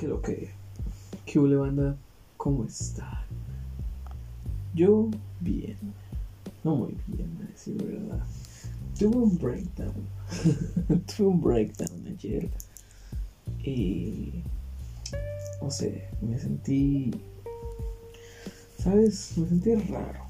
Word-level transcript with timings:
¿Qué 0.00 0.08
lo 0.08 0.22
que? 0.22 0.48
¿Qué 1.26 1.38
huele 1.38 1.56
banda? 1.56 1.94
¿Cómo 2.38 2.64
está? 2.64 3.26
Yo 4.74 5.10
bien. 5.40 5.76
No 6.64 6.74
muy 6.74 6.96
bien, 7.06 7.36
a 7.42 7.50
decir 7.50 7.76
verdad. 7.84 8.24
Tuve 8.98 9.16
un 9.16 9.36
breakdown. 9.36 9.92
Tuve 11.06 11.26
un 11.26 11.42
breakdown 11.42 12.06
ayer. 12.06 12.48
Y. 13.62 14.42
No 15.60 15.70
sé, 15.70 16.08
me 16.22 16.38
sentí. 16.38 17.10
¿Sabes? 18.78 19.36
Me 19.36 19.46
sentí 19.48 19.74
raro. 19.74 20.20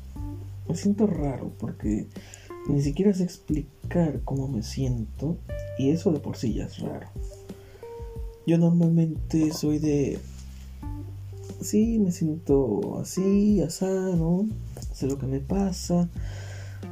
Me 0.68 0.74
siento 0.74 1.06
raro 1.06 1.52
porque 1.60 2.08
ni 2.68 2.82
siquiera 2.82 3.14
sé 3.14 3.22
explicar 3.22 4.20
cómo 4.24 4.48
me 4.48 4.64
siento. 4.64 5.38
Y 5.78 5.90
eso 5.90 6.10
de 6.10 6.18
por 6.18 6.36
sí 6.36 6.54
ya 6.54 6.64
es 6.64 6.80
raro. 6.80 7.06
Yo 8.46 8.58
normalmente 8.58 9.52
soy 9.52 9.78
de 9.78 10.18
sí, 11.60 11.98
me 11.98 12.10
siento 12.10 12.98
así, 12.98 13.60
asano, 13.60 14.48
sé 14.92 15.06
lo 15.06 15.18
que 15.18 15.26
me 15.26 15.40
pasa, 15.40 16.08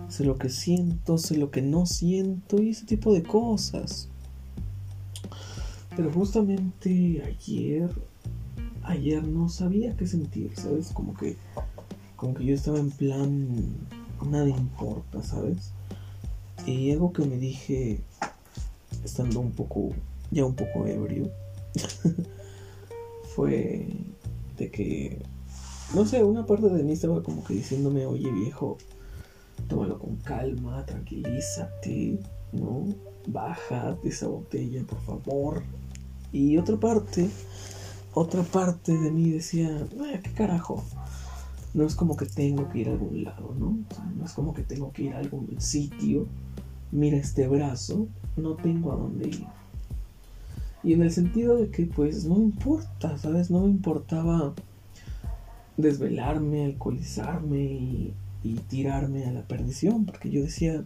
sé 0.08 0.24
lo 0.24 0.36
que 0.36 0.50
siento, 0.50 1.18
sé 1.18 1.36
lo 1.36 1.50
que 1.50 1.62
no 1.62 1.86
siento 1.86 2.62
y 2.62 2.70
ese 2.70 2.86
tipo 2.86 3.12
de 3.12 3.22
cosas. 3.22 4.08
Pero 5.96 6.12
justamente 6.12 7.22
ayer, 7.24 7.90
ayer 8.84 9.24
no 9.24 9.48
sabía 9.48 9.96
qué 9.96 10.06
sentir, 10.06 10.52
¿sabes? 10.54 10.90
Como 10.92 11.14
que, 11.14 11.36
como 12.16 12.34
que 12.34 12.44
yo 12.44 12.54
estaba 12.54 12.78
en 12.78 12.90
plan, 12.90 13.74
nada 14.24 14.48
importa, 14.48 15.22
¿sabes? 15.22 15.72
Y 16.66 16.92
algo 16.92 17.12
que 17.12 17.24
me 17.24 17.36
dije, 17.36 18.00
estando 19.04 19.40
un 19.40 19.52
poco, 19.52 19.90
ya 20.30 20.44
un 20.44 20.54
poco 20.54 20.86
ebrio, 20.86 21.30
fue 23.34 23.86
de 24.56 24.70
que, 24.70 25.22
no 25.94 26.04
sé, 26.04 26.24
una 26.24 26.46
parte 26.46 26.68
de 26.68 26.82
mí 26.82 26.92
estaba 26.92 27.22
como 27.22 27.44
que 27.44 27.54
diciéndome, 27.54 28.06
oye 28.06 28.30
viejo, 28.30 28.78
tómalo 29.68 29.98
con 29.98 30.16
calma, 30.16 30.84
tranquilízate, 30.86 32.18
¿no? 32.52 32.86
Baja 33.26 33.96
de 34.02 34.08
esa 34.08 34.28
botella, 34.28 34.82
por 34.84 35.00
favor. 35.02 35.62
Y 36.32 36.56
otra 36.58 36.76
parte, 36.76 37.28
otra 38.14 38.42
parte 38.42 38.92
de 38.92 39.10
mí 39.10 39.30
decía, 39.30 39.86
¿qué 40.22 40.32
carajo? 40.32 40.84
No 41.74 41.84
es 41.84 41.94
como 41.94 42.16
que 42.16 42.26
tengo 42.26 42.68
que 42.70 42.80
ir 42.80 42.88
a 42.88 42.92
algún 42.92 43.24
lado, 43.24 43.54
¿no? 43.58 43.78
no 44.16 44.24
es 44.24 44.32
como 44.32 44.54
que 44.54 44.62
tengo 44.62 44.92
que 44.92 45.04
ir 45.04 45.14
a 45.14 45.18
algún 45.18 45.60
sitio. 45.60 46.26
Mira 46.90 47.18
este 47.18 47.46
brazo, 47.46 48.08
no 48.36 48.56
tengo 48.56 48.92
a 48.92 48.96
dónde 48.96 49.28
ir. 49.28 49.46
Y 50.82 50.92
en 50.92 51.02
el 51.02 51.10
sentido 51.10 51.56
de 51.56 51.70
que 51.70 51.86
pues 51.86 52.24
no 52.24 52.36
importa, 52.36 53.18
¿sabes? 53.18 53.50
No 53.50 53.60
me 53.60 53.70
importaba 53.70 54.54
desvelarme, 55.76 56.66
alcoholizarme 56.66 57.62
y, 57.62 58.14
tirarme 58.68 59.26
a 59.26 59.32
la 59.32 59.42
perdición, 59.42 60.06
porque 60.06 60.30
yo 60.30 60.42
decía, 60.42 60.84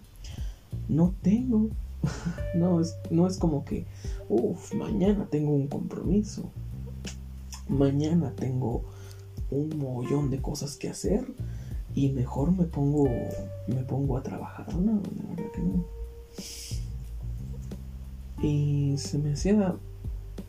no 0.89 1.15
tengo, 1.23 1.69
no, 2.57 2.81
es, 2.81 2.97
no 3.11 3.27
es 3.27 3.39
como 3.39 3.65
que, 3.65 3.87
uff, 4.29 4.75
mañana 4.75 5.29
tengo 5.31 5.53
un 5.53 5.69
compromiso, 5.69 6.51
mañana 7.69 8.33
tengo 8.35 8.83
un 9.51 9.79
mollón 9.79 10.31
de 10.31 10.41
cosas 10.41 10.77
que 10.77 10.89
hacer 10.89 11.25
y 11.95 12.09
mejor 12.09 12.51
me 12.57 12.65
pongo, 12.65 13.09
me 13.69 13.83
pongo 13.83 14.17
a 14.17 14.23
trabajar, 14.23 14.75
no, 14.75 15.03
la 15.17 15.35
verdad 15.35 15.53
que 15.55 15.61
no. 15.61 15.85
Y 18.43 18.95
se 18.99 19.19
me 19.19 19.33
hacía 19.33 19.77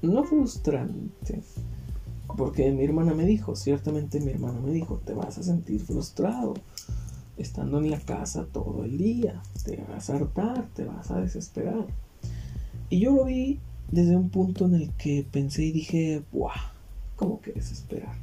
no 0.02 0.24
frustrante, 0.24 1.42
porque 2.36 2.72
mi 2.72 2.84
hermana 2.84 3.14
me 3.14 3.26
dijo, 3.26 3.56
ciertamente 3.56 4.20
mi 4.20 4.32
hermana 4.32 4.60
me 4.60 4.72
dijo, 4.72 5.00
te 5.06 5.14
vas 5.14 5.38
a 5.38 5.44
sentir 5.44 5.80
frustrado 5.80 6.56
estando 7.38 7.78
en 7.78 7.92
la 7.92 8.00
casa 8.00 8.48
todo 8.52 8.84
el 8.84 8.98
día, 8.98 9.42
te 9.64 9.84
vas 9.90 10.10
a 10.10 10.16
hartar, 10.16 10.68
te 10.74 10.86
vas 10.86 11.12
a 11.12 11.22
desesperar. 11.22 11.86
Y 12.90 13.00
yo 13.00 13.12
lo 13.12 13.26
vi 13.26 13.60
desde 13.92 14.16
un 14.16 14.30
punto 14.30 14.66
en 14.66 14.76
el 14.76 14.92
que 14.92 15.26
pensé 15.30 15.64
y 15.66 15.72
dije, 15.72 16.24
¡buah! 16.32 16.74
¿Cómo 17.16 17.42
que 17.42 17.54
desesperar? 17.54 18.16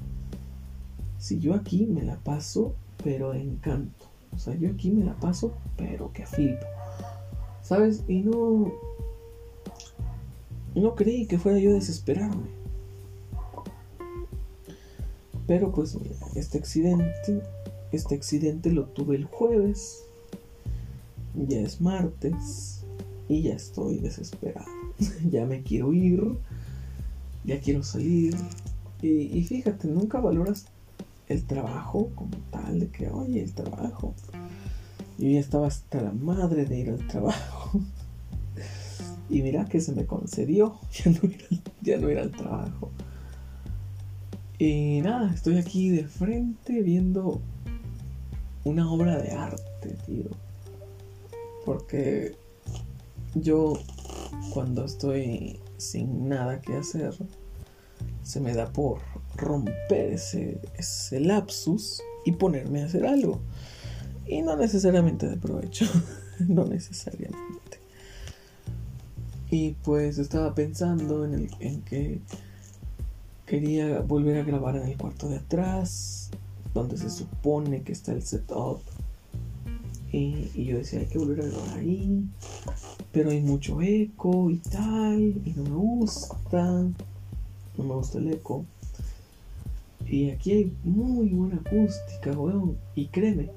Si 1.18 1.38
yo 1.38 1.54
aquí 1.54 1.86
me 1.86 2.02
la 2.02 2.16
paso, 2.16 2.74
pero 3.02 3.34
encanto. 3.34 4.06
O 4.34 4.38
sea, 4.38 4.54
yo 4.54 4.70
aquí 4.70 4.90
me 4.90 5.04
la 5.04 5.14
paso, 5.14 5.52
pero 5.76 6.12
que 6.12 6.26
flipo. 6.26 6.66
¿Sabes? 7.62 8.04
Y 8.08 8.20
no, 8.20 8.72
no 10.74 10.94
creí 10.94 11.26
que 11.26 11.38
fuera 11.38 11.58
yo 11.58 11.70
a 11.70 11.74
desesperarme. 11.74 12.60
Pero 15.46 15.72
pues 15.72 15.96
mira, 16.00 16.14
este 16.36 16.58
accidente, 16.58 17.42
este 17.90 18.14
accidente 18.14 18.70
lo 18.70 18.84
tuve 18.84 19.16
el 19.16 19.24
jueves. 19.24 20.04
Ya 21.34 21.60
es 21.60 21.80
martes 21.80 22.84
y 23.28 23.42
ya 23.42 23.54
estoy 23.54 23.98
desesperado. 23.98 24.66
ya 25.30 25.46
me 25.46 25.62
quiero 25.62 25.92
ir, 25.92 26.22
ya 27.44 27.60
quiero 27.60 27.82
salir. 27.82 28.36
Y, 29.02 29.08
y, 29.08 29.44
fíjate, 29.44 29.88
nunca 29.88 30.20
valoras 30.20 30.66
el 31.28 31.44
trabajo 31.46 32.10
como 32.14 32.36
tal, 32.50 32.80
de 32.80 32.88
que, 32.88 33.08
oye, 33.08 33.42
el 33.42 33.52
trabajo. 33.52 34.14
Yo 35.18 35.28
ya 35.28 35.40
estaba 35.40 35.66
hasta 35.68 36.02
la 36.02 36.12
madre 36.12 36.64
de 36.64 36.78
ir 36.78 36.90
al 36.90 37.06
trabajo. 37.06 37.80
Y 39.30 39.42
mira 39.42 39.64
que 39.64 39.80
se 39.80 39.92
me 39.92 40.06
concedió 40.06 40.78
ya 41.82 41.96
no 41.98 42.10
ir 42.10 42.18
al, 42.18 42.32
trabajo. 42.32 42.90
Y 44.58 45.00
nada, 45.02 45.32
estoy 45.32 45.56
aquí 45.56 45.88
de 45.88 46.04
frente 46.04 46.82
viendo 46.82 47.40
una 48.64 48.90
obra 48.92 49.18
de 49.18 49.30
arte, 49.30 49.96
tío. 50.04 50.30
Porque 51.64 52.36
yo 53.34 53.74
cuando 54.52 54.84
estoy 54.84 55.60
sin 55.78 56.28
nada 56.28 56.60
que 56.60 56.76
hacer, 56.76 57.14
se 58.22 58.40
me 58.40 58.52
da 58.52 58.72
por 58.72 58.98
romper 59.36 60.12
ese, 60.12 60.60
ese 60.76 61.20
lapsus 61.20 62.02
y 62.24 62.32
ponerme 62.32 62.82
a 62.82 62.86
hacer 62.86 63.06
algo. 63.06 63.40
Y 64.26 64.42
no 64.42 64.56
necesariamente 64.56 65.28
de 65.28 65.36
provecho, 65.36 65.86
no 66.48 66.64
necesariamente. 66.64 67.79
Y 69.50 69.72
pues 69.82 70.18
estaba 70.18 70.54
pensando 70.54 71.24
en, 71.24 71.34
el, 71.34 71.50
en 71.58 71.82
que 71.82 72.20
quería 73.46 74.00
volver 74.00 74.38
a 74.38 74.44
grabar 74.44 74.76
en 74.76 74.86
el 74.86 74.96
cuarto 74.96 75.28
de 75.28 75.38
atrás, 75.38 76.30
donde 76.72 76.96
se 76.96 77.10
supone 77.10 77.82
que 77.82 77.92
está 77.92 78.12
el 78.12 78.22
setup. 78.22 78.80
Y, 80.12 80.50
y, 80.54 80.64
yo 80.66 80.78
decía, 80.78 81.00
hay 81.00 81.06
que 81.06 81.18
volver 81.18 81.40
a 81.40 81.46
grabar 81.46 81.78
ahí, 81.78 82.24
pero 83.12 83.30
hay 83.30 83.40
mucho 83.40 83.80
eco 83.82 84.50
y 84.50 84.56
tal, 84.56 85.20
y 85.20 85.52
no 85.56 85.62
me 85.64 85.76
gusta, 85.76 86.82
no 87.76 87.84
me 87.84 87.94
gusta 87.94 88.18
el 88.18 88.32
eco. 88.32 88.64
Y 90.06 90.30
aquí 90.30 90.52
hay 90.52 90.72
muy 90.84 91.28
buena 91.28 91.56
acústica, 91.56 92.32
weón. 92.32 92.76
Y 92.94 93.06
créeme, 93.06 93.50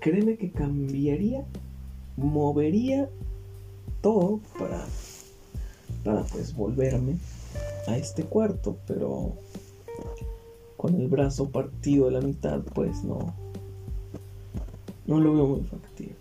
créeme 0.00 0.36
que 0.36 0.50
cambiaría, 0.50 1.44
movería 2.16 3.08
todo 4.02 4.40
para, 4.58 4.84
para 6.04 6.24
pues 6.24 6.54
volverme 6.54 7.16
a 7.86 7.96
este 7.96 8.24
cuarto, 8.24 8.76
pero 8.86 9.32
con 10.76 10.94
el 10.96 11.08
brazo 11.08 11.48
partido 11.48 12.06
de 12.06 12.12
la 12.12 12.20
mitad, 12.20 12.60
pues 12.74 13.04
no, 13.04 13.32
no 15.06 15.20
lo 15.20 15.32
veo 15.32 15.46
muy 15.46 15.62
factible. 15.62 16.16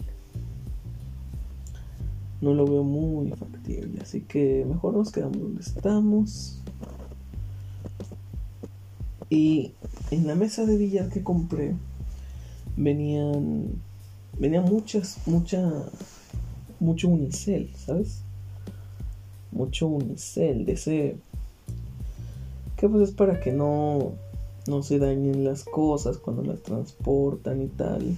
No 2.42 2.54
lo 2.54 2.66
veo 2.66 2.84
muy 2.84 3.32
factible, 3.32 4.02
así 4.02 4.22
que 4.22 4.66
mejor 4.68 4.96
nos 4.96 5.12
quedamos 5.12 5.40
donde 5.40 5.62
estamos. 5.62 6.60
Y 9.30 9.74
en 10.12 10.28
la 10.28 10.36
mesa 10.36 10.66
de 10.66 10.78
billar 10.78 11.10
que 11.10 11.24
compré 11.24 11.76
venían 12.76 13.82
venían 14.38 14.66
muchas 14.66 15.20
muchas 15.26 15.64
mucho 16.82 17.08
unicel, 17.10 17.70
¿sabes? 17.78 18.24
Mucho 19.52 19.88
unicel, 19.88 20.66
de 20.66 20.74
ese... 20.74 21.16
Que 22.76 22.90
pues 22.90 23.10
es 23.10 23.16
para 23.16 23.40
que 23.40 23.52
no, 23.54 24.14
no 24.68 24.82
se 24.82 24.98
dañen 24.98 25.44
las 25.44 25.64
cosas 25.64 26.18
cuando 26.18 26.42
las 26.42 26.64
transportan 26.64 27.62
y 27.62 27.68
tal. 27.68 28.18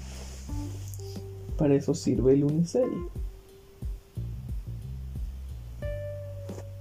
Para 1.57 1.75
eso 1.75 1.93
sirve 1.93 2.33
el 2.33 2.45
unicel. 2.45 2.89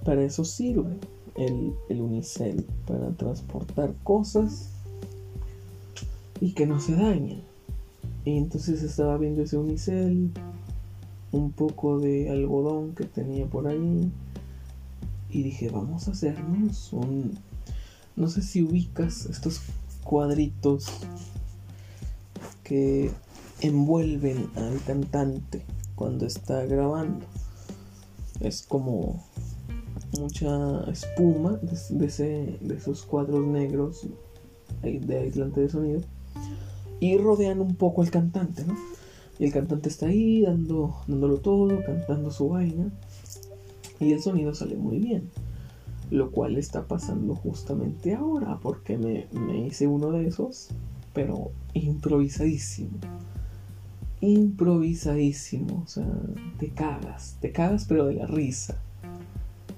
Para 0.05 0.23
eso 0.23 0.45
sirve 0.45 0.97
el, 1.35 1.73
el 1.89 2.01
unicel, 2.01 2.65
para 2.87 3.09
transportar 3.11 3.93
cosas 4.03 4.69
y 6.39 6.53
que 6.53 6.65
no 6.65 6.79
se 6.79 6.95
dañen. 6.95 7.41
Y 8.23 8.37
entonces 8.37 8.81
estaba 8.83 9.17
viendo 9.17 9.41
ese 9.41 9.57
unicel 9.57 10.31
un 11.33 11.51
poco 11.51 11.99
de 11.99 12.29
algodón 12.29 12.93
que 12.95 13.03
tenía 13.05 13.45
por 13.47 13.67
ahí 13.67 14.11
y 15.29 15.43
dije, 15.43 15.69
vamos 15.69 16.07
a 16.07 16.11
hacernos 16.11 16.93
un... 16.93 17.37
No 18.15 18.29
sé 18.29 18.43
si 18.43 18.61
ubicas 18.61 19.25
estos 19.25 19.61
cuadritos 20.03 20.85
que 22.63 23.09
envuelven 23.61 24.47
al 24.55 24.79
cantante 24.85 25.65
cuando 25.95 26.27
está 26.27 26.63
grabando. 26.65 27.25
Es 28.39 28.61
como 28.61 29.23
mucha 30.19 30.83
espuma 30.91 31.59
de, 31.63 32.05
ese, 32.05 32.59
de 32.61 32.75
esos 32.75 33.01
cuadros 33.01 33.43
negros 33.47 34.05
de 34.83 35.17
aislante 35.17 35.61
de 35.61 35.69
sonido 35.69 36.01
y 36.99 37.17
rodean 37.17 37.59
un 37.59 37.75
poco 37.75 38.03
al 38.03 38.11
cantante, 38.11 38.63
¿no? 38.65 38.75
El 39.43 39.51
cantante 39.51 39.89
está 39.89 40.05
ahí 40.05 40.41
dando, 40.41 40.95
dándolo 41.05 41.39
todo, 41.39 41.83
cantando 41.83 42.31
su 42.31 42.47
vaina 42.47 42.89
y 43.99 44.13
el 44.13 44.21
sonido 44.21 44.55
sale 44.55 44.77
muy 44.77 44.99
bien. 44.99 45.29
Lo 46.11 46.31
cual 46.31 46.55
está 46.55 46.87
pasando 46.87 47.35
justamente 47.35 48.15
ahora 48.15 48.57
porque 48.61 48.97
me, 48.97 49.27
me 49.37 49.67
hice 49.67 49.85
uno 49.85 50.11
de 50.11 50.27
esos, 50.27 50.69
pero 51.13 51.51
improvisadísimo 51.73 52.99
improvisadísimo. 54.21 55.83
O 55.83 55.87
sea, 55.87 56.07
te 56.57 56.69
cagas, 56.69 57.35
te 57.41 57.51
cagas 57.51 57.83
pero 57.83 58.05
de 58.05 58.13
la 58.13 58.25
risa. 58.25 58.77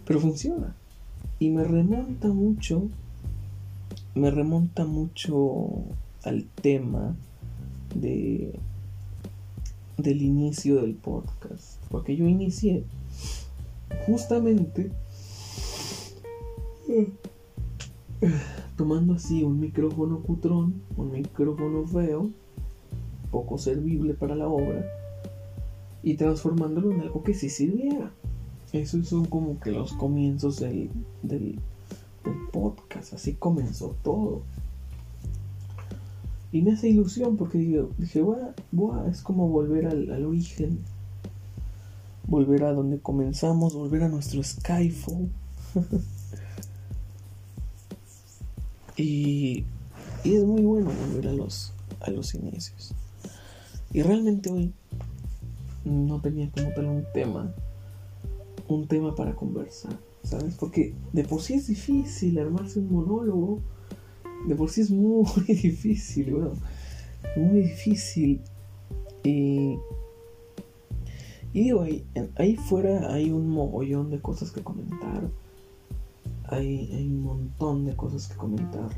Pero 0.05 0.19
funciona. 0.19 0.75
Y 1.39 1.49
me 1.49 1.63
remonta 1.63 2.27
mucho, 2.27 2.87
me 4.13 4.29
remonta 4.29 4.85
mucho 4.85 5.85
al 6.23 6.45
tema 6.61 7.15
de 7.95 8.53
del 9.97 10.21
inicio 10.21 10.81
del 10.81 10.95
podcast. 10.95 11.81
Porque 11.89 12.15
yo 12.15 12.25
inicié 12.27 12.83
justamente 14.05 14.91
tomando 18.75 19.13
así 19.13 19.43
un 19.43 19.59
micrófono 19.59 20.21
cutrón, 20.21 20.81
un 20.97 21.11
micrófono 21.11 21.87
feo 21.87 22.29
poco 23.31 23.57
servible 23.57 24.13
para 24.13 24.35
la 24.35 24.47
obra 24.47 24.85
y 26.03 26.15
transformándolo 26.15 26.91
en 26.91 27.01
algo 27.01 27.23
que 27.23 27.33
sí 27.33 27.49
sirviera. 27.49 28.11
Esos 28.71 29.07
son 29.07 29.25
como 29.25 29.59
que 29.59 29.71
los 29.71 29.93
comienzos 29.93 30.59
del, 30.59 30.89
del, 31.23 31.59
podcast, 32.51 33.13
así 33.13 33.33
comenzó 33.33 33.95
todo. 34.03 34.41
Y 36.51 36.61
me 36.61 36.73
hace 36.73 36.89
ilusión 36.89 37.37
porque 37.37 37.57
digo, 37.57 37.89
dije, 37.97 38.21
buah, 38.21 39.07
es 39.09 39.21
como 39.21 39.49
volver 39.49 39.87
al, 39.87 40.11
al, 40.11 40.25
origen, 40.25 40.79
volver 42.27 42.63
a 42.63 42.73
donde 42.73 42.99
comenzamos, 42.99 43.75
volver 43.75 44.03
a 44.03 44.09
nuestro 44.09 44.41
Skyfall. 44.41 45.29
y, 48.97 49.65
y 50.23 50.35
es 50.35 50.43
muy 50.43 50.61
bueno 50.61 50.91
volver 51.07 51.27
a 51.27 51.33
los, 51.33 51.73
a 51.99 52.09
los 52.11 52.33
inicios. 52.35 52.93
Y 53.91 54.01
realmente 54.01 54.49
hoy 54.49 54.73
no 55.85 56.19
tenía 56.19 56.49
como 56.51 56.71
tal 56.73 56.85
un 56.85 57.05
tema, 57.13 57.53
un 58.67 58.87
tema 58.87 59.15
para 59.15 59.35
conversar, 59.35 59.97
¿sabes? 60.23 60.55
Porque 60.55 60.93
de 61.13 61.23
por 61.23 61.41
sí 61.41 61.53
es 61.53 61.67
difícil 61.67 62.39
armarse 62.39 62.79
un 62.79 62.91
monólogo, 62.91 63.59
de 64.47 64.55
por 64.55 64.69
sí 64.69 64.81
es 64.81 64.91
muy 64.91 65.25
difícil, 65.47 66.31
bueno, 66.31 66.53
muy 67.35 67.61
difícil. 67.61 68.41
Y, 69.23 69.77
y 71.53 71.63
digo, 71.63 71.85
ahí, 72.35 72.55
fuera 72.55 73.13
hay 73.13 73.31
un 73.31 73.49
mogollón 73.49 74.11
de 74.11 74.19
cosas 74.19 74.51
que 74.51 74.61
comentar, 74.61 75.29
hay, 76.43 76.91
hay 76.93 77.07
un 77.07 77.23
montón 77.23 77.85
de 77.85 77.95
cosas 77.95 78.27
que 78.27 78.35
comentar 78.35 78.89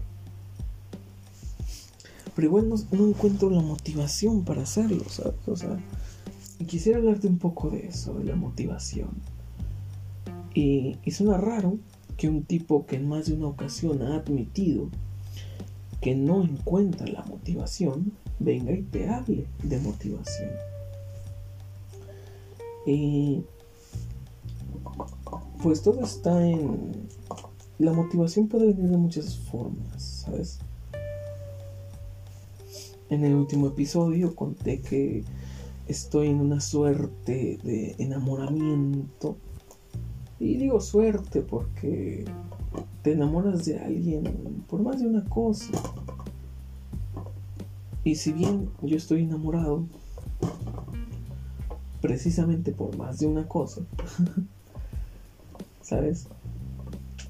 pero 2.37 2.49
igual 2.49 2.69
no, 2.69 3.07
encuentro 3.07 3.49
la 3.49 3.63
motivación 3.63 4.43
para 4.43 4.61
hacerlo, 4.61 5.03
¿sabes? 5.09 5.33
O 5.47 5.55
sea, 5.55 5.75
quisiera 6.67 6.99
hablarte 6.99 7.27
un 7.27 7.39
poco 7.39 7.71
de 7.71 7.87
eso, 7.87 8.13
de 8.13 8.25
la 8.25 8.35
motivación. 8.35 9.09
Y, 10.53 10.97
y 11.03 11.09
suena 11.09 11.37
raro 11.37 11.79
que 12.15 12.29
un 12.29 12.43
tipo 12.43 12.85
que 12.85 12.97
en 12.97 13.09
más 13.09 13.25
de 13.25 13.33
una 13.33 13.47
ocasión 13.47 14.03
ha 14.03 14.17
admitido 14.17 14.91
que 16.01 16.15
no 16.15 16.43
encuentra 16.43 17.07
la 17.07 17.23
motivación, 17.23 18.13
venga 18.39 18.71
y 18.71 18.83
te 18.83 19.09
hable 19.09 19.45
de 19.63 19.79
motivación. 19.79 20.51
Y 22.85 23.43
pues 25.61 25.81
todo 25.81 26.03
está 26.03 26.45
en... 26.47 27.07
La 27.79 27.93
motivación 27.93 28.47
puede 28.47 28.73
venir 28.73 28.89
de 28.89 28.97
muchas 28.97 29.37
formas, 29.37 30.01
¿sabes? 30.01 30.59
En 33.09 33.23
el 33.23 33.35
último 33.35 33.67
episodio 33.67 34.35
conté 34.35 34.81
que 34.81 35.23
estoy 35.87 36.27
en 36.27 36.41
una 36.41 36.59
suerte 36.59 37.59
de 37.63 37.95
enamoramiento. 37.99 39.37
Y 40.39 40.57
digo 40.57 40.81
suerte 40.81 41.41
porque 41.41 42.25
te 43.01 43.13
enamoras 43.13 43.65
de 43.65 43.79
alguien 43.79 44.23
por 44.67 44.81
más 44.81 44.99
de 44.99 45.07
una 45.07 45.23
cosa. 45.25 45.71
Y 48.03 48.15
si 48.15 48.31
bien 48.31 48.69
yo 48.81 48.95
estoy 48.97 49.23
enamorado 49.23 49.85
precisamente 52.01 52.71
por 52.71 52.95
más 52.97 53.19
de 53.19 53.27
una 53.27 53.47
cosa, 53.47 53.81
¿sabes? 55.81 56.27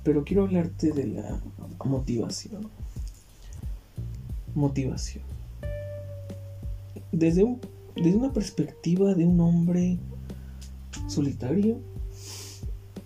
Pero 0.04 0.24
quiero 0.24 0.44
hablarte 0.44 0.92
de 0.92 1.08
la 1.08 1.40
motivación. 1.84 2.70
Motivación 4.56 5.24
desde, 7.18 7.44
una 7.44 8.32
perspectiva 8.32 9.14
de 9.14 9.26
un 9.26 9.40
hombre 9.40 9.98
solitario, 11.08 11.80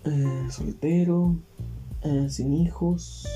eh, 0.04 0.46
soltero, 0.50 1.36
eh, 2.04 2.26
sin 2.30 2.52
hijos, 2.52 3.28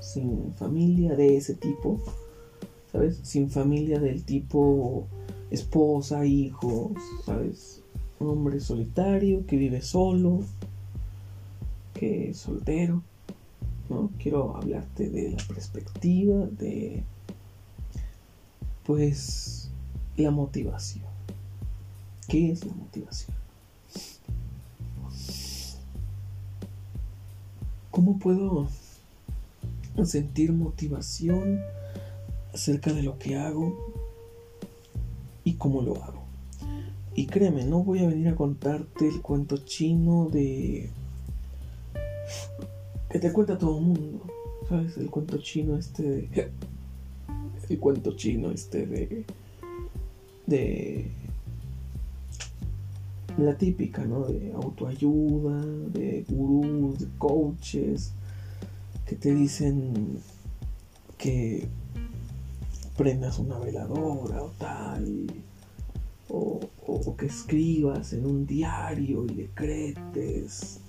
sin 0.00 0.52
familia 0.54 1.16
de 1.16 1.36
ese 1.36 1.54
tipo, 1.54 2.00
¿sabes? 2.92 3.18
Sin 3.22 3.50
familia 3.50 3.98
del 3.98 4.24
tipo 4.24 5.06
esposa, 5.50 6.24
hijos, 6.24 6.92
¿sabes? 7.24 7.82
Un 8.20 8.28
hombre 8.28 8.60
solitario 8.60 9.44
que 9.46 9.56
vive 9.56 9.82
solo, 9.82 10.40
que 11.94 12.30
es 12.30 12.38
soltero, 12.38 13.02
¿no? 13.88 14.10
Quiero 14.18 14.56
hablarte 14.56 15.08
de 15.08 15.30
la 15.30 15.44
perspectiva 15.48 16.46
de, 16.46 17.02
pues, 18.84 19.70
la 20.16 20.30
motivación. 20.30 21.04
¿Qué 22.28 22.52
es 22.52 22.64
la 22.64 22.72
motivación? 22.72 23.45
¿Cómo 28.06 28.20
puedo 28.20 28.68
sentir 30.04 30.52
motivación 30.52 31.60
acerca 32.54 32.92
de 32.92 33.02
lo 33.02 33.18
que 33.18 33.34
hago 33.34 33.76
y 35.42 35.54
cómo 35.54 35.82
lo 35.82 36.00
hago? 36.04 36.22
Y 37.16 37.26
créeme, 37.26 37.64
no 37.64 37.82
voy 37.82 38.04
a 38.04 38.08
venir 38.08 38.28
a 38.28 38.36
contarte 38.36 39.08
el 39.08 39.20
cuento 39.22 39.56
chino 39.56 40.28
de... 40.30 40.88
que 43.10 43.18
te 43.18 43.32
cuenta 43.32 43.58
todo 43.58 43.78
el 43.78 43.84
mundo. 43.86 44.24
¿Sabes? 44.68 44.96
El 44.98 45.10
cuento 45.10 45.38
chino 45.38 45.76
este 45.76 46.02
de... 46.04 46.52
El 47.68 47.80
cuento 47.80 48.14
chino 48.14 48.52
este 48.52 48.86
de 48.86 49.24
de 50.46 51.10
la 53.38 53.56
típica, 53.56 54.04
¿no? 54.04 54.24
De 54.24 54.52
autoayuda, 54.52 55.64
de 55.92 56.24
gurús, 56.28 56.98
de 56.98 57.06
coaches, 57.18 58.12
que 59.06 59.16
te 59.16 59.34
dicen 59.34 60.18
que 61.18 61.68
prendas 62.96 63.38
una 63.38 63.58
veladora 63.58 64.42
o 64.42 64.50
tal, 64.58 65.26
o, 66.28 66.60
que 67.16 67.26
escribas 67.26 68.12
en 68.12 68.26
un 68.26 68.46
diario 68.46 69.24
y 69.26 69.34
decretes. 69.34 70.80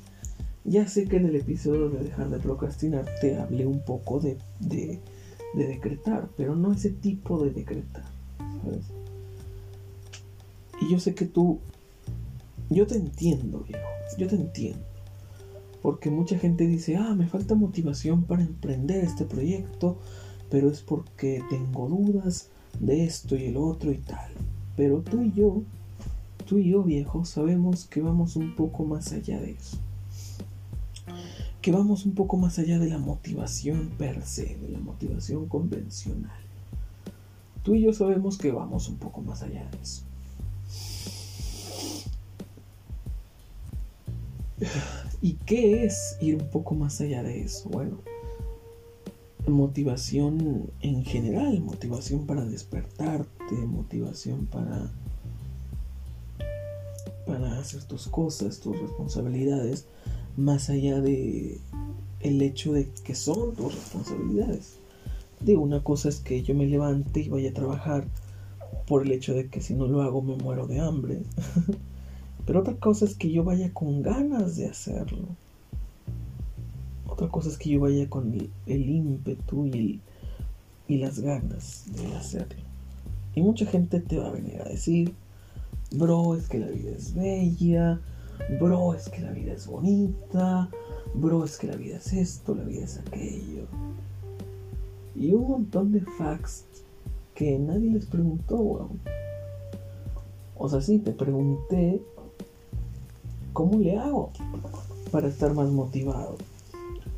Ya 0.66 0.88
sé 0.88 1.06
que 1.06 1.18
en 1.18 1.28
el 1.28 1.36
episodio 1.36 1.90
de 1.90 2.04
Dejar 2.04 2.30
de 2.30 2.40
Procrastinar 2.40 3.06
te 3.22 3.38
hablé 3.38 3.66
un 3.66 3.80
poco 3.86 4.20
de, 4.20 4.38
de, 4.60 5.00
de 5.54 5.68
decretar, 5.68 6.30
pero 6.36 6.56
no 6.56 6.74
ese 6.74 6.90
tipo 6.90 7.44
de 7.44 7.52
decretar, 7.52 8.04
¿sabes? 8.64 8.86
Y 10.82 10.92
yo 10.92 11.00
sé 11.00 11.16
que 11.16 11.26
tú, 11.26 11.60
yo 12.70 12.86
te 12.88 12.96
entiendo, 12.96 13.64
viejo, 13.68 13.88
yo 14.18 14.28
te 14.28 14.36
entiendo. 14.36 14.84
Porque 15.82 16.10
mucha 16.10 16.38
gente 16.38 16.68
dice, 16.68 16.98
ah, 16.98 17.14
me 17.16 17.28
falta 17.28 17.56
motivación 17.56 18.24
para 18.24 18.44
emprender 18.44 19.04
este 19.04 19.26
proyecto, 19.26 19.98
pero 20.50 20.70
es 20.70 20.82
porque 20.82 21.42
tengo 21.50 21.88
dudas 21.88 22.50
de 22.80 23.06
esto 23.06 23.36
y 23.36 23.46
el 23.46 23.58
otro 23.58 23.92
y 23.92 23.98
tal. 23.98 24.32
Pero 24.76 25.02
tú 25.02 25.24
y 25.24 25.32
yo, 25.34 25.64
tú 26.46 26.58
y 26.58 26.70
yo, 26.72 26.84
viejo, 26.84 27.26
sabemos 27.26 27.86
que 27.86 28.02
vamos 28.02 28.36
un 28.36 28.56
poco 28.56 28.86
más 28.86 29.12
allá 29.14 29.40
de 29.40 29.52
eso. 29.52 29.78
que 31.62 31.72
vamos 31.72 32.06
un 32.06 32.14
poco 32.14 32.38
más 32.38 32.60
allá 32.60 32.80
de 32.80 32.90
la 32.90 32.98
motivación 32.98 33.90
per 33.98 34.24
se, 34.24 34.56
de 34.56 34.70
la 34.70 34.80
motivación 34.80 35.48
convencional. 35.48 36.40
Tú 37.64 37.76
y 37.76 37.82
yo 37.82 37.92
sabemos 37.94 38.38
que 38.38 38.52
vamos 38.52 38.88
un 38.88 38.98
poco 38.98 39.22
más 39.22 39.42
allá 39.42 39.68
de 39.72 39.82
eso. 39.82 40.07
¿Y 45.22 45.34
qué 45.34 45.86
es 45.86 46.18
ir 46.22 46.36
un 46.36 46.50
poco 46.50 46.76
más 46.76 47.00
allá 47.02 47.24
de 47.24 47.42
eso? 47.42 47.70
Bueno, 47.70 47.98
motivación 49.48 50.70
en 50.82 51.06
general, 51.06 51.62
motivación 51.62 52.26
para 52.26 52.46
despertarte, 52.46 53.56
motivación 53.68 54.46
para 54.46 54.92
para 57.26 57.60
hacer 57.60 57.84
tus 57.84 58.08
cosas, 58.08 58.60
tus 58.62 58.80
responsabilidades, 58.80 59.86
más 60.38 60.70
allá 60.70 61.02
de 61.02 61.60
el 62.22 62.42
hecho 62.42 62.74
de 62.74 62.90
que 63.04 63.16
son 63.16 63.54
tus 63.54 63.76
responsabilidades. 63.76 64.78
Digo, 65.42 65.62
una 65.62 65.84
cosa 65.84 66.10
es 66.10 66.20
que 66.20 66.42
yo 66.42 66.56
me 66.56 66.66
levante 66.66 67.20
y 67.20 67.30
vaya 67.30 67.50
a 67.52 67.54
trabajar 67.54 68.08
por 68.88 69.04
el 69.04 69.12
hecho 69.12 69.34
de 69.34 69.50
que 69.50 69.62
si 69.62 69.74
no 69.74 69.88
lo 69.88 70.02
hago 70.02 70.22
me 70.22 70.36
muero 70.36 70.68
de 70.68 70.80
hambre. 70.80 71.22
Pero 72.48 72.62
otra 72.62 72.76
cosa 72.76 73.04
es 73.04 73.16
que 73.16 73.30
yo 73.30 73.44
vaya 73.44 73.74
con 73.74 74.02
ganas 74.02 74.56
de 74.56 74.70
hacerlo. 74.70 75.28
Otra 77.06 77.28
cosa 77.28 77.50
es 77.50 77.58
que 77.58 77.70
yo 77.70 77.82
vaya 77.82 78.10
con 78.10 78.34
el, 78.66 78.90
ímpetu 78.90 79.66
y, 79.66 80.00
y 80.88 80.98
las 80.98 81.20
ganas 81.20 81.84
de 81.94 82.16
hacerlo. 82.16 82.64
Y 83.36 83.42
mucha 83.42 83.66
gente 83.66 84.00
te 84.00 84.18
va 84.18 84.30
a 84.30 84.32
venir 84.32 84.62
a 84.62 84.70
decir, 84.70 85.14
bro, 85.92 86.36
es 86.36 86.48
que 86.48 86.60
la 86.60 86.68
vida 86.68 86.92
es 86.96 87.14
bella, 87.14 88.00
bro, 88.62 88.94
es 88.94 89.10
que 89.10 89.22
la 89.22 89.32
vida 89.32 89.52
es 89.52 89.68
bonita, 89.68 90.70
bro, 91.16 91.44
es 91.44 91.58
que 91.58 91.68
la 91.68 91.76
vida 91.76 91.98
es 91.98 92.14
esto, 92.14 92.56
la 92.56 92.64
vida 92.64 92.86
es 92.86 92.98
aquello. 92.98 93.66
Y 95.16 95.34
un 95.34 95.50
montón 95.50 95.92
de 95.92 96.00
facts 96.00 96.64
que 97.36 97.60
nadie 97.60 97.92
les 97.92 98.06
preguntó, 98.06 98.90
O 100.56 100.70
sea, 100.70 100.80
sí, 100.80 101.00
te 101.00 101.12
pregunté 101.12 102.02
cómo 103.58 103.80
le 103.80 103.98
hago 103.98 104.32
para 105.10 105.28
estar 105.30 105.52
más 105.56 105.72
motivado. 105.72 106.38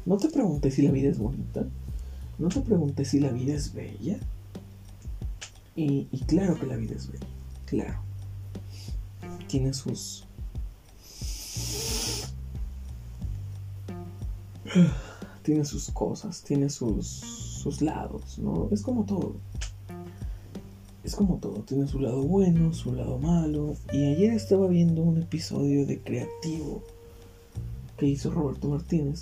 No 0.05 0.15
te 0.15 0.29
pregunté 0.29 0.71
si 0.71 0.83
la 0.83 0.91
vida 0.91 1.09
es 1.09 1.19
bonita. 1.19 1.67
No 2.37 2.47
te 2.47 2.61
pregunté 2.61 3.03
si 3.03 3.19
la 3.19 3.29
vida 3.29 3.53
es 3.53 3.73
bella. 3.73 4.17
Y, 5.75 6.07
y 6.09 6.19
claro 6.21 6.57
que 6.57 6.65
la 6.65 6.77
vida 6.77 6.95
es 6.95 7.11
bella. 7.11 7.27
Claro. 7.65 7.99
Tiene 9.49 9.73
sus... 9.73 10.25
Tiene 15.43 15.65
sus 15.65 15.91
cosas, 15.91 16.41
tiene 16.43 16.69
sus, 16.69 17.05
sus 17.05 17.81
lados, 17.81 18.39
¿no? 18.39 18.69
Es 18.71 18.81
como 18.81 19.03
todo. 19.03 19.35
Es 21.09 21.15
como 21.15 21.37
todo, 21.37 21.63
tiene 21.63 21.87
su 21.87 21.99
lado 21.99 22.21
bueno, 22.21 22.71
su 22.71 22.93
lado 22.93 23.17
malo. 23.17 23.75
Y 23.91 24.13
ayer 24.13 24.31
estaba 24.31 24.67
viendo 24.67 25.01
un 25.01 25.17
episodio 25.17 25.87
de 25.87 25.99
Creativo 25.99 26.83
que 27.97 28.05
hizo 28.05 28.29
Roberto 28.29 28.67
Martínez 28.69 29.21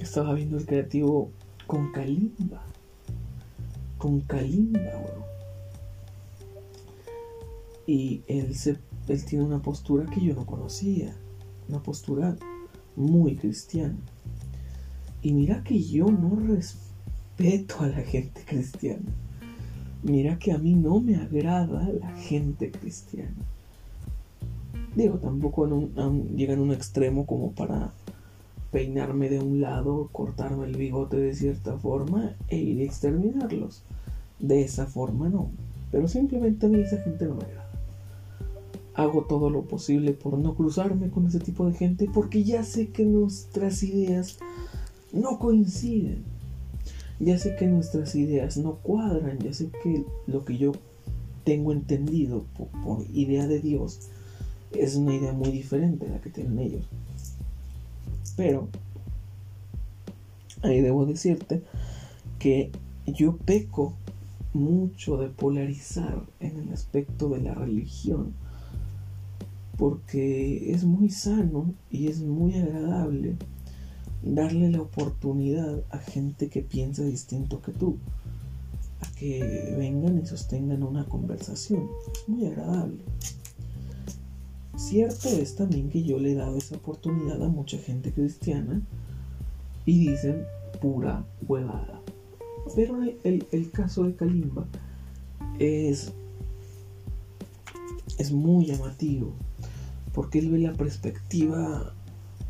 estaba 0.00 0.32
viendo 0.32 0.56
el 0.56 0.64
creativo 0.64 1.30
con 1.66 1.92
Kalimba. 1.92 2.64
Con 3.98 4.22
Kalimba, 4.22 4.80
bro. 4.80 5.26
Y 7.86 8.22
él, 8.26 8.54
se, 8.54 8.78
él 9.08 9.24
tiene 9.26 9.44
una 9.44 9.60
postura 9.60 10.06
que 10.06 10.24
yo 10.24 10.34
no 10.34 10.46
conocía. 10.46 11.14
Una 11.68 11.82
postura 11.82 12.38
muy 12.96 13.36
cristiana. 13.36 13.98
Y 15.20 15.34
mira 15.34 15.62
que 15.62 15.78
yo 15.78 16.06
no 16.06 16.36
respeto 16.36 17.80
a 17.80 17.88
la 17.88 18.00
gente 18.00 18.42
cristiana. 18.46 19.12
Mira 20.02 20.38
que 20.38 20.52
a 20.52 20.58
mí 20.58 20.74
no 20.74 21.00
me 21.00 21.16
agrada 21.16 21.88
la 22.00 22.10
gente 22.12 22.70
cristiana. 22.70 23.34
Digo, 24.94 25.18
tampoco 25.18 25.66
llegan 26.36 26.58
a 26.58 26.62
un 26.62 26.72
extremo 26.72 27.26
como 27.26 27.52
para 27.52 27.92
peinarme 28.70 29.28
de 29.28 29.40
un 29.40 29.60
lado, 29.60 30.08
cortarme 30.12 30.66
el 30.66 30.76
bigote 30.76 31.16
de 31.16 31.34
cierta 31.34 31.76
forma 31.78 32.32
e 32.48 32.58
ir 32.58 32.80
a 32.80 32.84
exterminarlos. 32.84 33.82
De 34.38 34.62
esa 34.62 34.86
forma 34.86 35.28
no. 35.28 35.50
Pero 35.90 36.06
simplemente 36.06 36.66
a 36.66 36.68
mí 36.68 36.80
esa 36.80 36.98
gente 36.98 37.26
no 37.26 37.34
me 37.34 37.44
agrada. 37.44 37.70
Hago 38.94 39.22
todo 39.22 39.50
lo 39.50 39.62
posible 39.62 40.12
por 40.12 40.38
no 40.38 40.54
cruzarme 40.54 41.10
con 41.10 41.26
ese 41.26 41.40
tipo 41.40 41.66
de 41.66 41.74
gente 41.74 42.08
porque 42.12 42.44
ya 42.44 42.62
sé 42.62 42.88
que 42.88 43.04
nuestras 43.04 43.82
ideas 43.82 44.38
no 45.12 45.38
coinciden. 45.38 46.24
Ya 47.20 47.38
sé 47.38 47.56
que 47.56 47.66
nuestras 47.66 48.14
ideas 48.14 48.56
no 48.56 48.76
cuadran. 48.76 49.38
Ya 49.38 49.52
sé 49.52 49.70
que 49.82 50.04
lo 50.26 50.44
que 50.44 50.56
yo 50.56 50.72
tengo 51.44 51.72
entendido 51.72 52.44
por, 52.84 53.04
idea 53.12 53.46
de 53.46 53.60
Dios 53.60 54.10
es 54.72 54.96
una 54.96 55.14
idea 55.14 55.32
muy 55.32 55.50
diferente 55.50 56.06
a 56.06 56.10
la 56.10 56.20
que 56.20 56.30
tienen 56.30 56.58
ellos. 56.58 56.84
Pero 58.36 58.68
ahí 60.62 60.80
debo 60.80 61.06
decirte 61.06 61.62
que 62.38 62.70
yo 63.06 63.36
peco 63.36 63.94
mucho 64.52 65.16
de 65.16 65.28
polarizar 65.28 66.22
en 66.40 66.58
el 66.58 66.72
aspecto 66.72 67.28
de 67.28 67.40
la 67.40 67.54
religión 67.54 68.34
porque 69.78 70.72
es 70.72 70.84
muy 70.84 71.08
sano 71.08 71.72
y 71.90 72.08
es 72.08 72.20
muy 72.20 72.54
agradable 72.58 73.36
darle 74.22 74.70
la 74.70 74.80
oportunidad 74.80 75.82
a 75.90 75.98
gente 75.98 76.48
que 76.48 76.62
piensa 76.62 77.02
distinto 77.04 77.62
que 77.62 77.72
tú 77.72 77.98
a 79.00 79.10
que 79.14 79.74
vengan 79.78 80.18
y 80.18 80.26
sostengan 80.26 80.82
una 80.82 81.04
conversación 81.04 81.88
muy 82.26 82.46
agradable 82.46 82.98
Cierto 84.78 85.28
es 85.28 85.56
también 85.56 85.90
que 85.90 86.04
yo 86.04 86.20
le 86.20 86.32
he 86.32 86.34
dado 86.36 86.56
esa 86.56 86.76
oportunidad 86.76 87.42
a 87.42 87.48
mucha 87.48 87.76
gente 87.78 88.12
cristiana 88.12 88.80
y 89.84 90.08
dicen 90.10 90.44
pura 90.80 91.24
huevada. 91.48 92.00
Pero 92.76 93.02
el, 93.24 93.70
caso 93.72 94.04
de 94.04 94.14
Kalimba 94.14 94.66
es, 95.58 96.12
es 98.18 98.30
muy 98.30 98.66
llamativo 98.66 99.32
porque 100.14 100.38
él 100.38 100.50
ve 100.50 100.58
la 100.60 100.74
perspectiva 100.74 101.92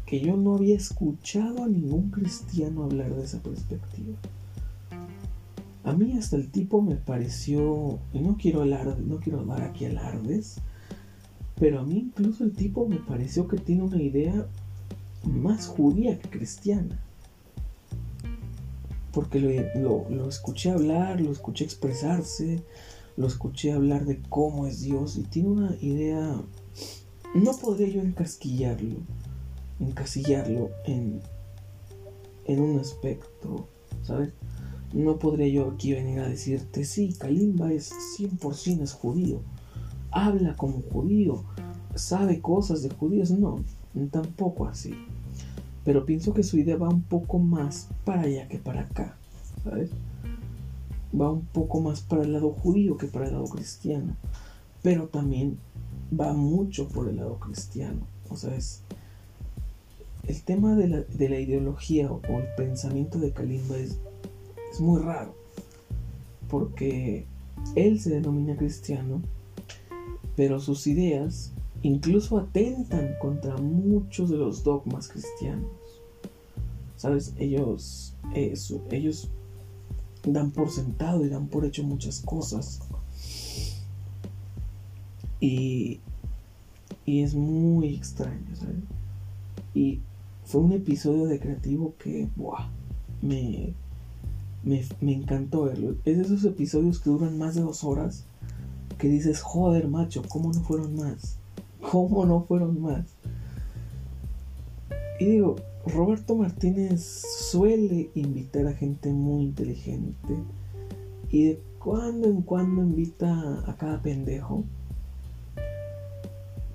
que 0.08 0.20
yo 0.20 0.38
no 0.38 0.54
había 0.54 0.74
escuchado 0.74 1.64
a 1.64 1.68
ningún 1.68 2.10
cristiano 2.10 2.84
hablar 2.84 3.14
de 3.14 3.24
esa 3.24 3.42
perspectiva. 3.42 4.16
A 5.84 5.92
mí 5.92 6.16
hasta 6.16 6.36
el 6.36 6.50
tipo 6.50 6.80
me 6.80 6.94
pareció, 6.94 7.98
y 8.14 8.20
no 8.20 8.38
quiero 8.40 8.62
hablar, 8.62 8.98
no 9.00 9.18
quiero 9.20 9.44
dar 9.44 9.60
aquí 9.60 9.84
alardes, 9.84 10.60
pero 11.60 11.80
a 11.80 11.82
mí 11.84 11.98
incluso 11.98 12.44
el 12.44 12.52
tipo 12.52 12.88
me 12.88 12.96
pareció 12.96 13.48
que 13.48 13.58
tiene 13.58 13.82
una 13.82 14.00
idea 14.00 14.46
más 15.24 15.66
judía 15.66 16.18
que 16.18 16.30
cristiana. 16.30 16.98
Porque 19.12 19.40
lo, 19.40 20.26
escuché 20.26 20.70
hablar, 20.70 21.20
lo 21.20 21.32
escuché 21.32 21.64
expresarse, 21.64 22.62
lo 23.18 23.26
escuché 23.26 23.72
hablar 23.72 24.06
de 24.06 24.22
cómo 24.30 24.66
es 24.66 24.80
Dios 24.80 25.18
y 25.18 25.24
tiene 25.24 25.50
una 25.50 25.76
idea... 25.82 26.40
No 27.34 27.52
podría 27.58 27.88
yo 27.88 28.00
encasquillarlo, 28.00 28.96
encasillarlo 29.80 30.70
en, 30.84 31.20
en 32.44 32.60
un 32.60 32.78
aspecto, 32.78 33.68
¿sabes? 34.02 34.32
No 34.92 35.18
podría 35.18 35.48
yo 35.48 35.70
aquí 35.70 35.92
venir 35.92 36.20
a 36.20 36.28
decirte, 36.28 36.84
sí, 36.84 37.14
Kalimba 37.18 37.72
es 37.72 37.92
100% 38.18 38.82
es 38.82 38.92
judío 38.92 39.40
habla 40.10 40.54
como 40.56 40.82
judío, 40.82 41.44
sabe 41.94 42.40
cosas 42.40 42.82
de 42.82 42.90
judíos, 42.90 43.30
no, 43.30 43.62
tampoco 44.10 44.66
así. 44.66 44.94
Pero 45.84 46.04
pienso 46.04 46.34
que 46.34 46.42
su 46.42 46.58
idea 46.58 46.76
va 46.76 46.88
un 46.88 47.02
poco 47.02 47.38
más 47.38 47.88
para 48.04 48.22
allá 48.22 48.48
que 48.48 48.58
para 48.58 48.82
acá, 48.82 49.16
¿sabes? 49.64 49.90
Va 51.18 51.30
un 51.30 51.46
poco 51.46 51.80
más 51.80 52.00
para 52.00 52.22
el 52.22 52.32
lado 52.32 52.50
judío 52.50 52.96
que 52.96 53.06
para 53.06 53.26
el 53.26 53.32
lado 53.32 53.46
cristiano. 53.46 54.14
Pero 54.82 55.08
también 55.08 55.58
va 56.18 56.34
mucho 56.34 56.88
por 56.88 57.08
el 57.08 57.16
lado 57.16 57.38
cristiano. 57.38 58.00
O 58.28 58.36
sea, 58.36 58.54
es, 58.54 58.82
el 60.28 60.42
tema 60.42 60.76
de 60.76 60.88
la, 61.28 61.40
ideología 61.40 62.12
o, 62.12 62.20
el 62.28 62.54
pensamiento 62.56 63.18
de 63.18 63.32
Kalimba 63.32 63.78
es, 63.78 63.98
es 64.70 64.80
muy 64.80 65.00
raro. 65.00 65.34
Porque 66.48 67.26
él 67.74 67.98
se 67.98 68.10
denomina 68.10 68.56
cristiano, 68.56 69.22
pero 70.36 70.60
sus 70.60 70.86
ideas 70.86 71.52
incluso 71.82 72.38
atentan 72.38 73.14
contra 73.20 73.56
muchos 73.56 74.28
de 74.28 74.36
los 74.36 74.62
dogmas 74.64 75.08
cristianos. 75.08 75.70
¿Sabes? 76.96 77.32
Ellos, 77.38 78.14
ellos 78.34 79.30
dan 80.24 80.50
por 80.50 80.70
sentado 80.70 81.24
y 81.24 81.28
dan 81.28 81.46
por 81.46 81.64
hecho 81.64 81.84
muchas 81.84 82.20
cosas. 82.20 82.80
Y, 85.40 86.00
y 87.06 87.22
es 87.22 87.34
muy 87.34 87.94
extraño, 87.94 88.56
¿sabes? 88.56 88.76
Y 89.74 90.00
fue 90.48 90.62
un 90.62 90.72
episodio 90.72 91.26
de 91.26 91.38
creativo 91.38 91.94
que, 91.98 92.26
me, 93.20 93.74
me, 94.64 94.82
me 95.02 95.12
encantó 95.12 95.64
verlo. 95.64 95.96
Es 96.06 96.16
de 96.16 96.22
esos 96.22 96.42
episodios 96.44 97.00
que 97.00 97.10
duran 97.10 97.36
más 97.36 97.54
de 97.54 97.60
dos 97.60 97.84
horas 97.84 98.24
que 98.96 99.08
dices, 99.08 99.42
joder, 99.42 99.88
macho, 99.88 100.22
¿cómo 100.26 100.50
no 100.50 100.60
fueron 100.62 100.96
más? 100.96 101.36
¿Cómo 101.82 102.24
no 102.24 102.44
fueron 102.44 102.80
más? 102.80 103.04
Y 105.20 105.26
digo, 105.26 105.56
Roberto 105.86 106.34
Martínez 106.34 107.02
suele 107.50 108.08
invitar 108.14 108.66
a 108.68 108.72
gente 108.72 109.12
muy 109.12 109.42
inteligente 109.42 110.34
y 111.30 111.44
de 111.44 111.60
cuando 111.78 112.26
en 112.26 112.40
cuando 112.40 112.80
invita 112.80 113.62
a 113.66 113.76
cada 113.76 114.00
pendejo, 114.00 114.64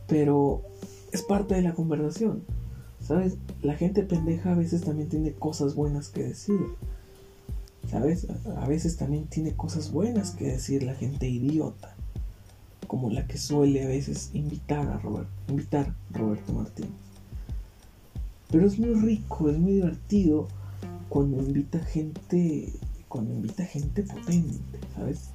pero 0.07 0.61
es 1.11 1.23
parte 1.23 1.55
de 1.55 1.63
la 1.63 1.73
conversación. 1.73 2.43
¿Sabes? 3.03 3.37
La 3.61 3.75
gente 3.75 4.03
pendeja 4.03 4.53
a 4.53 4.55
veces 4.55 4.81
también 4.81 5.09
tiene 5.09 5.33
cosas 5.33 5.75
buenas 5.75 6.07
que 6.07 6.23
decir. 6.23 6.59
¿Sabes? 7.89 8.27
A 8.57 8.67
veces 8.67 8.95
también 8.95 9.25
tiene 9.27 9.53
cosas 9.53 9.91
buenas 9.91 10.31
que 10.31 10.45
decir 10.45 10.83
la 10.83 10.95
gente 10.95 11.27
idiota. 11.27 11.95
Como 12.87 13.09
la 13.09 13.27
que 13.27 13.37
suele 13.37 13.83
a 13.83 13.87
veces 13.87 14.29
invitar 14.33 14.87
a 14.87 14.99
Robert, 14.99 15.27
invitar 15.49 15.93
Roberto 16.11 16.53
Martínez. 16.53 16.91
Pero 18.49 18.67
es 18.67 18.79
muy 18.79 18.93
rico, 18.93 19.49
es 19.49 19.57
muy 19.57 19.73
divertido 19.73 20.47
cuando 21.09 21.41
invita 21.41 21.79
gente, 21.79 22.71
cuando 23.09 23.33
invita 23.33 23.65
gente 23.65 24.03
potente, 24.03 24.79
¿sabes? 24.95 25.29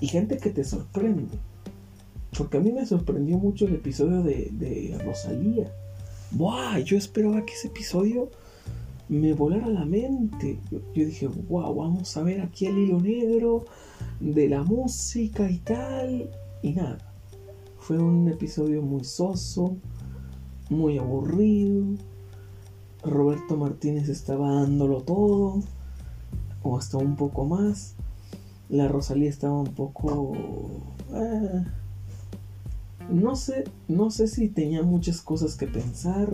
Y 0.00 0.08
gente 0.08 0.38
que 0.38 0.50
te 0.50 0.64
sorprende. 0.64 1.36
Porque 2.36 2.56
a 2.56 2.60
mí 2.60 2.72
me 2.72 2.86
sorprendió 2.86 3.36
mucho 3.38 3.66
el 3.66 3.74
episodio 3.74 4.22
de, 4.22 4.50
de 4.52 4.98
Rosalía. 5.04 5.70
¡Buah! 6.32 6.78
Yo 6.78 6.96
esperaba 6.96 7.44
que 7.44 7.54
ese 7.54 7.68
episodio 7.68 8.30
me 9.08 9.32
volara 9.32 9.68
la 9.68 9.84
mente. 9.84 10.60
Yo, 10.70 10.80
dije, 10.94 11.26
wow, 11.26 11.74
vamos 11.74 12.16
a 12.16 12.22
ver 12.22 12.40
aquí 12.40 12.66
el 12.66 12.78
hilo 12.78 13.00
negro 13.00 13.64
de 14.20 14.48
la 14.48 14.62
música 14.62 15.50
y 15.50 15.58
tal. 15.58 16.30
Y 16.62 16.72
nada. 16.72 16.98
Fue 17.78 17.98
un 17.98 18.28
episodio 18.28 18.82
muy 18.82 19.02
soso, 19.02 19.76
muy 20.68 20.98
aburrido. 20.98 21.84
Roberto 23.02 23.56
Martínez 23.56 24.08
estaba 24.08 24.52
dándolo 24.52 25.00
todo, 25.00 25.62
o 26.62 26.78
hasta 26.78 26.98
un 26.98 27.16
poco 27.16 27.46
más. 27.46 27.96
La 28.68 28.86
Rosalía 28.86 29.30
estaba 29.30 29.58
un 29.58 29.74
poco... 29.74 30.32
Ah, 31.12 31.64
no 33.10 33.36
sé, 33.36 33.64
no 33.88 34.10
sé 34.10 34.28
si 34.28 34.48
tenía 34.48 34.82
muchas 34.82 35.20
cosas 35.20 35.56
que 35.56 35.66
pensar 35.66 36.32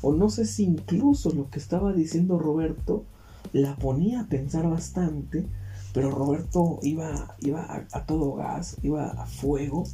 o 0.00 0.12
no 0.12 0.30
sé 0.30 0.46
si 0.46 0.64
incluso 0.64 1.30
lo 1.30 1.48
que 1.50 1.58
estaba 1.58 1.92
diciendo 1.92 2.38
Roberto 2.38 3.04
la 3.52 3.76
ponía 3.76 4.22
a 4.22 4.26
pensar 4.26 4.68
bastante, 4.68 5.46
pero 5.92 6.10
Roberto 6.10 6.78
iba, 6.82 7.36
iba 7.40 7.86
a, 7.92 8.06
todo 8.06 8.34
gas, 8.34 8.76
iba 8.82 9.10
a 9.10 9.26
fuego 9.26 9.84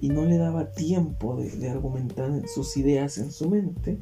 y 0.00 0.08
no 0.08 0.24
le 0.24 0.36
daba 0.36 0.70
tiempo 0.70 1.36
de, 1.36 1.68
argumentar 1.68 2.30
sus 2.46 2.76
ideas 2.76 3.18
en 3.18 3.32
su 3.32 3.48
mente. 3.48 3.98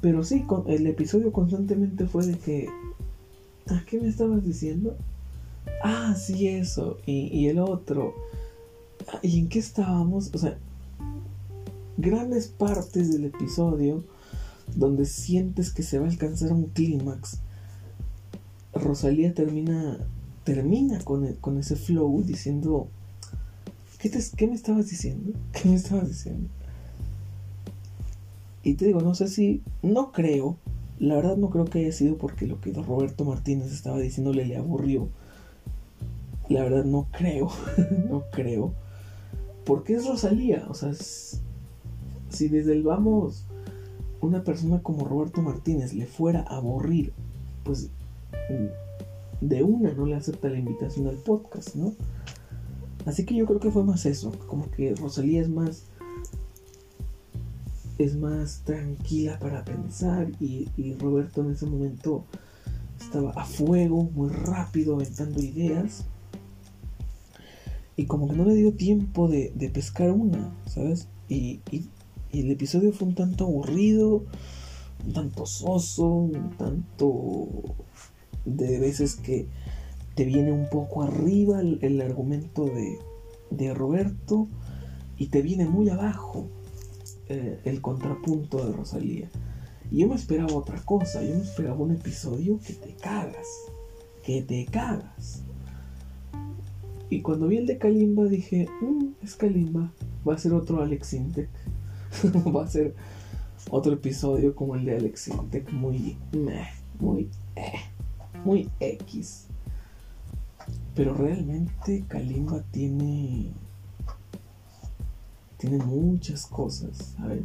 Pero 0.00 0.22
sí, 0.22 0.44
el 0.68 0.86
episodio 0.86 1.32
constantemente 1.32 2.06
fue 2.06 2.26
de 2.26 2.38
que, 2.38 2.68
¿a 3.66 3.84
qué 3.86 4.00
me 4.00 4.08
estabas 4.08 4.44
diciendo? 4.44 4.96
Ah, 5.82 6.14
sí, 6.14 6.48
eso, 6.48 6.98
y 7.06 7.48
el 7.48 7.58
otro. 7.58 8.14
¿Y 9.22 9.38
en 9.38 9.48
qué 9.48 9.58
estábamos? 9.58 10.30
O 10.34 10.38
sea, 10.38 10.58
grandes 11.96 12.48
partes 12.48 13.12
del 13.12 13.24
episodio 13.26 14.04
donde 14.74 15.04
sientes 15.04 15.72
que 15.72 15.82
se 15.82 15.98
va 15.98 16.06
a 16.06 16.10
alcanzar 16.10 16.52
un 16.52 16.64
clímax, 16.66 17.38
Rosalía 18.72 19.34
termina, 19.34 19.98
termina 20.42 20.98
con, 21.00 21.34
con 21.34 21.58
ese 21.58 21.76
flow 21.76 22.22
diciendo, 22.22 22.88
¿qué, 23.98 24.10
¿qué 24.36 24.46
me 24.46 24.54
estabas 24.54 24.90
diciendo? 24.90 25.32
¿Qué 25.52 25.68
me 25.68 25.76
estabas 25.76 26.08
diciendo? 26.08 26.48
Y 28.62 28.74
te 28.74 28.86
digo, 28.86 29.00
no 29.00 29.14
sé 29.14 29.28
si, 29.28 29.62
no 29.82 30.10
creo, 30.10 30.56
la 30.98 31.16
verdad 31.16 31.36
no 31.36 31.50
creo 31.50 31.66
que 31.66 31.80
haya 31.80 31.92
sido 31.92 32.16
porque 32.16 32.46
lo 32.46 32.60
que 32.60 32.72
Roberto 32.72 33.24
Martínez 33.24 33.72
estaba 33.72 33.98
diciéndole 33.98 34.46
le 34.46 34.56
aburrió. 34.56 35.08
La 36.48 36.62
verdad 36.62 36.84
no 36.84 37.06
creo, 37.12 37.50
no 38.10 38.24
creo. 38.32 38.72
Porque 39.64 39.94
es 39.94 40.06
Rosalía, 40.06 40.66
o 40.68 40.74
sea, 40.74 40.92
si 40.94 42.48
desde 42.48 42.72
el 42.72 42.82
vamos 42.82 43.46
una 44.20 44.42
persona 44.42 44.82
como 44.82 45.06
Roberto 45.06 45.42
Martínez 45.42 45.92
le 45.92 46.06
fuera 46.06 46.44
a 46.48 46.56
aburrir, 46.56 47.12
pues 47.62 47.90
de 49.40 49.62
una 49.62 49.92
no 49.92 50.06
le 50.06 50.14
acepta 50.14 50.48
la 50.48 50.58
invitación 50.58 51.06
al 51.06 51.16
podcast, 51.16 51.74
¿no? 51.74 51.94
Así 53.06 53.24
que 53.24 53.34
yo 53.34 53.46
creo 53.46 53.60
que 53.60 53.70
fue 53.70 53.84
más 53.84 54.06
eso, 54.06 54.32
como 54.46 54.70
que 54.70 54.94
Rosalía 54.94 55.42
es 55.42 55.48
más 55.48 55.84
es 57.98 58.16
más 58.16 58.62
tranquila 58.64 59.38
para 59.38 59.64
pensar 59.64 60.28
y, 60.40 60.94
Roberto 60.98 61.42
en 61.42 61.52
ese 61.52 61.66
momento 61.66 62.24
estaba 63.00 63.30
a 63.32 63.44
fuego, 63.44 64.04
muy 64.14 64.30
rápido, 64.30 64.96
aventando 64.96 65.40
ideas. 65.40 66.04
Y 67.96 68.06
como 68.06 68.28
que 68.28 68.36
no 68.36 68.44
le 68.44 68.54
dio 68.54 68.72
tiempo 68.72 69.28
de, 69.28 69.52
pescar 69.72 70.10
una, 70.10 70.54
¿sabes? 70.66 71.08
y, 71.28 71.60
y 72.34 72.40
el 72.40 72.50
episodio 72.50 72.92
fue 72.92 73.08
un 73.08 73.14
tanto 73.14 73.44
aburrido, 73.44 74.24
un 75.06 75.12
tanto 75.12 75.46
soso, 75.46 76.06
un 76.06 76.56
tanto 76.56 77.48
de 78.44 78.80
veces 78.80 79.14
que 79.14 79.46
te 80.16 80.24
viene 80.24 80.50
un 80.50 80.68
poco 80.68 81.02
arriba 81.02 81.60
el, 81.60 82.00
argumento 82.00 82.66
de, 82.66 83.72
Roberto 83.72 84.48
y 85.16 85.28
te 85.28 85.42
viene 85.42 85.64
muy 85.64 85.88
abajo 85.88 86.48
eh, 87.28 87.60
el 87.64 87.80
contrapunto 87.80 88.64
de 88.66 88.72
Rosalía. 88.72 89.30
Y 89.92 89.98
yo 89.98 90.08
me 90.08 90.16
esperaba 90.16 90.54
otra 90.54 90.84
cosa, 90.84 91.22
yo 91.22 91.36
me 91.36 91.42
esperaba 91.42 91.76
un 91.76 91.92
episodio 91.92 92.58
que 92.66 92.72
te 92.72 92.94
cagas, 92.94 93.46
que 94.24 94.42
te 94.42 94.66
cagas. 94.66 95.44
Y 97.10 97.22
cuando 97.22 97.46
vi 97.46 97.58
el 97.58 97.66
de 97.66 97.78
Kalimba 97.78 98.24
dije, 98.24 98.68
mm, 98.80 99.24
es 99.24 99.36
Kalimba, 99.36 99.92
va 100.26 100.34
a 100.34 100.38
ser 100.38 100.52
otro 100.54 100.82
Alex 100.82 101.14
Intec. 101.14 101.48
va 102.54 102.64
a 102.64 102.68
ser 102.68 102.94
otro 103.70 103.92
episodio 103.92 104.54
como 104.54 104.74
el 104.76 104.84
de 104.84 104.96
Alex 104.96 105.28
Intec, 105.28 105.72
muy 105.72 106.16
muy 106.98 107.28
eh, 107.56 107.72
muy 108.44 108.70
X. 108.80 109.46
Pero 110.94 111.14
realmente 111.14 112.04
Kalimba 112.08 112.62
tiene 112.70 113.52
tiene 115.58 115.84
muchas 115.84 116.46
cosas, 116.46 117.14
¿sabes? 117.16 117.44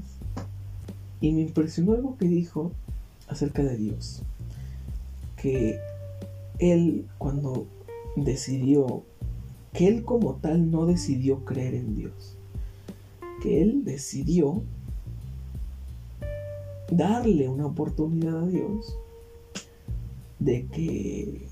Y 1.22 1.32
me 1.32 1.42
impresionó 1.42 1.94
algo 1.94 2.18
que 2.18 2.28
dijo 2.28 2.72
acerca 3.28 3.64
de 3.64 3.78
Dios. 3.78 4.24
Que 5.38 5.80
él 6.60 7.08
cuando 7.18 7.66
decidió, 8.16 9.04
que 9.74 9.88
él 9.88 10.04
como 10.04 10.36
tal 10.36 10.72
no 10.72 10.86
decidió 10.86 11.46
creer 11.46 11.76
en 11.76 11.96
Dios 11.96 12.36
que 13.40 13.62
él 13.62 13.84
decidió 13.86 14.62
darle 16.92 17.48
una 17.48 17.66
oportunidad 17.66 18.44
a 18.44 18.48
Dios 18.48 18.96
de 20.40 20.66
que 20.68 21.48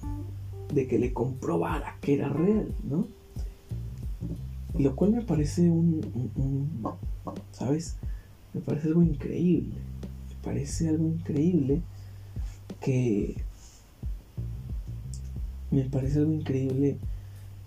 de 0.73 0.87
que 0.87 0.99
le 0.99 1.13
comprobara 1.13 1.97
que 2.01 2.15
era 2.15 2.29
real, 2.29 2.73
¿no? 2.83 3.07
Lo 4.77 4.95
cual 4.95 5.11
me 5.11 5.21
parece 5.21 5.69
un, 5.69 6.01
¿sabes? 7.51 7.95
Me 8.53 8.59
parece 8.59 8.89
algo 8.89 9.01
increíble. 9.01 9.75
Me 10.29 10.43
parece 10.43 10.89
algo 10.89 11.07
increíble 11.07 11.81
que 12.81 13.37
me 15.71 15.83
parece 15.83 16.19
algo 16.19 16.33
increíble 16.33 16.97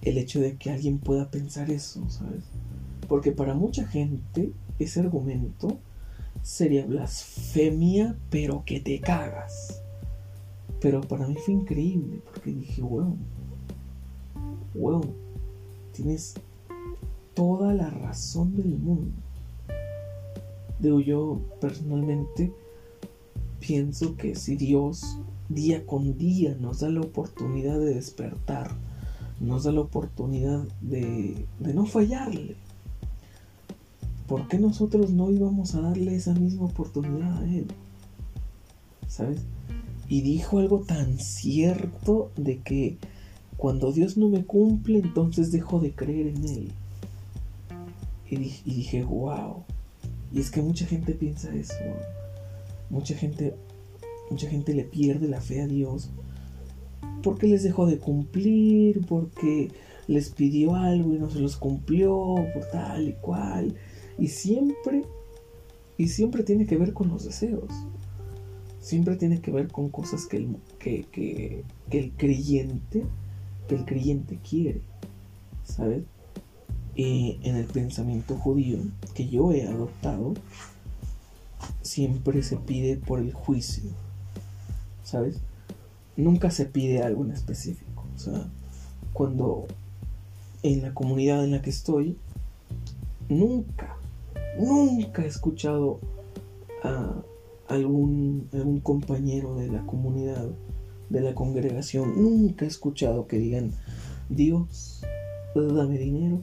el 0.03 0.19
hecho 0.19 0.41
de 0.41 0.57
que 0.57 0.71
alguien 0.71 0.99
pueda 0.99 1.31
pensar 1.31 1.71
eso, 1.71 2.09
¿sabes? 2.09 2.45
Porque 3.09 3.33
para 3.33 3.55
mucha 3.55 3.87
gente 3.87 4.53
ese 4.79 5.01
argumento 5.01 5.79
sería 6.43 6.87
blasfemia, 6.87 8.17
pero 8.31 8.65
que 8.65 8.81
te 8.81 9.01
cagas. 9.01 9.83
Pero 10.81 11.03
para 11.03 11.27
mí 11.27 11.37
fue 11.45 11.55
increíble, 11.55 12.23
porque 12.25 12.53
dije, 12.53 12.81
wow, 12.81 13.17
wow, 14.75 15.05
tienes 15.93 16.35
toda 17.35 17.75
la 17.75 17.91
razón 17.91 18.57
del 18.57 18.79
mundo. 18.79 19.13
Digo, 20.79 21.01
yo 21.01 21.41
personalmente 21.61 22.53
pienso 23.59 24.17
que 24.17 24.35
si 24.35 24.57
Dios 24.57 25.19
día 25.51 25.85
con 25.85 26.17
día 26.17 26.57
nos 26.59 26.81
da 26.81 26.89
la 26.89 27.03
oportunidad 27.03 27.79
de 27.79 27.95
despertar, 27.95 28.75
nos 29.41 29.65
da 29.65 29.73
la 29.73 29.81
oportunidad 29.81 30.65
de, 30.81 31.47
no 31.59 31.87
fallarle, 31.87 32.57
¿por 34.29 34.47
qué 34.47 34.59
nosotros 34.59 35.11
no 35.11 35.31
íbamos 35.31 35.75
a 35.75 35.81
darle 35.81 36.15
esa 36.15 36.35
misma 36.35 36.67
oportunidad 36.67 37.43
a 37.43 37.45
Él? 37.45 37.67
¿sabes? 39.11 39.41
Y 40.09 40.23
dijo 40.23 40.59
algo 40.59 40.81
tan 40.81 41.19
cierto 41.19 42.31
de 42.37 42.59
que 42.61 42.97
cuando 43.57 43.93
Dios 43.93 44.17
no 44.17 44.29
me 44.29 44.45
cumple, 44.45 44.99
entonces 44.99 45.53
dejo 45.53 45.81
de 45.81 45.93
creer 45.93 46.29
en 46.29 46.45
Él. 46.45 46.73
Y 48.31 48.37
dije, 48.37 48.63
y 48.65 48.75
dije 48.75 49.05
wow. 49.05 49.65
Y 50.33 50.41
es 50.41 50.51
que 50.51 50.63
mucha 50.63 50.87
gente 50.87 51.13
piensa 51.13 51.55
eso. 51.55 51.75
Mucha 52.89 53.15
gente, 53.17 53.55
mucha 54.31 54.49
gente 54.49 54.75
le 54.75 54.85
pierde 54.85 55.29
la 55.29 55.41
fe 55.41 55.61
a 55.61 55.67
Dios 55.67 56.11
porque 57.23 57.47
les 57.47 57.63
dejó 57.63 57.87
de 57.87 57.99
cumplir, 57.99 59.05
porque 59.07 59.71
les 60.07 60.31
pidió 60.31 60.75
algo 60.75 61.15
y 61.15 61.19
no 61.19 61.31
se 61.31 61.41
los 61.41 61.57
cumplió, 61.57 62.35
por 62.53 62.65
tal 62.71 63.09
y 63.09 63.13
cual. 63.15 63.75
Y 64.19 64.29
siempre, 64.29 65.05
y 65.97 66.09
siempre 66.09 66.43
tiene 66.43 66.67
que 66.67 66.77
ver 66.77 66.93
con 66.93 67.09
los 67.09 67.25
deseos. 67.25 67.71
Siempre 68.81 69.17
tiene 69.17 69.41
que 69.41 69.51
ver 69.51 69.69
con 69.69 69.91
cosas 69.91 70.27
que 70.27 70.39
el, 70.39 70.57
que, 70.79 71.05
que, 71.13 71.65
que 71.91 71.99
el 71.99 72.13
creyente, 72.13 73.05
que 73.69 73.75
el 73.75 73.85
creyente 73.85 74.39
quiere. 74.49 74.81
¿Sabes? 75.65 76.05
Y 76.97 77.39
en 77.43 77.57
el 77.57 77.67
pensamiento 77.67 78.35
judío 78.37 78.79
que 79.15 79.29
yo 79.29 79.53
he 79.53 79.67
adoptado, 79.67 80.35
siempre 81.83 82.43
se 82.43 82.57
pide 82.57 82.97
por 82.97 83.21
el 83.21 83.33
juicio. 83.33 83.91
¿Sabes? 85.05 85.41
Nunca 86.21 86.51
se 86.51 86.67
pide 86.67 87.03
algo 87.03 87.25
en 87.25 87.33
específico. 87.33 88.07
O 88.15 88.19
sea, 88.19 88.49
cuando 89.13 89.67
en 90.63 90.83
la 90.83 90.95
comunidad 90.95 91.45
en 91.45 91.53
la 91.53 91.63
que 91.63 91.71
estoy, 91.71 92.17
nunca, 93.29 93.97
nunca 94.59 95.23
he 95.23 95.27
escuchado 95.27 96.01
a 96.83 97.23
algún, 97.69 98.49
algún 98.53 98.81
compañero 98.81 99.55
de 99.57 99.69
la 99.69 99.87
comunidad, 99.87 100.49
de 101.09 101.21
la 101.21 101.35
congregación, 101.35 102.23
nunca 102.23 102.65
he 102.65 102.69
escuchado 102.69 103.27
que 103.27 103.39
digan, 103.39 103.73
Dios, 104.29 105.03
dame 105.55 105.99
dinero, 105.99 106.43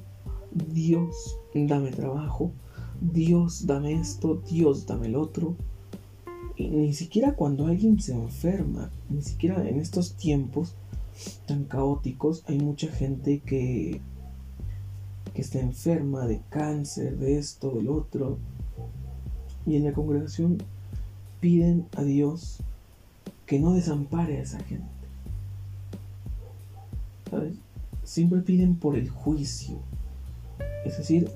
Dios, 0.51 1.37
dame 1.53 1.91
trabajo, 1.91 2.51
Dios, 2.99 3.67
dame 3.67 3.93
esto, 3.93 4.41
Dios, 4.49 4.85
dame 4.85 5.07
el 5.07 5.15
otro. 5.15 5.55
Ni 6.57 6.93
siquiera 6.93 7.35
cuando 7.35 7.67
alguien 7.67 7.99
se 7.99 8.13
enferma, 8.13 8.89
ni 9.09 9.21
siquiera 9.21 9.67
en 9.67 9.79
estos 9.79 10.15
tiempos 10.15 10.75
tan 11.45 11.65
caóticos, 11.65 12.43
hay 12.47 12.59
mucha 12.59 12.87
gente 12.87 13.39
que, 13.39 14.01
que 15.33 15.41
está 15.41 15.59
enferma 15.59 16.25
de 16.25 16.41
cáncer, 16.49 17.17
de 17.17 17.37
esto, 17.37 17.71
del 17.71 17.89
otro. 17.89 18.39
Y 19.65 19.75
en 19.75 19.83
la 19.83 19.93
congregación 19.93 20.57
piden 21.39 21.85
a 21.95 22.03
Dios 22.03 22.59
que 23.45 23.59
no 23.59 23.73
desampare 23.73 24.37
a 24.37 24.41
esa 24.41 24.59
gente. 24.63 24.87
¿Sabes? 27.29 27.55
Siempre 28.03 28.41
piden 28.41 28.75
por 28.75 28.95
el 28.95 29.09
juicio. 29.09 29.79
Es 30.85 30.97
decir, 30.97 31.29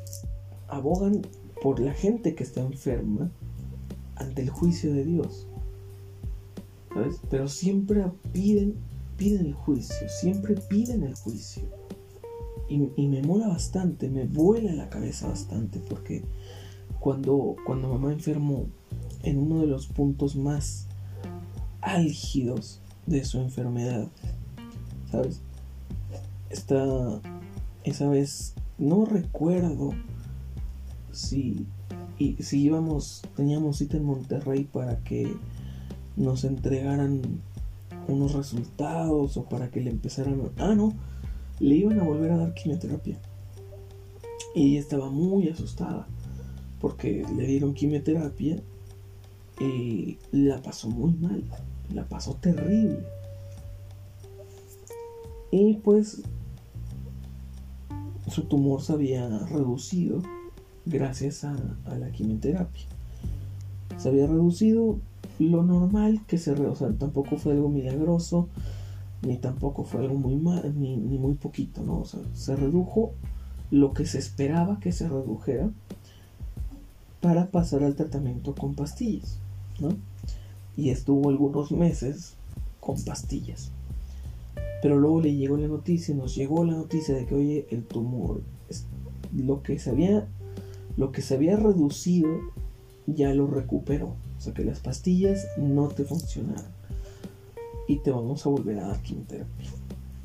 abogan 0.68 1.22
por 1.62 1.80
la 1.80 1.94
gente 1.94 2.34
que 2.34 2.44
está 2.44 2.62
enferma 2.62 3.30
ante 4.22 4.44
el 4.44 4.50
juicio 4.50 4.94
de 4.94 5.06
Dios. 5.06 5.48
¿Sabes? 6.94 7.20
Pero 7.30 7.48
siempre 7.48 8.04
piden, 8.32 8.76
piden 9.18 9.48
el 9.48 9.54
juicio, 9.54 10.08
siempre 10.10 10.56
piden 10.70 11.04
el 11.04 11.16
juicio. 11.16 11.64
Y, 12.70 13.08
me 13.08 13.22
mola 13.22 13.50
bastante, 13.50 14.10
me 14.10 14.26
vuela 14.26 14.72
la 14.72 14.90
cabeza 14.90 15.28
bastante, 15.28 15.80
porque 15.90 16.24
cuando, 17.02 17.58
cuando 17.66 17.90
mamá 17.90 18.14
enfermó, 18.14 18.68
en 19.24 19.38
uno 19.38 19.60
de 19.60 19.68
los 19.68 19.88
puntos 19.88 20.38
más 20.38 20.88
álgidos 21.82 22.80
de 23.08 23.26
su 23.26 23.40
enfermedad, 23.40 24.08
¿sabes? 25.12 25.42
Esta, 26.50 27.20
esa 27.84 28.08
vez, 28.08 28.54
no 28.78 29.04
recuerdo 29.04 29.92
si, 31.12 31.68
y, 32.22 32.44
si 32.44 32.62
íbamos, 32.62 33.22
teníamos 33.36 33.78
cita 33.78 33.98
en 33.98 34.06
Monterrey 34.06 34.64
para 34.72 34.98
que 35.04 35.36
nos 36.16 36.44
entregaran 36.44 37.22
unos 38.08 38.34
resultados 38.34 39.38
o 39.38 39.44
para 39.46 39.70
que 39.70 39.82
le 39.82 39.92
empezaran 39.92 40.42
ah 40.58 40.76
no 40.76 40.94
le 41.60 41.76
iban 41.76 42.00
a 42.00 42.04
volver 42.04 42.32
a 42.32 42.38
dar 42.38 42.54
quimioterapia. 42.54 43.20
Y 44.56 44.78
estaba 44.78 45.10
muy 45.10 45.48
asustada 45.50 46.08
porque 46.80 47.26
le 47.38 47.46
dieron 47.46 47.74
quimioterapia 47.74 48.62
y 49.60 50.18
la 50.32 50.62
pasó 50.62 50.90
muy 50.90 51.14
mal 51.14 51.44
la 51.94 52.08
pasó 52.08 52.36
terrible. 52.36 53.04
Y 55.52 55.76
pues 55.76 56.22
su 58.30 58.44
tumor 58.44 58.82
se 58.82 58.94
había 58.94 59.28
reducido 59.48 60.22
gracias 60.86 61.44
a, 61.44 61.56
la 61.98 62.12
quimioterapia 62.12 62.86
se 63.98 64.10
había 64.10 64.28
reducido 64.28 64.98
lo 65.40 65.64
normal 65.64 66.22
que 66.28 66.38
se 66.38 66.52
o 66.52 66.76
sea, 66.76 66.92
tampoco 66.94 67.38
fue 67.38 67.54
algo 67.54 67.70
milagroso, 67.70 68.48
ni 69.22 69.38
tampoco 69.38 69.84
fue 69.84 70.02
algo 70.02 70.16
muy 70.16 70.36
mal, 70.36 70.74
ni, 70.80 70.98
ni 70.98 71.18
muy 71.18 71.34
poquito, 71.34 71.84
¿no? 71.84 72.00
O 72.00 72.06
sea, 72.06 72.22
se 72.34 72.56
redujo 72.56 73.14
lo 73.70 73.94
que 73.94 74.06
se 74.06 74.20
esperaba 74.20 74.80
que 74.80 74.92
se 74.92 75.08
redujera 75.08 75.70
para 77.22 77.48
pasar 77.48 77.84
al 77.84 77.96
tratamiento 77.96 78.54
con 78.56 78.76
pastillas, 78.76 79.38
¿no? 79.80 79.90
Y 80.76 80.90
estuvo 80.90 81.30
algunos 81.30 81.72
meses 81.72 82.34
con 82.80 83.02
pastillas. 83.04 83.72
Pero 84.82 85.00
luego 85.00 85.22
le 85.22 85.36
llegó 85.36 85.58
la 85.58 85.68
noticia, 85.68 86.16
nos 86.16 86.36
llegó 86.36 86.66
la 86.66 86.74
noticia 86.74 87.16
de 87.16 87.26
que, 87.26 87.36
oye, 87.36 87.68
el 87.70 87.84
tumor, 87.84 88.42
lo 89.36 89.62
que 89.62 89.78
se 89.78 89.92
había, 89.92 90.28
lo 90.98 91.12
que 91.12 91.22
se 91.22 91.36
había 91.36 91.56
reducido, 91.56 92.30
ya 93.08 93.34
lo 93.34 93.48
recuperó. 93.48 94.16
O 94.38 94.42
sea 94.42 94.54
que 94.54 94.64
las 94.64 94.80
pastillas 94.80 95.48
no 95.58 95.88
te 95.88 96.04
funcionaron. 96.04 96.72
Y 97.88 97.98
te 98.00 98.12
vamos 98.12 98.46
a 98.46 98.50
volver 98.50 98.80
a 98.80 98.88
dar 98.88 99.02
quimioterapia. 99.02 99.70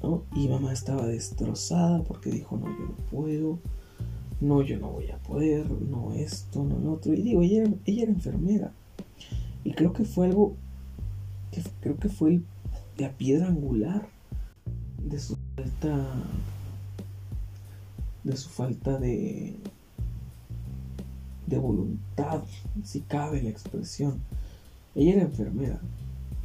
¿no? 0.02 0.22
Y 0.34 0.48
mamá 0.48 0.72
estaba 0.72 1.06
destrozada 1.06 2.02
porque 2.02 2.30
dijo, 2.30 2.56
no, 2.56 2.66
yo 2.66 2.84
no 2.86 2.96
puedo. 3.10 3.58
No, 4.40 4.62
yo 4.62 4.78
no 4.78 4.90
voy 4.90 5.10
a 5.10 5.18
poder. 5.18 5.70
No 5.70 6.12
esto, 6.12 6.62
no 6.64 6.78
lo 6.78 6.92
otro. 6.92 7.14
Y 7.14 7.22
digo, 7.22 7.42
ella 7.42 7.64
era, 7.86 8.10
enfermera. 8.10 8.72
Y 9.64 9.72
creo 9.72 9.92
que 9.92 10.04
fue 10.04 10.26
algo, 10.26 10.54
que 11.50 11.62
creo 11.80 11.96
que 11.96 12.08
fue 12.08 12.40
la 12.98 13.10
piedra 13.12 13.48
angular 13.48 14.08
de 15.02 15.18
su 15.18 15.36
falta, 15.56 16.14
de 18.22 18.36
su 18.36 18.48
falta 18.48 18.98
de, 18.98 19.56
de 21.46 21.58
voluntad, 21.58 22.42
si 22.84 23.00
cabe 23.00 23.42
la 23.42 23.50
expresión. 23.50 24.20
Ella 24.94 25.14
era 25.14 25.22
enfermera, 25.22 25.80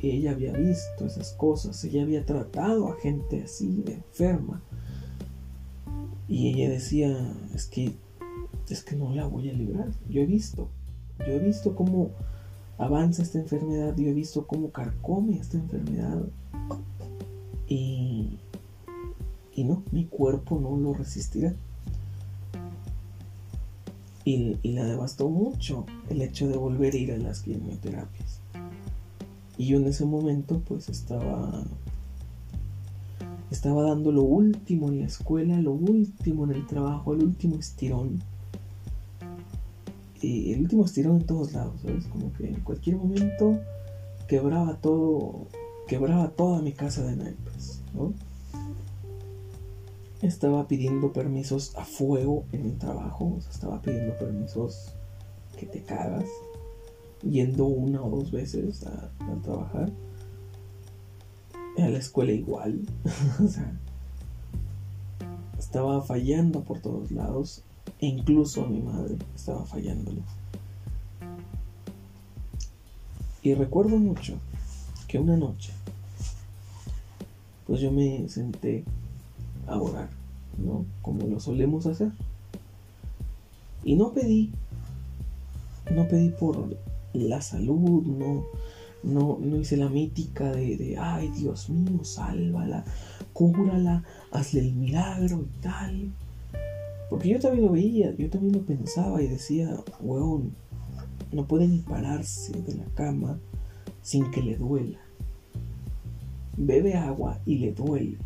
y 0.02 0.10
ella 0.12 0.32
había 0.32 0.52
visto 0.54 1.06
esas 1.06 1.34
cosas, 1.34 1.84
ella 1.84 2.02
había 2.02 2.26
tratado 2.26 2.90
a 2.90 3.00
gente 3.00 3.44
así, 3.44 3.84
enferma. 3.86 4.62
Y 6.28 6.50
ella 6.50 6.70
decía, 6.70 7.36
es 7.54 7.68
que, 7.68 7.94
es 8.68 8.84
que 8.84 8.96
no 8.96 9.14
la 9.14 9.28
voy 9.28 9.50
a 9.50 9.54
librar. 9.54 9.90
Yo 10.10 10.22
he 10.22 10.26
visto, 10.26 10.70
yo 11.20 11.34
he 11.34 11.40
visto 11.40 11.76
cómo 11.76 12.10
avanza 12.80 13.22
esta 13.22 13.38
enfermedad, 13.38 13.96
yo 13.96 14.08
he 14.08 14.14
visto 14.14 14.48
cómo 14.48 14.72
carcome 14.72 15.38
esta 15.38 15.58
enfermedad. 15.58 16.24
Y, 17.68 18.40
y 19.54 19.64
no, 19.66 19.84
mi 19.92 20.06
cuerpo 20.06 20.60
no 20.60 20.78
lo 20.78 20.94
resistirá. 20.94 21.54
Y, 24.24 24.58
la 24.64 24.86
devastó 24.86 25.30
mucho 25.30 25.86
el 26.10 26.22
hecho 26.22 26.48
de 26.48 26.58
volver 26.58 26.94
a 26.94 26.98
ir 26.98 27.12
a 27.12 27.18
las 27.18 27.42
quimioterapias. 27.42 28.40
Y 29.58 29.68
yo 29.68 29.78
en 29.78 29.88
ese 29.88 30.06
momento 30.06 30.62
pues 30.68 30.90
estaba 30.90 31.64
estaba 33.52 33.84
dando 33.84 34.12
lo 34.12 34.24
último 34.24 34.88
en 34.88 35.00
la 35.00 35.06
escuela, 35.08 35.60
lo 35.60 35.74
último 35.74 36.46
en 36.46 36.52
el 36.52 36.66
trabajo, 36.66 37.14
el 37.14 37.24
último 37.24 37.58
estirón. 37.58 38.22
Y 40.22 40.54
el 40.54 40.62
último 40.62 40.86
estirón 40.86 41.18
en 41.18 41.26
todos 41.26 41.52
lados, 41.54 41.82
¿sabes? 41.82 42.06
Como 42.08 42.32
que 42.34 42.48
en 42.48 42.62
cualquier 42.62 42.96
momento 42.96 43.60
quebraba 44.28 44.78
todo, 44.78 45.48
quebraba 45.88 46.30
toda 46.30 46.62
mi 46.62 46.72
casa 46.72 47.04
de 47.04 47.18
naipes, 47.18 47.82
¿no? 47.94 48.14
Estaba 50.22 50.68
pidiendo 50.68 51.12
permisos 51.14 51.76
a 51.76 51.84
fuego 51.84 52.46
en 52.52 52.66
mi 52.66 52.72
trabajo, 52.72 53.40
estaba 53.50 53.82
pidiendo 53.82 54.16
permisos 54.18 54.94
que 55.58 55.66
te 55.66 55.82
cagas, 55.82 56.26
yendo 57.24 57.66
una 57.66 58.04
o 58.04 58.10
dos 58.10 58.32
veces 58.32 58.86
a, 58.86 59.10
trabajar. 59.42 59.92
A 61.78 61.88
la 61.88 61.98
escuela 61.98 62.32
igual, 62.32 62.82
o 63.44 63.48
sea, 63.48 63.74
estaba 65.58 66.02
fallando 66.02 66.64
por 66.64 66.80
todos 66.80 67.12
lados, 67.12 67.64
e 68.00 68.08
incluso 68.08 68.66
a 68.66 68.68
mi 68.68 68.82
madre 68.82 69.16
estaba 69.36 69.66
fallándole. 69.66 70.22
Y 73.42 73.54
recuerdo 73.56 73.98
mucho 73.98 74.36
que 75.08 75.18
una 75.18 75.38
noche, 75.38 75.72
pues 77.66 77.80
yo 77.80 77.92
me 77.92 78.28
senté 78.30 78.84
a 79.72 79.82
orar, 79.82 80.10
¿no? 80.58 80.86
Como 81.02 81.28
lo 81.28 81.40
solemos 81.40 81.86
hacer. 81.86 82.12
Y 83.84 83.96
no 83.96 84.12
pedí, 84.14 84.52
no 85.96 86.08
pedí 86.08 86.30
por 86.30 86.78
la 87.14 87.42
salud, 87.42 88.04
no, 88.04 88.46
no, 89.04 89.38
no 89.42 89.58
hice 89.58 89.78
la 89.78 89.90
mítica 89.90 90.52
de, 90.52 90.78
de, 90.78 90.98
ay 90.98 91.30
Dios 91.30 91.70
mío, 91.70 92.04
sálvala, 92.04 92.86
cúrala, 93.34 94.04
hazle 94.32 94.62
el 94.62 94.74
milagro 94.76 95.42
y 95.42 95.62
tal. 95.62 96.12
Porque 97.10 97.30
yo 97.30 97.40
también 97.40 97.66
lo 97.66 97.72
veía, 97.72 98.16
yo 98.16 98.30
también 98.30 98.54
lo 98.54 98.62
pensaba 98.62 99.22
y 99.22 99.28
decía, 99.28 99.76
weón, 100.00 100.54
no 101.32 101.46
puede 101.46 101.68
ni 101.68 101.80
pararse 101.80 102.54
de 102.62 102.76
la 102.76 102.86
cama 102.94 103.40
sin 104.02 104.30
que 104.32 104.42
le 104.42 104.58
duela. 104.58 105.00
Bebe 106.58 106.96
agua 106.96 107.40
y 107.46 107.58
le 107.58 107.74
duele. 107.74 108.18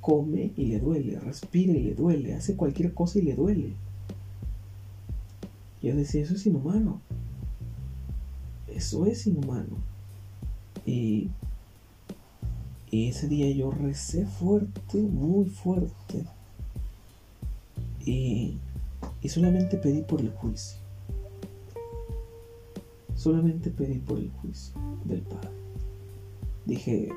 Come 0.00 0.52
y 0.56 0.66
le 0.66 0.80
duele. 0.80 1.18
Respira 1.20 1.72
y 1.72 1.82
le 1.82 1.94
duele. 1.94 2.34
Hace 2.34 2.56
cualquier 2.56 2.94
cosa 2.94 3.18
y 3.18 3.22
le 3.22 3.34
duele. 3.34 3.74
Yo 5.82 5.94
decía, 5.96 6.22
eso 6.22 6.34
es 6.34 6.46
inhumano. 6.46 7.00
Eso 8.68 9.06
es 9.06 9.26
inhumano. 9.26 9.76
Y, 10.86 11.28
y 12.90 13.08
ese 13.08 13.28
día 13.28 13.50
yo 13.50 13.70
recé 13.70 14.26
fuerte, 14.26 14.98
muy 14.98 15.46
fuerte. 15.46 16.24
Y, 18.04 18.56
y 19.22 19.28
solamente 19.28 19.76
pedí 19.76 20.02
por 20.02 20.20
el 20.20 20.30
juicio. 20.30 20.78
Solamente 23.16 23.70
pedí 23.70 23.98
por 23.98 24.18
el 24.18 24.30
juicio 24.30 24.74
del 25.04 25.20
Padre. 25.20 25.50
Dije, 26.64 27.10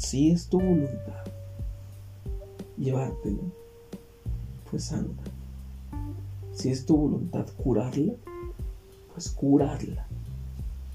si 0.00 0.30
es 0.30 0.48
tu 0.48 0.58
voluntad 0.58 1.26
llevártelo, 2.78 3.42
pues 4.70 4.90
anda. 4.92 5.22
Si 6.52 6.70
es 6.70 6.86
tu 6.86 6.96
voluntad 6.96 7.46
curarla, 7.62 8.14
pues 9.12 9.28
curarla. 9.28 10.06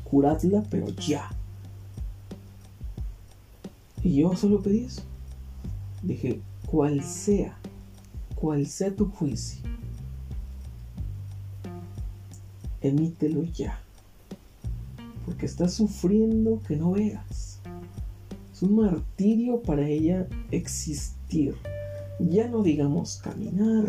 Curadla, 0.04 0.64
pero 0.72 0.90
ya. 0.90 1.30
Y 4.02 4.16
yo 4.16 4.36
solo 4.36 4.62
pedí 4.64 4.86
eso. 4.86 5.04
Dije, 6.02 6.42
cual 6.66 7.04
sea, 7.04 7.60
cual 8.34 8.66
sea 8.66 8.96
tu 8.96 9.06
juicio, 9.06 9.62
emítelo 12.82 13.44
ya. 13.44 13.80
Porque 15.26 15.46
estás 15.46 15.76
sufriendo 15.76 16.60
que 16.68 16.76
no 16.76 16.94
veas. 16.94 17.55
Es 18.56 18.64
un 18.64 18.78
martirio 18.78 19.62
para 19.62 19.86
ella 19.86 20.30
existir. 20.50 21.56
Ya 22.22 22.48
no 22.48 22.64
digamos 22.64 23.18
caminar, 23.18 23.86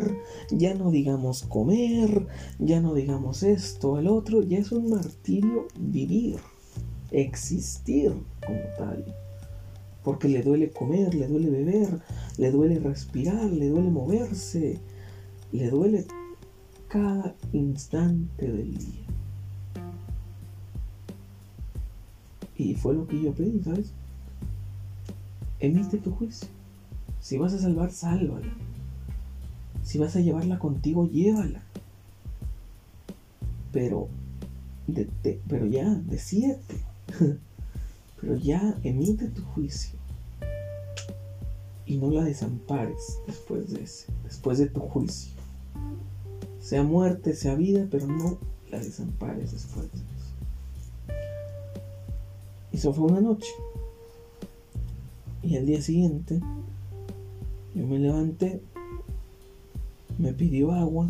ya 0.51 0.75
no 0.75 0.91
digamos 0.91 1.45
comer, 1.45 2.27
ya 2.59 2.81
no 2.81 2.93
digamos 2.93 3.45
esto, 3.45 4.01
el 4.01 4.09
otro, 4.09 4.43
ya 4.43 4.59
es 4.59 4.73
un 4.73 4.91
martirio 4.91 5.69
vivir, 5.79 6.41
existir 7.13 8.13
como 8.45 8.59
tal. 8.77 9.05
Porque 10.03 10.27
le 10.27 10.43
duele 10.43 10.71
comer, 10.71 11.15
le 11.15 11.29
duele 11.29 11.49
beber, 11.49 12.01
le 12.37 12.51
duele 12.51 12.81
respirar, 12.81 13.45
le 13.45 13.69
duele 13.69 13.91
moverse, 13.91 14.81
le 15.53 15.71
duele 15.71 16.07
cada 16.89 17.37
instante 17.53 18.51
del 18.51 18.77
día. 18.77 19.07
Y 22.57 22.75
fue 22.75 22.95
lo 22.95 23.07
que 23.07 23.23
yo 23.23 23.33
pedí, 23.33 23.63
¿sabes? 23.63 23.93
Emite 25.61 25.99
tu 25.99 26.13
juicio. 26.13 26.49
Si 27.21 27.39
vas 27.39 27.53
a 27.55 27.59
salvar, 27.59 27.91
sálvala. 27.91 28.53
Si 29.83 29.99
vas 29.99 30.17
a 30.17 30.21
llevarla 30.21 30.59
contigo, 30.59 31.09
llévala. 31.09 31.63
Pero, 33.73 34.09
de, 34.87 35.09
pero 35.49 35.67
ya, 35.67 35.89
decídete. 36.07 36.77
pero 38.21 38.37
ya 38.37 38.79
emite 38.83 39.29
tu 39.29 39.43
juicio. 39.43 39.99
Y 41.87 41.99
no 41.99 42.11
la 42.11 42.25
desampares 42.25 43.21
después 43.27 43.73
de 43.73 43.85
ese, 43.85 44.07
después 44.25 44.59
de 44.59 44.67
tu 44.67 44.81
juicio. 44.81 45.33
Sea 46.59 46.83
muerte, 46.83 47.35
sea 47.35 47.55
vida, 47.55 47.87
pero 47.91 48.07
no 48.09 48.39
la 48.71 48.81
desampares 48.81 49.53
después 49.53 49.91
de 49.93 49.99
eso. 49.99 50.07
Y 52.73 52.77
eso 52.77 52.93
fue 52.93 53.07
una 53.07 53.21
noche. 53.21 53.51
Y 55.47 55.57
al 55.57 55.65
día 55.65 55.81
siguiente, 55.81 56.41
yo 57.73 57.87
me 57.87 58.01
levanté, 58.01 58.61
me 60.19 60.33
pidió 60.33 60.73
agua, 60.73 61.09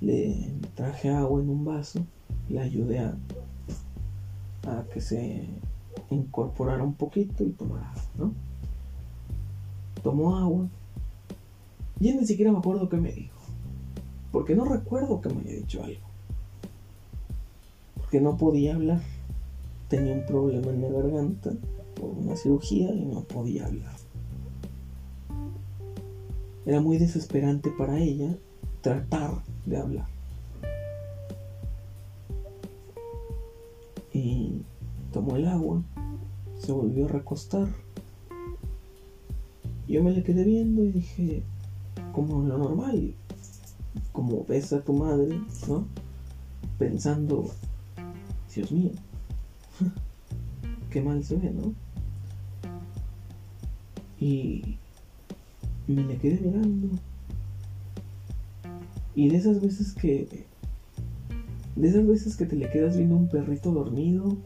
le 0.00 0.50
traje 0.74 1.10
agua 1.10 1.40
en 1.40 1.48
un 1.48 1.64
vaso, 1.64 2.04
le 2.48 2.60
ayudé 2.60 2.98
a, 2.98 3.16
que 4.92 5.00
se 5.00 5.46
incorporara 6.10 6.82
un 6.82 6.94
poquito 6.94 7.44
y 7.44 7.50
tomara, 7.50 7.94
¿no? 8.18 8.32
Tomó 10.02 10.36
agua. 10.36 10.66
Y 12.00 12.12
ni 12.14 12.26
siquiera 12.26 12.50
me 12.50 12.58
acuerdo 12.58 12.88
qué 12.88 12.96
me 12.96 13.12
dijo. 13.12 13.38
Porque 14.32 14.56
no 14.56 14.64
recuerdo 14.64 15.20
que 15.20 15.28
me 15.28 15.42
haya 15.42 15.52
dicho 15.52 15.84
algo. 15.84 16.02
Porque 17.94 18.20
no 18.20 18.36
podía 18.36 18.74
hablar. 18.74 19.00
Tenía 19.88 20.14
un 20.14 20.26
problema 20.26 20.72
en 20.72 20.82
la 20.82 20.88
garganta 20.88 21.52
una 22.04 22.36
cirugía 22.36 22.92
y 22.94 23.04
no 23.04 23.22
podía 23.22 23.66
hablar. 23.66 23.96
Era 26.66 26.80
muy 26.80 26.96
desesperante 26.96 27.70
para 27.70 27.98
ella 27.98 28.36
tratar 28.80 29.42
de 29.66 29.76
hablar. 29.76 30.06
Y 34.12 34.62
tomó 35.12 35.36
el 35.36 35.46
agua, 35.46 35.82
se 36.58 36.72
volvió 36.72 37.06
a 37.06 37.08
recostar. 37.08 37.68
Yo 39.86 40.02
me 40.02 40.12
le 40.12 40.22
quedé 40.22 40.44
viendo 40.44 40.82
y 40.84 40.92
dije, 40.92 41.42
como 42.12 42.42
lo 42.42 42.56
normal, 42.56 43.14
como 44.12 44.44
ves 44.44 44.72
a 44.72 44.80
tu 44.80 44.94
madre, 44.94 45.40
¿no? 45.68 45.86
Pensando, 46.78 47.50
Dios 48.54 48.72
mío, 48.72 48.92
qué 50.90 51.02
mal 51.02 51.22
se 51.24 51.36
ve, 51.36 51.50
¿no? 51.50 51.74
Y 54.24 54.78
me 55.86 56.02
le 56.02 56.16
quedé 56.16 56.40
mirando. 56.40 56.88
Y 59.14 59.28
de 59.28 59.36
esas 59.36 59.60
veces 59.60 59.92
que. 59.92 60.46
De 61.76 61.88
esas 61.88 62.06
veces 62.06 62.34
que 62.34 62.46
te 62.46 62.56
le 62.56 62.70
quedas 62.70 62.96
viendo 62.96 63.16
un 63.16 63.28
perrito 63.28 63.70
dormido 63.70 64.38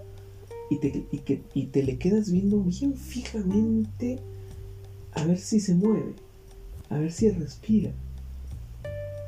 y 0.68 0.80
te, 0.80 1.04
y 1.12 1.18
que, 1.18 1.42
y 1.54 1.66
te 1.66 1.84
le 1.84 1.96
quedas 1.96 2.32
viendo 2.32 2.60
bien 2.60 2.96
fijamente 2.96 4.18
a 5.12 5.24
ver 5.24 5.38
si 5.38 5.60
se 5.60 5.76
mueve, 5.76 6.14
a 6.90 6.98
ver 6.98 7.12
si 7.12 7.30
respira. 7.30 7.92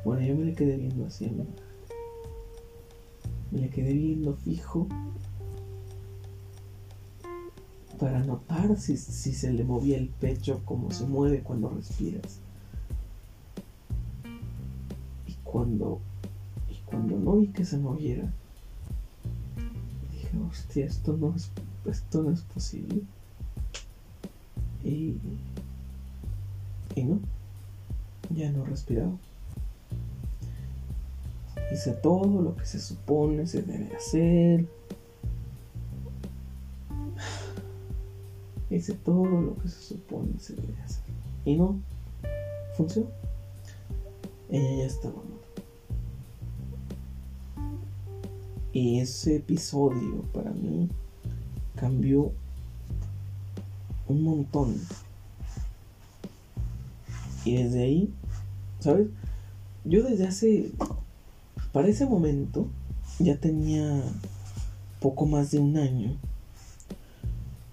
Bueno, 0.03 0.21
yo 0.25 0.35
me 0.35 0.43
le 0.43 0.53
quedé 0.53 0.75
viendo 0.75 1.05
así 1.05 1.27
a 1.27 1.29
mi 1.29 1.37
madre. 1.37 1.51
Me 3.51 3.59
le 3.61 3.69
quedé 3.69 3.93
viendo 3.93 4.33
fijo 4.33 4.89
para 8.01 8.23
notar 8.23 8.75
si, 8.77 8.97
si, 8.97 9.31
se 9.31 9.53
le 9.53 9.63
movía 9.63 9.95
el 9.95 10.07
pecho 10.07 10.63
como 10.65 10.89
se 10.89 11.05
mueve 11.05 11.41
cuando 11.41 11.69
respiras. 11.69 12.39
Y 15.27 15.33
cuando, 15.43 15.99
y 16.67 16.81
cuando 16.87 17.19
no 17.19 17.35
vi 17.37 17.49
que 17.49 17.63
se 17.63 17.77
moviera, 17.77 18.33
dije, 20.11 20.29
hostia, 20.49 20.87
esto 20.87 21.15
no 21.15 21.35
es, 21.35 21.51
esto 21.85 22.23
no 22.23 22.31
es 22.31 22.41
posible. 22.41 23.03
Y, 24.83 25.17
y 26.95 27.03
no, 27.03 27.19
ya 28.31 28.51
no 28.51 28.65
respiraba. 28.65 29.13
Hice 31.71 31.91
todo 31.91 32.41
lo 32.41 32.55
que 32.55 32.65
se 32.65 32.79
supone 32.79 33.45
se 33.45 33.61
debe 33.61 33.95
hacer. 33.95 34.80
Hice 38.81 38.95
todo 38.95 39.27
lo 39.27 39.55
que 39.57 39.69
se 39.69 39.79
supone 39.79 40.39
se 40.39 40.55
debe 40.55 40.81
hacer. 40.81 41.03
Y 41.45 41.55
no, 41.55 41.79
funcionó. 42.75 43.11
Ella 44.49 44.77
ya 44.77 44.85
estaba 44.85 45.13
muerta. 45.13 45.61
Y 48.73 48.99
ese 48.99 49.35
episodio 49.35 50.23
para 50.33 50.49
mí 50.49 50.89
cambió 51.75 52.31
un 54.07 54.23
montón. 54.23 54.75
Y 57.45 57.57
desde 57.57 57.83
ahí, 57.83 58.13
¿sabes? 58.79 59.09
Yo 59.85 60.01
desde 60.01 60.25
hace 60.25 60.71
para 61.71 61.87
ese 61.87 62.07
momento 62.07 62.65
ya 63.19 63.37
tenía 63.37 64.01
poco 64.99 65.27
más 65.27 65.51
de 65.51 65.59
un 65.59 65.77
año 65.77 66.17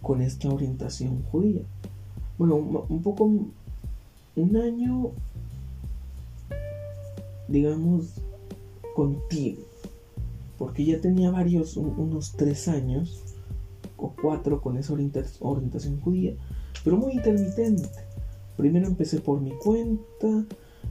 con 0.08 0.22
esta 0.22 0.48
orientación 0.48 1.22
judía. 1.30 1.60
Bueno, 2.38 2.56
un 2.88 3.02
poco, 3.02 3.26
un 4.36 4.56
año, 4.56 5.10
digamos, 7.46 8.14
contigo, 8.96 9.60
porque 10.56 10.86
ya 10.86 10.98
tenía 10.98 11.30
varios, 11.30 11.76
unos 11.76 12.32
tres 12.38 12.68
años 12.68 13.22
o 13.98 14.14
cuatro 14.22 14.62
con 14.62 14.78
esa 14.78 14.94
orientación 14.94 16.00
judía, 16.00 16.32
pero 16.82 16.96
muy 16.96 17.12
intermitente. 17.12 17.86
Primero 18.56 18.86
empecé 18.86 19.20
por 19.20 19.42
mi 19.42 19.50
cuenta, 19.50 20.46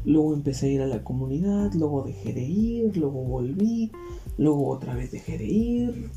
luego 0.05 0.35
empecé 0.35 0.67
a 0.67 0.73
ir 0.73 0.81
a 0.83 0.85
la 0.85 1.03
comunidad, 1.03 1.73
luego 1.73 2.03
dejé 2.03 2.33
de 2.33 2.43
ir, 2.43 2.95
luego 2.95 3.23
volví, 3.23 3.91
luego 4.37 4.69
otra 4.69 4.93
vez 4.93 5.11
dejé 5.11 5.39
de 5.39 5.45
ir 5.47 6.11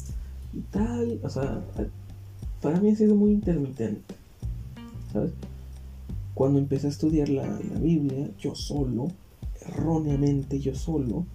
y 0.53 0.61
tal. 0.71 1.19
O 1.23 1.31
sea, 1.31 1.65
para 2.61 2.81
mí 2.81 2.91
ha 2.91 2.97
sido 2.97 3.15
muy 3.15 3.33
intermitente. 3.33 4.15
¿Sabes? 5.13 5.33
Cuando 6.35 6.59
empecé 6.59 6.87
a 6.87 6.91
estudiar 6.91 7.29
la, 7.29 7.47
la 7.47 7.79
Biblia, 7.81 8.31
yo 8.39 8.55
solo, 8.55 9.09
erróneamente 9.61 10.61
yo 10.61 10.75
solo, 10.75 11.27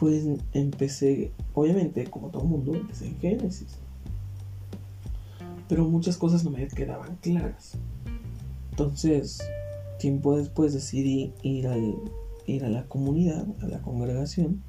pues 0.00 0.26
empecé, 0.54 1.30
obviamente, 1.54 2.04
como 2.04 2.28
todo 2.28 2.44
mundo, 2.44 2.74
empecé 2.74 3.06
en 3.06 3.18
Génesis. 3.18 3.76
Pero 5.68 5.84
muchas 5.84 6.16
cosas 6.16 6.42
no 6.42 6.50
me 6.50 6.66
quedaban 6.68 7.16
claras. 7.20 7.74
Entonces, 8.70 9.40
tiempo 9.98 10.36
después 10.36 10.72
decidí 10.72 11.34
ir, 11.42 11.68
al, 11.68 11.96
ir 12.46 12.64
a 12.64 12.70
la 12.70 12.86
comunidad, 12.86 13.46
a 13.60 13.66
la 13.66 13.82
congregación. 13.82 14.62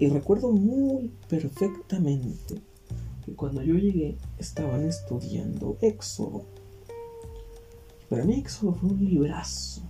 Y 0.00 0.08
recuerdo 0.08 0.50
muy 0.50 1.12
perfectamente 1.28 2.60
que 3.24 3.34
cuando 3.34 3.62
yo 3.62 3.74
llegué 3.74 4.16
estaban 4.38 4.86
estudiando 4.86 5.76
Éxodo. 5.80 6.44
Para 8.08 8.24
mí 8.24 8.34
Éxodo 8.34 8.74
fue 8.74 8.90
un 8.90 9.04
librazo. 9.04 9.82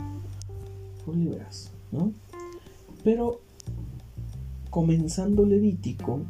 Fue 1.04 1.14
un 1.14 1.24
librazo, 1.24 1.70
¿no? 1.92 2.12
Pero 3.02 3.40
comenzando 4.68 5.44
Levítico, 5.44 6.20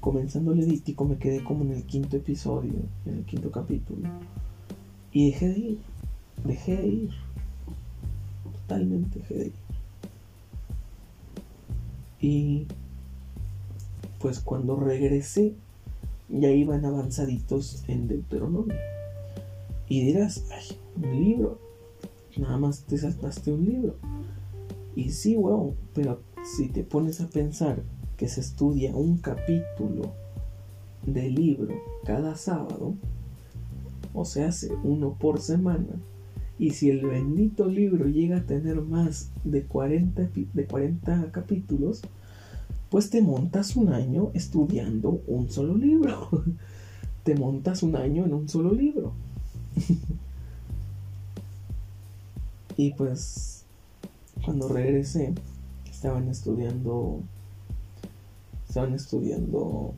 comenzando 0.00 0.54
Levítico 0.54 1.04
me 1.04 1.18
quedé 1.18 1.44
como 1.44 1.64
en 1.64 1.72
el 1.72 1.84
quinto 1.84 2.16
episodio, 2.16 2.72
en 3.06 3.18
el 3.18 3.24
quinto 3.24 3.50
capítulo. 3.50 4.08
Y 5.12 5.30
dejé 5.30 5.48
de 5.48 5.58
ir, 5.58 5.78
dejé 6.44 6.76
de 6.76 6.86
ir. 6.86 7.10
Totalmente 8.52 9.18
dejé 9.18 9.34
de 9.34 9.46
ir. 9.46 9.52
Y 12.20 12.66
pues 14.24 14.40
cuando 14.40 14.76
regresé, 14.76 15.52
ya 16.30 16.48
iban 16.48 16.86
avanzaditos 16.86 17.84
en 17.88 18.08
Deuteronomio. 18.08 18.74
Y 19.86 20.02
dirás, 20.02 20.46
ay, 20.50 20.78
un 20.96 21.22
libro. 21.22 21.58
Nada 22.38 22.56
más 22.56 22.84
te 22.84 22.96
saltaste 22.96 23.52
un 23.52 23.66
libro. 23.66 23.96
Y 24.96 25.10
sí, 25.10 25.36
wow, 25.36 25.74
pero 25.92 26.22
si 26.42 26.68
te 26.68 26.84
pones 26.84 27.20
a 27.20 27.28
pensar 27.28 27.82
que 28.16 28.26
se 28.28 28.40
estudia 28.40 28.96
un 28.96 29.18
capítulo 29.18 30.14
de 31.04 31.28
libro 31.28 31.74
cada 32.06 32.34
sábado, 32.34 32.94
o 34.14 34.24
se 34.24 34.42
hace 34.42 34.72
uno 34.84 35.18
por 35.20 35.38
semana, 35.38 36.00
y 36.58 36.70
si 36.70 36.88
el 36.88 37.04
bendito 37.04 37.66
libro 37.66 38.06
llega 38.06 38.38
a 38.38 38.46
tener 38.46 38.80
más 38.80 39.32
de 39.44 39.64
40, 39.64 40.30
de 40.54 40.64
40 40.64 41.30
capítulos, 41.30 42.00
pues 42.90 43.10
te 43.10 43.22
montas 43.22 43.76
un 43.76 43.92
año 43.92 44.30
estudiando 44.34 45.20
un 45.26 45.50
solo 45.50 45.76
libro. 45.76 46.28
te 47.24 47.34
montas 47.34 47.82
un 47.82 47.96
año 47.96 48.24
en 48.24 48.34
un 48.34 48.48
solo 48.48 48.72
libro. 48.72 49.12
y 52.76 52.92
pues 52.94 53.64
cuando 54.44 54.68
regresé, 54.68 55.34
estaban 55.90 56.28
estudiando 56.28 57.20
estaban 58.68 58.94
estudiando 58.94 59.94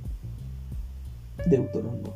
Deuteronomio. 1.48 2.12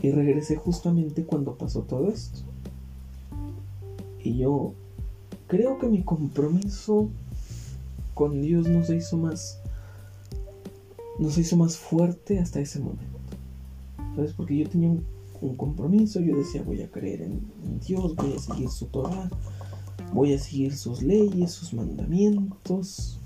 Y 0.00 0.10
regresé 0.10 0.56
justamente 0.56 1.24
cuando 1.24 1.56
pasó 1.56 1.82
todo 1.82 2.08
esto. 2.08 2.40
Y 4.22 4.38
yo 4.38 4.72
creo 5.46 5.78
que 5.78 5.88
mi 5.88 6.02
compromiso 6.02 7.10
con 8.16 8.40
Dios 8.40 8.66
no 8.66 8.82
se 8.82 8.96
hizo 8.96 9.18
más 9.18 9.60
hizo 11.20 11.56
más 11.58 11.76
fuerte 11.76 12.38
hasta 12.38 12.60
ese 12.60 12.80
momento. 12.80 13.18
¿Sabes? 14.16 14.32
Porque 14.32 14.56
yo 14.56 14.68
tenía 14.68 14.88
un, 14.88 15.56
compromiso, 15.56 16.20
yo 16.20 16.34
decía 16.34 16.62
voy 16.62 16.80
a 16.80 16.90
creer 16.90 17.20
en, 17.20 17.52
en, 17.62 17.78
Dios, 17.80 18.16
voy 18.16 18.32
a 18.32 18.38
seguir 18.38 18.70
su 18.70 18.86
Torah, 18.86 19.28
voy 20.14 20.32
a 20.32 20.38
seguir 20.38 20.74
sus 20.74 21.02
leyes, 21.02 21.52
sus 21.52 21.74
mandamientos. 21.74 23.20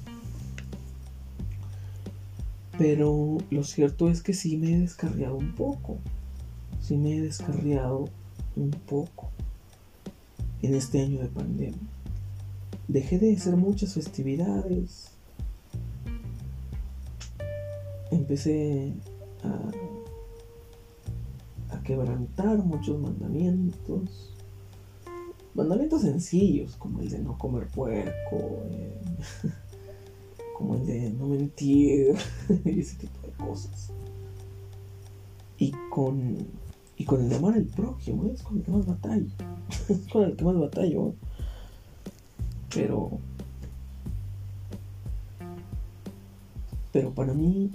Pero 2.76 3.38
lo 3.50 3.62
cierto 3.62 4.09
es 4.09 4.22
que 4.22 4.35
sí 4.35 4.57
me 4.57 4.74
he 4.74 4.81
descarriado 4.81 5.37
un 5.37 5.55
poco. 5.55 5.98
Sí 6.81 6.96
me 6.96 7.16
he 7.16 7.20
descarriado 7.20 8.09
un 8.57 8.70
poco 8.70 9.31
en 10.62 10.74
este 10.74 11.00
año 11.00 11.20
de 11.20 11.29
pandemia. 11.29 11.99
Dejé 12.90 13.20
de 13.20 13.37
hacer 13.37 13.57
muchas 13.57 13.94
festividades. 13.94 15.12
Empecé 18.11 18.92
a, 19.44 19.70
quebrantar 21.85 22.59
muchos 22.59 23.00
mandamientos. 23.00 24.35
Mandamientos 25.55 26.03
sencillos, 26.03 26.76
como 26.79 26.98
el 26.98 27.11
de 27.11 27.20
no 27.20 27.38
comer 27.38 27.68
puerco. 27.68 28.64
Eh, 28.72 29.00
como 30.59 30.74
el 30.74 30.85
de 30.85 31.11
no 31.11 31.29
mentir 31.29 32.16
y 32.64 32.81
ese 32.81 32.96
tipo 32.96 33.24
de 33.24 33.33
cosas. 33.35 33.92
Y 35.59 35.72
con, 35.90 36.38
y 36.96 37.05
con 37.05 37.24
el 37.24 37.33
amar 37.33 37.55
al 37.55 37.66
prójimo, 37.66 38.24
es 38.24 38.42
con 38.42 38.59
el 38.59 38.64
que 38.64 38.72
más 38.72 38.85
batallo. 38.85 39.31
es 39.88 40.09
con 40.09 40.24
el 40.24 40.35
que 40.35 40.44
más 40.44 40.59
batallo. 40.59 41.14
Pero, 42.74 43.11
pero 46.92 47.12
para 47.12 47.33
mí, 47.35 47.70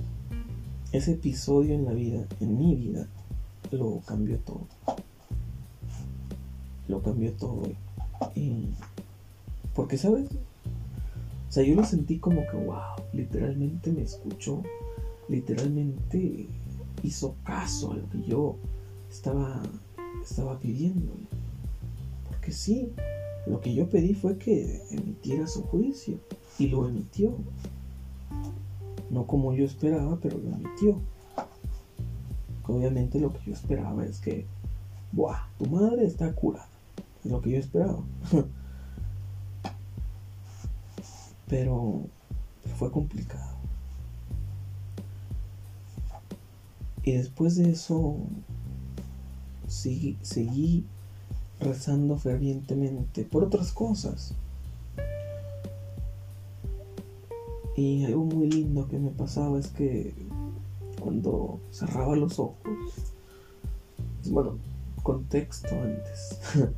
ese 0.91 1.13
episodio 1.13 1.75
en 1.75 1.86
la 1.86 1.93
vida, 1.93 2.25
en 2.39 2.58
mi 2.58 2.75
vida, 2.75 3.08
lo 3.71 4.01
cambió 4.05 4.38
todo. 4.39 4.67
Lo 6.88 7.01
cambió 7.01 7.34
todo. 7.34 7.63
Y, 8.36 8.69
porque, 9.73 9.97
¿sabes? 9.97 10.29
sea, 11.55 11.63
yo 11.63 11.73
lo 11.73 11.86
sentí 11.86 12.19
como 12.19 12.45
que, 12.47 12.58
wow, 12.58 12.95
literalmente 13.13 13.89
me 13.89 14.01
escuchó, 14.01 14.62
literalmente 15.29 16.47
hizo 17.01 17.36
caso 17.45 17.93
a 17.93 17.95
lo 17.95 18.10
que 18.10 18.21
yo 18.23 18.58
estaba, 19.10 19.63
estaba 20.21 20.60
pidiendo. 20.60 21.13
Porque 22.27 22.51
sí, 22.51 22.91
lo 23.45 23.62
que 23.62 23.73
yo 23.73 23.89
pedí 23.89 24.13
fue 24.13 24.38
que 24.38 24.81
emitiera 24.91 25.47
su 25.47 25.63
juicio 25.63 26.19
y 26.58 26.67
lo 26.67 26.88
emitió. 26.88 27.36
No 29.10 29.27
como 29.27 29.53
yo 29.53 29.65
esperaba, 29.65 30.19
pero 30.19 30.38
lo 30.38 30.49
emitió. 30.49 30.99
Obviamente 32.67 33.19
lo 33.19 33.31
que 33.31 33.39
yo 33.45 33.53
esperaba 33.53 34.03
es 34.05 34.20
que, 34.20 34.45
¡buah! 35.11 35.47
Tu 35.59 35.67
madre 35.67 36.05
está 36.05 36.34
curada. 36.34 36.67
Es 37.24 37.32
lo 37.32 37.41
que 37.41 37.51
yo 37.51 37.57
esperaba. 37.59 38.03
pero 41.47 42.01
fue 42.78 42.91
complicado. 42.91 43.55
Y 47.03 47.11
después 47.11 47.55
de 47.55 47.70
eso 47.70 48.17
seguí, 49.67 50.17
seguí 50.22 50.86
rezando 51.60 52.18
fervientemente 52.18 53.24
por 53.24 53.43
otras 53.43 53.72
cosas. 53.72 54.34
Y 57.76 58.06
algo 58.06 58.24
muy 58.24 58.49
lindo 58.49 58.88
que 58.88 58.97
me 58.97 59.12
pasaba 59.12 59.60
es 59.60 59.68
que 59.68 60.14
cuando 61.01 61.60
cerraba 61.72 62.16
los 62.16 62.39
ojos, 62.39 62.56
bueno, 64.30 64.58
contexto 65.03 65.76
antes, 65.76 66.39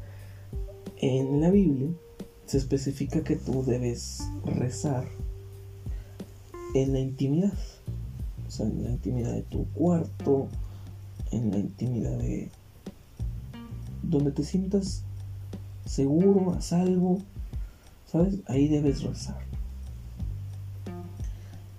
en 0.98 1.40
la 1.40 1.52
Biblia 1.52 1.90
se 2.46 2.58
especifica 2.58 3.24
que 3.24 3.36
tú 3.36 3.64
debes 3.64 4.28
rezar 4.46 5.06
en 6.74 6.94
la 6.94 7.00
intimidad. 7.00 7.54
O 8.48 8.52
sea, 8.52 8.66
en 8.66 8.84
la 8.84 8.92
intimidad 8.92 9.34
de 9.34 9.44
tu 9.44 9.66
cuarto, 9.74 10.48
en 11.32 11.52
la 11.52 11.60
intimidad 11.60 12.18
de 12.18 12.50
donde 14.10 14.32
te 14.32 14.44
sientas 14.44 15.04
seguro, 15.86 16.54
a 16.54 16.62
salvo, 16.62 17.20
¿sabes? 18.06 18.40
Ahí 18.48 18.68
debes 18.68 19.04
rezar. 19.04 19.40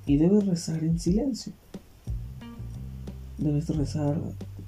Y 0.06 0.16
debes 0.16 0.46
rezar 0.46 0.82
en 0.84 0.98
silencio. 0.98 1.52
Debes 3.36 3.68
rezar 3.68 4.18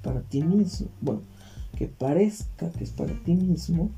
para 0.01 0.21
ti 0.21 0.43
mismo. 0.43 0.87
Bueno, 1.01 1.21
que 1.77 1.87
parezca 1.87 2.69
que 2.71 2.83
es 2.83 2.91
para 2.91 3.13
ti 3.23 3.33
mismo. 3.33 3.89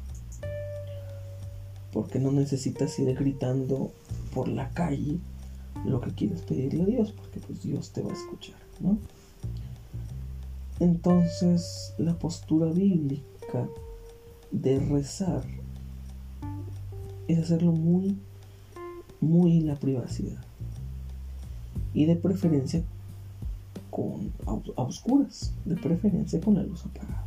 Porque 1.92 2.20
no 2.20 2.32
necesitas 2.32 2.98
ir 3.00 3.14
gritando 3.14 3.92
por 4.34 4.48
la 4.48 4.70
calle 4.70 5.20
lo 5.86 6.02
que 6.02 6.12
quieres 6.12 6.42
pedirle 6.42 6.84
a 6.84 6.88
Dios. 6.88 7.12
Porque 7.12 7.40
pues 7.40 7.62
Dios 7.62 7.92
te 7.92 8.02
va 8.02 8.12
a 8.12 8.16
escuchar, 8.16 8.60
¿no? 8.80 8.98
Entonces 10.80 11.94
la 11.98 12.18
postura 12.18 12.72
bíblica 12.72 13.33
de 14.52 14.80
rezar 14.80 15.44
es 17.28 17.40
hacerlo 17.40 17.72
muy, 17.72 18.18
muy 19.22 19.58
en 19.58 19.68
la 19.68 19.76
privacidad. 19.76 20.44
Y 21.94 22.06
de 22.06 22.16
preferencia 22.16 22.84
con 23.90 24.32
a, 24.46 24.82
oscuras, 24.82 25.54
de 25.66 25.76
preferencia 25.76 26.42
con 26.42 26.56
la 26.56 26.64
luz 26.64 26.86
apagada. 26.86 27.26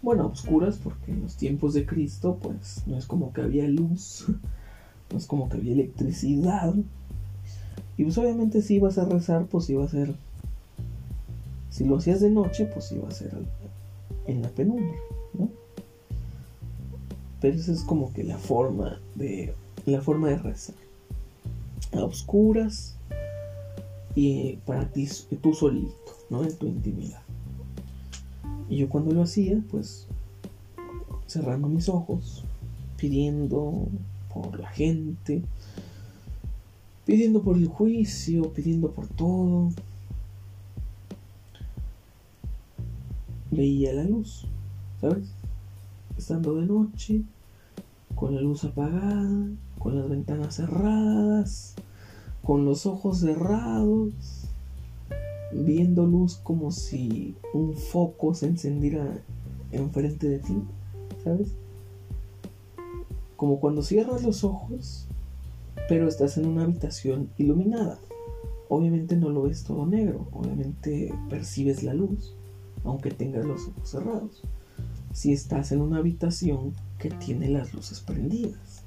Bueno, 0.00 0.22
a 0.22 0.26
oscuras 0.26 0.78
porque 0.82 1.12
en 1.12 1.22
los 1.22 1.36
tiempos 1.36 1.74
de 1.74 1.84
Cristo 1.84 2.38
pues 2.40 2.82
no 2.86 2.96
es 2.96 3.06
como 3.06 3.32
que 3.32 3.42
había 3.42 3.68
luz, 3.68 4.26
no 5.12 5.18
es 5.18 5.26
como 5.26 5.48
que 5.48 5.58
había 5.58 5.72
electricidad. 5.72 6.74
Y 7.96 8.04
pues 8.04 8.16
obviamente 8.16 8.62
si 8.62 8.76
ibas 8.76 8.96
a 8.96 9.04
rezar 9.04 9.46
pues 9.46 9.68
iba 9.68 9.84
a 9.84 9.88
ser, 9.88 10.14
si 11.78 11.84
lo 11.84 11.96
hacías 11.96 12.20
de 12.20 12.28
noche 12.28 12.64
pues 12.64 12.90
iba 12.90 13.06
a 13.06 13.12
ser 13.12 13.30
en 14.26 14.42
la 14.42 14.48
penumbra, 14.48 14.98
¿no? 15.32 15.48
Pero 17.40 17.56
esa 17.56 17.70
es 17.70 17.82
como 17.82 18.12
que 18.12 18.24
la 18.24 18.36
forma 18.36 19.00
de 19.14 19.54
la 19.86 20.02
forma 20.02 20.28
de 20.28 20.38
rezar. 20.38 20.74
A 21.92 22.02
oscuras 22.02 22.96
y 24.16 24.56
para 24.66 24.90
ti 24.90 25.08
tú 25.40 25.54
solito, 25.54 26.16
¿no? 26.30 26.42
En 26.42 26.56
tu 26.56 26.66
intimidad. 26.66 27.22
Y 28.68 28.78
yo 28.78 28.88
cuando 28.88 29.12
lo 29.12 29.22
hacía, 29.22 29.62
pues 29.70 30.08
cerrando 31.28 31.68
mis 31.68 31.88
ojos, 31.88 32.42
pidiendo 32.96 33.86
por 34.34 34.58
la 34.58 34.68
gente, 34.70 35.42
pidiendo 37.06 37.40
por 37.40 37.56
el 37.56 37.68
juicio, 37.68 38.52
pidiendo 38.52 38.90
por 38.90 39.06
todo. 39.06 39.70
Veía 43.58 43.92
la 43.92 44.04
luz, 44.04 44.46
¿sabes? 45.00 45.32
estando 46.16 46.54
de 46.54 46.66
noche, 46.66 47.22
con 48.14 48.36
la 48.36 48.40
luz 48.40 48.62
apagada, 48.62 49.48
con 49.80 49.96
las 49.96 50.08
ventanas 50.08 50.54
cerradas, 50.54 51.74
con 52.44 52.64
los 52.64 52.86
ojos 52.86 53.18
cerrados, 53.18 54.12
viendo 55.52 56.06
luz 56.06 56.36
como 56.36 56.70
si 56.70 57.34
un 57.52 57.74
foco 57.74 58.32
se 58.32 58.46
encendiera 58.46 59.18
enfrente 59.72 60.28
de 60.28 60.38
ti, 60.38 60.62
¿sabes? 61.24 61.48
Como 63.34 63.58
cuando 63.58 63.82
cierras 63.82 64.22
los 64.22 64.44
ojos, 64.44 65.08
pero 65.88 66.06
estás 66.06 66.38
en 66.38 66.46
una 66.46 66.62
habitación 66.62 67.28
iluminada. 67.38 67.98
Obviamente 68.68 69.16
no 69.16 69.30
lo 69.30 69.42
ves 69.42 69.64
todo 69.64 69.84
negro, 69.84 70.28
obviamente 70.30 71.12
percibes 71.28 71.82
la 71.82 71.94
luz, 71.94 72.36
aunque 72.84 73.10
tengas 73.10 73.44
los 73.44 73.68
ojos 73.68 73.90
cerrados 73.90 74.42
si 75.12 75.32
estás 75.32 75.72
en 75.72 75.80
una 75.80 75.98
habitación 75.98 76.74
que 76.98 77.10
tiene 77.10 77.48
las 77.48 77.74
luces 77.74 78.00
prendidas. 78.00 78.82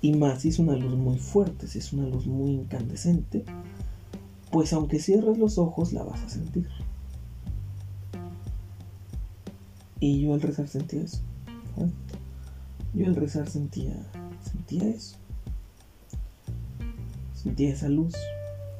Y 0.00 0.12
más 0.12 0.42
si 0.42 0.48
es 0.48 0.58
una 0.58 0.76
luz 0.76 0.94
muy 0.94 1.18
fuerte, 1.18 1.66
si 1.66 1.78
es 1.78 1.92
una 1.92 2.06
luz 2.06 2.26
muy 2.26 2.52
incandescente, 2.52 3.44
pues 4.50 4.72
aunque 4.72 4.98
cierres 4.98 5.38
los 5.38 5.58
ojos 5.58 5.92
la 5.92 6.02
vas 6.02 6.22
a 6.22 6.28
sentir. 6.28 6.68
Y 10.00 10.20
yo 10.20 10.34
al 10.34 10.42
rezar 10.42 10.68
sentía 10.68 11.02
eso. 11.02 11.20
Yo 12.92 13.06
al 13.06 13.16
rezar 13.16 13.48
sentía, 13.48 13.94
sentía 14.42 14.88
eso. 14.88 15.16
Sentía 17.34 17.72
esa 17.72 17.88
luz. 17.88 18.14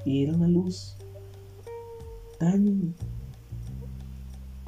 Y 0.05 0.25
era 0.25 0.35
una 0.35 0.49
luz 0.49 0.97
tan, 2.39 2.95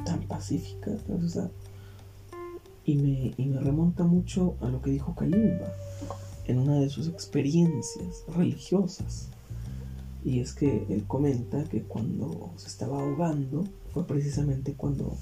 tan 0.06 0.22
pacífica. 0.22 0.92
O 1.08 1.28
sea, 1.28 1.50
y 2.86 2.94
me, 2.94 3.60
remonta 3.60 4.04
mucho 4.04 4.54
a 4.60 4.68
lo 4.68 4.80
que 4.80 4.90
dijo 4.90 5.14
Kalimba 5.14 5.66
en 6.46 6.58
una 6.58 6.76
de 6.76 6.88
sus 6.88 7.08
experiencias 7.08 8.24
religiosas. 8.34 9.28
Y 10.24 10.40
es 10.40 10.54
que 10.54 10.86
él 10.88 11.04
comenta 11.06 11.64
que 11.64 11.82
cuando 11.82 12.50
se 12.56 12.68
estaba 12.68 13.00
ahogando 13.00 13.64
fue 13.92 14.06
precisamente 14.06 14.74
cuando, 14.74 15.16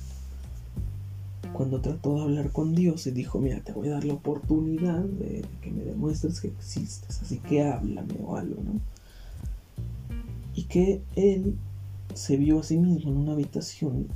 cuando 1.52 1.80
trató 1.80 2.16
de 2.16 2.22
hablar 2.22 2.52
con 2.52 2.74
Dios 2.74 3.06
y 3.06 3.10
dijo, 3.10 3.38
mira, 3.38 3.60
te 3.60 3.72
voy 3.72 3.88
a 3.88 3.92
dar 3.92 4.04
la 4.04 4.14
oportunidad 4.14 5.00
de 5.00 5.44
que 5.62 5.70
me 5.70 5.84
demuestres 5.84 6.40
que 6.40 6.48
existes, 6.48 7.20
así 7.22 7.38
que 7.38 7.62
háblame 7.62 8.14
o 8.22 8.36
algo, 8.36 8.62
¿no? 8.62 8.80
Y 10.54 10.64
que 10.64 11.02
él 11.16 11.56
se 12.14 12.36
vio 12.36 12.60
a 12.60 12.62
sí 12.62 12.78
mismo 12.78 13.10
en 13.10 13.16
una 13.18 13.32
habitación 13.32 14.08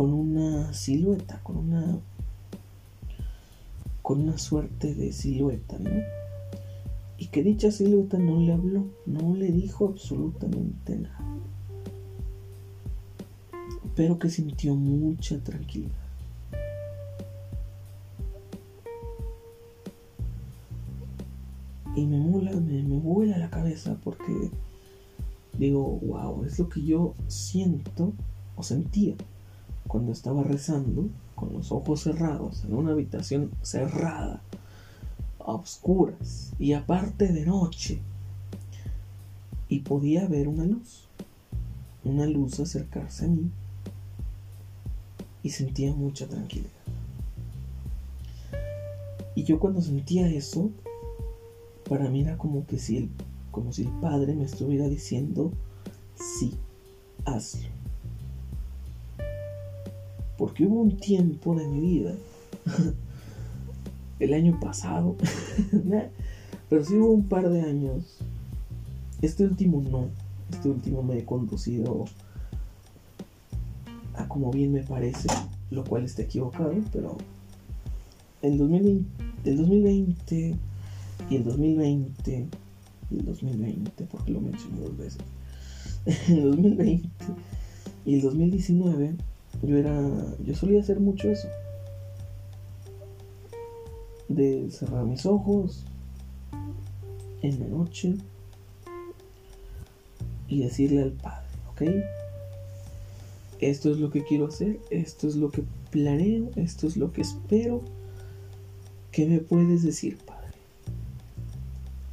con 0.00 0.14
una 0.14 0.72
silueta, 0.72 1.40
con 1.42 1.58
una 1.58 1.98
con 4.00 4.22
una 4.22 4.38
suerte 4.38 4.94
de 4.94 5.12
silueta, 5.12 5.78
¿no? 5.78 5.90
Y 7.18 7.26
que 7.26 7.42
dicha 7.42 7.70
silueta 7.70 8.16
no 8.16 8.40
le 8.40 8.54
habló, 8.54 8.86
no 9.04 9.34
le 9.34 9.52
dijo 9.52 9.88
absolutamente 9.88 10.96
nada. 10.96 11.36
Pero 13.94 14.18
que 14.18 14.30
sintió 14.30 14.74
mucha 14.74 15.38
tranquilidad. 15.40 15.92
Y 21.94 22.06
me 22.06 22.20
mola, 22.20 22.52
me, 22.52 22.82
me 22.84 22.96
vuela 22.96 23.36
la 23.36 23.50
cabeza 23.50 23.98
porque 24.02 24.50
digo, 25.58 26.00
wow, 26.00 26.46
es 26.46 26.58
lo 26.58 26.70
que 26.70 26.82
yo 26.82 27.14
siento 27.28 28.14
o 28.56 28.62
sentía 28.62 29.14
cuando 29.90 30.12
estaba 30.12 30.44
rezando 30.44 31.08
con 31.34 31.52
los 31.52 31.72
ojos 31.72 32.02
cerrados 32.02 32.64
en 32.64 32.74
una 32.76 32.92
habitación 32.92 33.50
cerrada, 33.60 34.40
a 35.40 35.52
oscuras 35.52 36.52
y 36.60 36.74
aparte 36.74 37.26
de 37.32 37.44
noche. 37.44 37.98
Y 39.68 39.80
podía 39.80 40.28
ver 40.28 40.46
una 40.46 40.64
luz, 40.64 41.08
una 42.04 42.26
luz 42.26 42.60
acercarse 42.60 43.24
a 43.24 43.28
mí 43.28 43.50
y 45.42 45.50
sentía 45.50 45.92
mucha 45.92 46.28
tranquilidad. 46.28 46.70
Y 49.34 49.42
yo 49.42 49.58
cuando 49.58 49.82
sentía 49.82 50.28
eso, 50.28 50.70
para 51.88 52.08
mí 52.08 52.20
era 52.20 52.38
como 52.38 52.64
que 52.64 52.78
si 52.78 52.96
el, 52.96 53.10
como 53.50 53.72
si 53.72 53.82
el 53.82 53.92
Padre 54.00 54.36
me 54.36 54.44
estuviera 54.44 54.86
diciendo, 54.88 55.50
sí, 56.14 56.54
hazlo 57.24 57.79
porque 60.40 60.64
hubo 60.64 60.80
un 60.80 60.96
tiempo 60.96 61.54
de 61.54 61.68
mi 61.68 61.80
vida, 61.80 62.14
el 64.20 64.32
año 64.32 64.58
pasado, 64.58 65.16
pero 66.70 66.82
sí 66.82 66.96
hubo 66.96 67.12
un 67.12 67.28
par 67.28 67.50
de 67.50 67.60
años, 67.60 68.20
este 69.20 69.44
último 69.44 69.82
no, 69.82 70.08
este 70.50 70.70
último 70.70 71.02
me 71.02 71.18
he 71.18 71.26
conducido 71.26 72.06
a 74.14 74.26
como 74.28 74.50
bien 74.50 74.72
me 74.72 74.82
parece, 74.82 75.28
lo 75.70 75.84
cual 75.84 76.04
está 76.04 76.22
equivocado, 76.22 76.72
pero 76.90 77.18
el 78.40 78.56
2020, 78.56 79.10
el 79.44 79.56
2020 79.58 80.56
y 81.28 81.36
el 81.36 81.44
2020 81.44 82.48
y 83.10 83.14
el 83.14 83.24
2020, 83.26 84.04
porque 84.06 84.32
lo 84.32 84.40
mencioné 84.40 84.80
dos 84.80 84.96
veces, 84.96 85.22
el 86.30 86.44
2020 86.44 87.10
y 88.06 88.14
el 88.14 88.22
2019 88.22 89.16
yo 89.62 89.76
era. 89.76 90.08
Yo 90.44 90.54
solía 90.54 90.80
hacer 90.80 91.00
mucho 91.00 91.30
eso. 91.30 91.48
De 94.28 94.70
cerrar 94.70 95.04
mis 95.04 95.26
ojos 95.26 95.84
en 97.42 97.60
la 97.60 97.66
noche 97.66 98.14
y 100.48 100.60
decirle 100.60 101.02
al 101.02 101.12
Padre, 101.12 101.46
¿ok? 101.70 101.82
Esto 103.60 103.90
es 103.90 103.98
lo 103.98 104.10
que 104.10 104.24
quiero 104.24 104.46
hacer, 104.46 104.80
esto 104.90 105.28
es 105.28 105.36
lo 105.36 105.50
que 105.50 105.64
planeo, 105.90 106.50
esto 106.56 106.86
es 106.86 106.96
lo 106.96 107.12
que 107.12 107.22
espero. 107.22 107.82
¿Qué 109.12 109.26
me 109.26 109.38
puedes 109.38 109.82
decir, 109.82 110.18
Padre? 110.18 110.54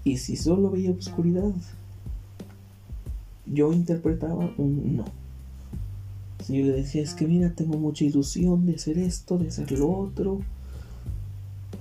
Y 0.04 0.18
si 0.18 0.36
solo 0.36 0.72
veía 0.72 0.92
oscuridad, 0.92 1.52
yo 3.46 3.72
interpretaba 3.72 4.52
un 4.58 4.98
no. 4.98 5.06
Y 6.50 6.60
yo 6.60 6.66
le 6.66 6.74
decía, 6.74 7.02
es 7.02 7.14
que 7.14 7.28
mira, 7.28 7.54
tengo 7.54 7.78
mucha 7.78 8.06
ilusión 8.06 8.66
de 8.66 8.76
hacer 8.76 8.98
esto, 8.98 9.38
de 9.38 9.50
hacer 9.50 9.72
lo 9.72 9.92
otro. 9.92 10.40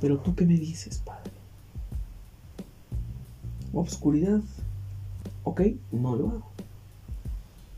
Pero 0.01 0.19
tú 0.19 0.35
qué 0.35 0.45
me 0.45 0.55
dices, 0.55 0.99
Padre. 1.05 1.31
obscuridad, 3.73 4.41
ok, 5.45 5.63
no 5.93 6.17
lo 6.17 6.29
hago. 6.29 6.51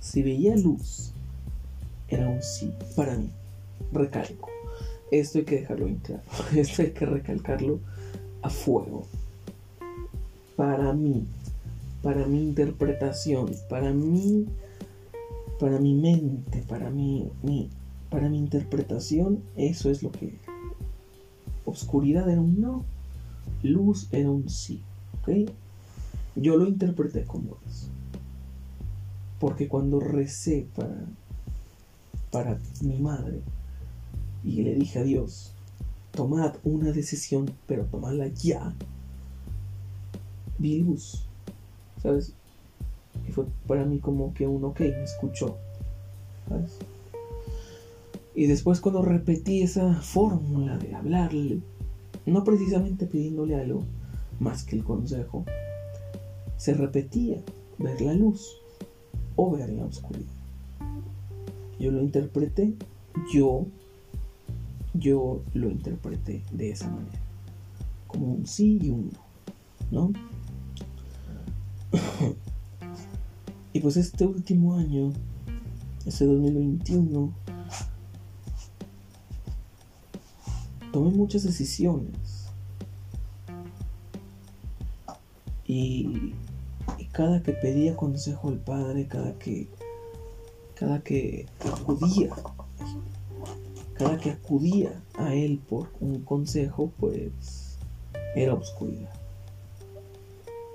Si 0.01 0.23
veía 0.23 0.57
luz, 0.57 1.13
era 2.09 2.29
un 2.29 2.43
sí 2.43 2.73
para 2.97 3.17
mí. 3.17 3.31
Recalco. 3.93 4.49
Esto 5.11 5.39
hay 5.39 5.45
que 5.45 5.61
dejarlo 5.61 5.87
en 5.87 5.97
claro. 5.97 6.23
Esto 6.57 6.83
hay 6.83 6.91
que 6.93 7.07
recalcarlo 7.07 7.81
a 8.43 8.51
fuego. 8.51 9.07
Para 10.57 10.93
mí, 10.93 11.27
para 12.03 12.27
mi 12.27 12.43
interpretación, 12.43 13.55
para 13.69 13.93
mí, 13.93 14.47
para 15.59 15.79
mi 15.79 15.95
mente, 15.95 16.63
para 16.69 16.91
mi, 16.91 17.31
mi, 17.43 17.69
para 18.11 18.29
mi 18.29 18.39
interpretación, 18.39 19.43
eso 19.57 19.91
es 19.91 20.03
lo 20.03 20.11
que 20.13 20.39
Obscuridad 21.69 22.31
era 22.31 22.41
un 22.41 22.63
no, 22.63 22.85
luz 23.63 24.09
era 24.11 24.31
un 24.31 24.49
sí. 24.49 24.81
¿Ok? 25.21 25.51
Yo 26.35 26.57
lo 26.57 26.67
interpreté 26.67 27.25
como 27.25 27.59
eso. 27.67 27.89
Porque 29.39 29.69
cuando 29.69 30.01
recé 30.01 30.67
para, 30.75 31.05
para 32.31 32.59
mi 32.81 32.99
madre 32.99 33.43
y 34.43 34.63
le 34.63 34.77
dije 34.77 35.01
a 35.01 35.03
Dios, 35.03 35.53
tomad 36.13 36.55
una 36.65 36.91
decisión, 36.91 37.51
pero 37.67 37.85
tomadla 37.85 38.29
ya, 38.29 38.75
vi 40.59 40.79
luz. 40.79 41.27
¿Sabes? 42.03 42.33
Y 43.29 43.33
fue 43.33 43.45
para 43.67 43.85
mí 43.85 43.99
como 43.99 44.33
que 44.33 44.47
un 44.47 44.65
ok, 44.65 44.81
me 44.81 45.05
escuchó. 45.05 45.57
¿Sabes? 46.49 46.79
Y 48.35 48.47
después 48.47 48.81
cuando 48.81 49.03
repetí 49.03 49.63
esa 49.63 49.95
fórmula 49.95 50.79
de 50.79 50.95
hablarle, 50.95 51.61
no 52.25 52.45
precisamente 52.45 53.07
pidiéndole 53.07 53.57
algo 53.57 53.83
más 54.39 54.63
que 54.65 54.77
el 54.77 54.85
consejo, 54.85 55.45
se 56.57 56.75
repetía 56.75 57.43
ver 57.79 58.01
la 58.01 58.15
luz 58.15 58.57
o 59.37 59.51
ver 59.51 59.71
la 59.71 59.85
oscuridad. 59.85 60.33
Yo 61.79 61.91
lo 61.91 62.01
interpreté, 62.01 62.75
yo, 63.33 63.67
yo 64.95 65.43
lo 65.55 65.71
interpreté 65.71 66.43
de 66.53 66.71
esa 66.71 66.89
manera, 66.91 67.19
como 68.07 68.35
un 68.35 68.47
sí 68.47 68.79
y 68.83 68.89
un 68.91 69.11
no, 69.91 70.13
¿no? 70.13 70.13
Y 73.73 73.81
pues 73.81 73.97
este 73.97 74.25
último 74.25 74.77
año, 74.77 75.13
este 76.07 76.25
2021, 76.25 77.33
tomé 80.93 81.11
muchas 81.11 81.45
decisiones. 81.45 82.47
Y, 85.67 86.35
cada 87.13 87.43
que 87.43 87.53
pedía 87.53 87.97
consejo 87.97 88.49
al 88.49 88.59
Padre, 88.59 89.09
cada 89.09 89.37
que, 89.39 89.67
cada 90.75 91.01
que 91.01 91.47
acudía, 91.65 92.31
cada 93.95 94.19
que 94.19 94.31
acudía 94.31 95.03
a 95.19 95.35
Él 95.35 95.61
por 95.69 95.91
un 96.01 96.23
consejo, 96.23 96.93
pues 96.99 97.77
era 98.37 98.55
oscuridad. 98.55 99.13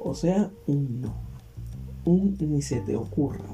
O 0.02 0.14
sea, 0.14 0.52
un 0.68 1.02
no. 1.02 1.33
Un 2.06 2.38
ni 2.40 2.62
se 2.62 2.82
te 2.82 2.96
ocurra. 2.96 3.46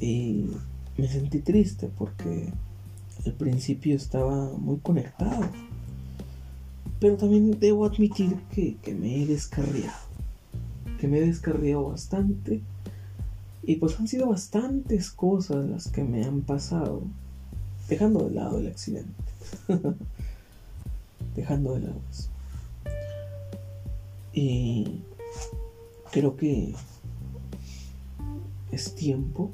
Y 0.00 0.46
me 0.96 1.08
sentí 1.08 1.40
triste 1.40 1.90
porque 1.98 2.52
al 3.26 3.32
principio 3.34 3.96
estaba 3.96 4.52
muy 4.52 4.78
conectado. 4.78 5.50
Pero 6.98 7.16
también 7.16 7.58
debo 7.58 7.86
admitir 7.86 8.36
que, 8.50 8.94
me 8.94 9.22
he 9.22 9.26
descarriado. 9.26 9.98
Que 10.98 11.08
me 11.08 11.18
he 11.18 11.26
descarriado 11.26 11.90
bastante. 11.90 12.60
Y 13.62 13.76
pues 13.76 13.98
han 13.98 14.08
sido 14.08 14.28
bastantes 14.28 15.10
cosas 15.10 15.66
las 15.66 15.88
que 15.88 16.04
me 16.04 16.24
han 16.24 16.42
pasado. 16.42 17.02
Dejando 17.88 18.28
de 18.28 18.34
lado 18.34 18.58
el 18.58 18.68
accidente. 18.68 19.10
dejando 21.36 21.74
de 21.74 21.80
lado 21.80 22.00
eso. 22.10 22.28
Y 24.32 25.00
creo 26.10 26.36
que 26.36 26.74
es 28.72 28.94
tiempo 28.94 29.52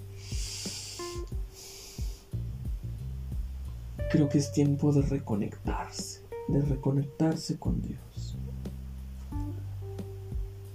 Creo 4.11 4.29
que 4.29 4.39
es 4.39 4.53
tiempo 4.53 4.93
de 4.93 5.03
reconectarse, 5.03 6.21
de 6.49 6.63
reconectarse 6.63 7.59
con 7.59 7.83
Dios. 7.83 8.37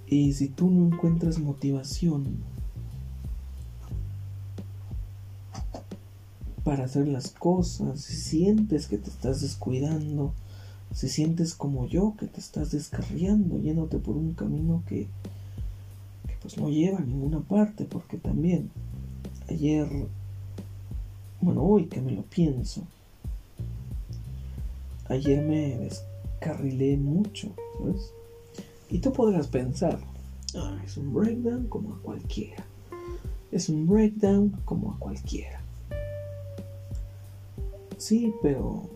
Y 0.06 0.34
si 0.34 0.48
tú 0.48 0.70
no 0.70 0.94
encuentras 0.94 1.38
motivación 1.38 2.44
para 6.62 6.84
hacer 6.84 7.08
las 7.08 7.30
cosas, 7.30 8.02
si 8.02 8.14
sientes 8.16 8.86
que 8.86 8.98
te 8.98 9.08
estás 9.08 9.40
descuidando, 9.40 10.34
si 10.92 11.08
sientes 11.08 11.54
como 11.54 11.86
yo 11.86 12.14
que 12.18 12.26
te 12.26 12.38
estás 12.38 12.70
descarriando, 12.70 13.58
yéndote 13.58 13.98
por 13.98 14.16
un 14.16 14.34
camino 14.34 14.82
que, 14.86 15.08
pues 16.42 16.58
no 16.58 16.68
lleva 16.68 16.98
a 16.98 17.02
ninguna 17.02 17.40
parte, 17.40 17.84
porque 17.84 18.18
también 18.18 18.70
ayer, 19.48 19.88
bueno, 21.40 21.62
hoy 21.62 21.86
que 21.86 22.00
me 22.00 22.10
lo 22.10 22.22
pienso, 22.22 22.82
ayer 25.08 25.44
me 25.44 25.78
descarrilé 25.78 26.96
mucho, 26.96 27.52
¿sabes? 27.78 28.12
Y 28.90 28.98
tú 28.98 29.12
podrás 29.12 29.46
pensar, 29.46 29.98
ah, 30.56 30.78
es 30.84 30.96
un 30.96 31.14
breakdown 31.14 31.66
como 31.68 31.94
a 31.94 31.98
cualquiera. 32.02 32.64
Es 33.50 33.68
un 33.68 33.86
breakdown 33.86 34.50
como 34.64 34.92
a 34.92 34.98
cualquiera. 34.98 35.62
Sí, 37.96 38.34
pero 38.42 38.88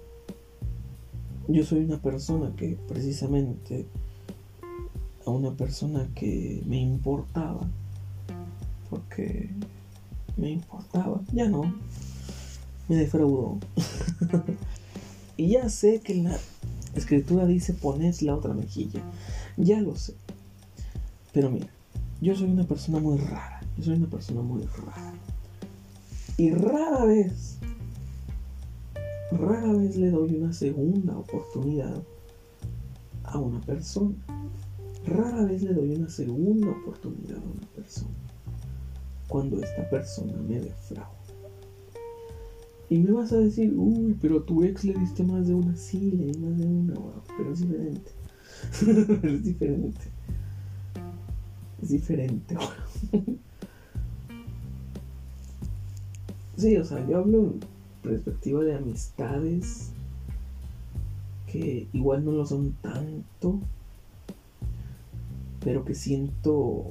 yo 1.48 1.64
soy 1.64 1.84
una 1.84 2.02
persona 2.02 2.52
que 2.56 2.76
precisamente 2.88 3.86
a 5.26 5.30
una 5.30 5.52
persona 5.52 6.08
que 6.14 6.62
me 6.66 6.80
importaba, 6.80 7.68
porque 8.88 9.50
me 10.36 10.50
importaba, 10.50 11.20
ya 11.32 11.48
no, 11.48 11.74
me 12.88 12.96
defraudó. 12.96 13.58
Y 15.38 15.48
ya 15.48 15.68
sé 15.68 16.00
que 16.00 16.14
la 16.14 16.38
escritura 16.94 17.44
dice 17.46 17.74
pones 17.74 18.22
la 18.22 18.34
otra 18.34 18.54
mejilla. 18.54 19.02
Ya 19.58 19.80
lo 19.80 19.94
sé. 19.94 20.14
Pero 21.32 21.50
mira, 21.50 21.68
yo 22.22 22.34
soy 22.34 22.50
una 22.50 22.64
persona 22.64 22.98
muy 23.00 23.18
rara. 23.18 23.60
Yo 23.76 23.84
soy 23.84 23.96
una 23.96 24.08
persona 24.08 24.40
muy 24.40 24.62
rara. 24.62 25.12
Y 26.38 26.50
rara 26.50 27.04
vez, 27.04 27.58
rara 29.30 29.72
vez 29.72 29.96
le 29.96 30.10
doy 30.10 30.36
una 30.36 30.54
segunda 30.54 31.18
oportunidad 31.18 32.02
a 33.24 33.38
una 33.38 33.60
persona. 33.60 34.14
Rara 35.06 35.44
vez 35.44 35.62
le 35.62 35.72
doy 35.72 35.94
una 35.94 36.08
segunda 36.08 36.70
oportunidad 36.70 37.38
a 37.38 37.40
una 37.40 37.66
persona. 37.74 38.14
Cuando 39.28 39.60
esta 39.62 39.88
persona 39.88 40.34
me 40.48 40.60
defrauda. 40.60 41.10
Y 42.88 42.98
me 42.98 43.10
vas 43.10 43.32
a 43.32 43.38
decir, 43.38 43.74
uy, 43.76 44.16
pero 44.20 44.38
a 44.38 44.46
tu 44.46 44.62
ex 44.62 44.84
le 44.84 44.94
diste 44.94 45.24
más 45.24 45.46
de 45.48 45.54
una. 45.54 45.76
Sí, 45.76 46.12
le 46.12 46.26
di 46.26 46.38
más 46.38 46.56
de 46.56 46.66
una, 46.66 46.94
pero 47.36 47.52
es 47.52 47.60
diferente. 47.60 48.10
es 49.26 49.44
diferente. 49.44 50.16
Es 51.82 51.90
diferente, 51.90 52.56
sí, 56.56 56.76
o 56.76 56.84
sea, 56.84 57.06
yo 57.06 57.18
hablo 57.18 57.38
en 57.38 57.60
perspectiva 58.02 58.64
de 58.64 58.74
amistades 58.74 59.90
que 61.46 61.86
igual 61.92 62.24
no 62.24 62.32
lo 62.32 62.46
son 62.46 62.72
tanto, 62.80 63.60
pero 65.66 65.84
que 65.84 65.96
siento 65.96 66.84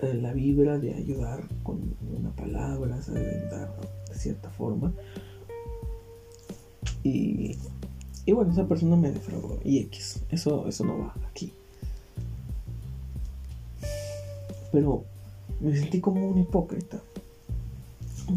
eh, 0.00 0.14
la 0.14 0.32
vibra 0.32 0.78
de 0.78 0.94
ayudar 0.94 1.46
con 1.62 1.78
una 2.18 2.30
palabra, 2.30 3.02
¿sabes? 3.02 3.26
De 3.26 3.50
dar 3.50 3.76
de 4.08 4.14
cierta 4.14 4.48
forma. 4.48 4.90
Y, 7.02 7.58
y 8.24 8.32
bueno, 8.32 8.52
esa 8.52 8.66
persona 8.66 8.96
me 8.96 9.12
defraudó. 9.12 9.60
Y 9.62 9.80
X, 9.80 10.22
eso, 10.30 10.66
eso 10.66 10.82
no 10.86 10.98
va 10.98 11.14
aquí. 11.30 11.52
Pero 14.72 15.04
me 15.60 15.76
sentí 15.76 16.00
como 16.00 16.26
un 16.26 16.38
hipócrita. 16.38 17.02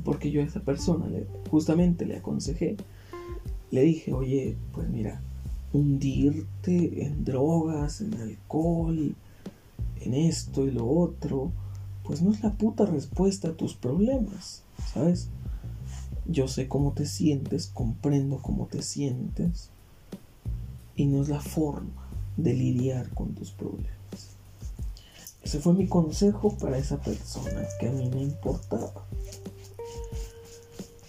Porque 0.03 0.29
yo 0.29 0.41
a 0.41 0.43
esa 0.43 0.59
persona 0.59 1.05
justamente 1.49 2.05
le 2.05 2.17
aconsejé. 2.17 2.75
Le 3.71 3.81
dije, 3.81 4.11
oye, 4.11 4.57
pues 4.73 4.89
mira, 4.89 5.21
hundirte 5.73 7.05
en 7.05 7.25
drogas, 7.25 7.99
en 8.01 8.13
alcohol, 8.13 9.15
en 9.99 10.13
esto 10.13 10.65
y 10.65 10.71
lo 10.71 10.87
otro, 10.87 11.51
pues 12.03 12.21
no 12.21 12.31
es 12.31 12.43
la 12.43 12.51
puta 12.51 12.85
respuesta 12.85 13.49
a 13.49 13.53
tus 13.53 13.73
problemas, 13.73 14.63
¿sabes? 14.93 15.29
Yo 16.25 16.47
sé 16.47 16.67
cómo 16.67 16.93
te 16.93 17.05
sientes, 17.05 17.67
comprendo 17.67 18.37
cómo 18.37 18.67
te 18.67 18.81
sientes, 18.81 19.69
y 20.95 21.05
no 21.05 21.21
es 21.21 21.29
la 21.29 21.41
forma, 21.41 22.07
de 22.37 22.53
lidiar 22.53 23.09
con 23.09 23.33
tus 23.33 23.51
problemas. 23.51 23.89
Ese 25.41 25.59
fue 25.59 25.73
mi 25.73 25.87
consejo 25.87 26.55
para 26.57 26.77
esa 26.77 27.01
persona 27.01 27.63
que 27.79 27.89
a 27.89 27.91
mí 27.91 28.09
me 28.09 28.21
importaba. 28.21 29.05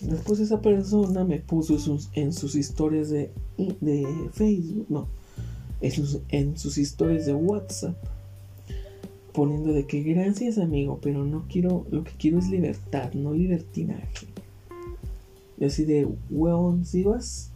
Después 0.09 0.38
esa 0.40 0.61
persona 0.61 1.24
me 1.24 1.40
puso 1.40 1.78
en 2.12 2.32
sus 2.32 2.55
historias 2.55 3.09
de, 3.09 3.30
de 3.57 4.07
Facebook, 4.32 4.86
no, 4.90 5.09
en 6.28 6.57
sus, 6.59 6.78
historias 6.78 7.26
de 7.26 7.34
WhatsApp, 7.34 7.96
poniendo 9.32 9.72
de 9.72 9.86
que 9.86 10.02
gracias 10.02 10.59
amigo, 10.59 10.98
pero 11.02 11.24
no 11.24 11.44
quiero, 11.48 11.86
lo 11.90 12.05
que 12.05 12.12
quiero 12.12 12.38
es 12.38 12.48
libertad, 12.48 13.12
no 13.14 13.32
libertinaje. 13.32 14.26
Y 15.59 15.64
así 15.64 15.84
de, 15.84 16.09
weón, 16.30 16.84
si 16.84 17.02
vas, 17.02 17.50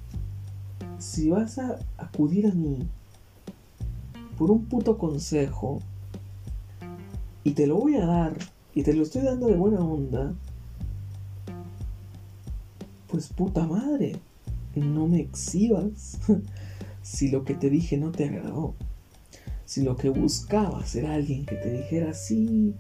si 0.99 1.29
vas 1.29 1.59
a 1.59 1.79
acudir 1.97 2.47
a 2.47 2.55
mí 2.55 2.79
por 4.39 4.51
un 4.51 4.65
puto 4.67 4.99
consejo 4.99 5.81
y 7.45 7.53
te 7.53 7.67
lo 7.67 7.77
voy 7.77 7.97
a 7.97 8.07
dar 8.07 8.37
y 8.75 8.85
te 8.85 8.95
lo 8.95 9.03
estoy 9.03 9.23
dando 9.23 9.49
de 9.49 9.57
buena 9.57 9.81
onda, 9.81 10.35
pues 13.09 13.29
puta 13.29 13.67
madre, 13.67 14.17
no 14.81 15.07
me 15.07 15.21
exhibas 15.21 16.19
si 17.03 17.31
lo 17.31 17.45
que 17.45 17.55
te 17.55 17.71
dije 17.71 17.97
no 17.97 18.13
te 18.13 18.25
agradó. 18.25 18.75
Si 19.65 19.83
lo 19.83 19.97
que 19.97 20.09
buscabas 20.09 20.95
era 20.95 21.15
alguien 21.15 21.45
que 21.45 21.57
te 21.57 21.71
dijera, 21.71 22.15
sí, 22.15 22.75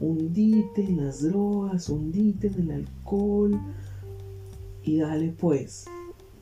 hundite 0.00 0.82
en 0.82 1.04
las 1.04 1.22
drogas, 1.22 1.88
hundite 1.90 2.46
en 2.46 2.60
el 2.62 2.70
alcohol 2.70 3.60
y 4.82 4.98
dale 4.98 5.30
pues. 5.32 5.84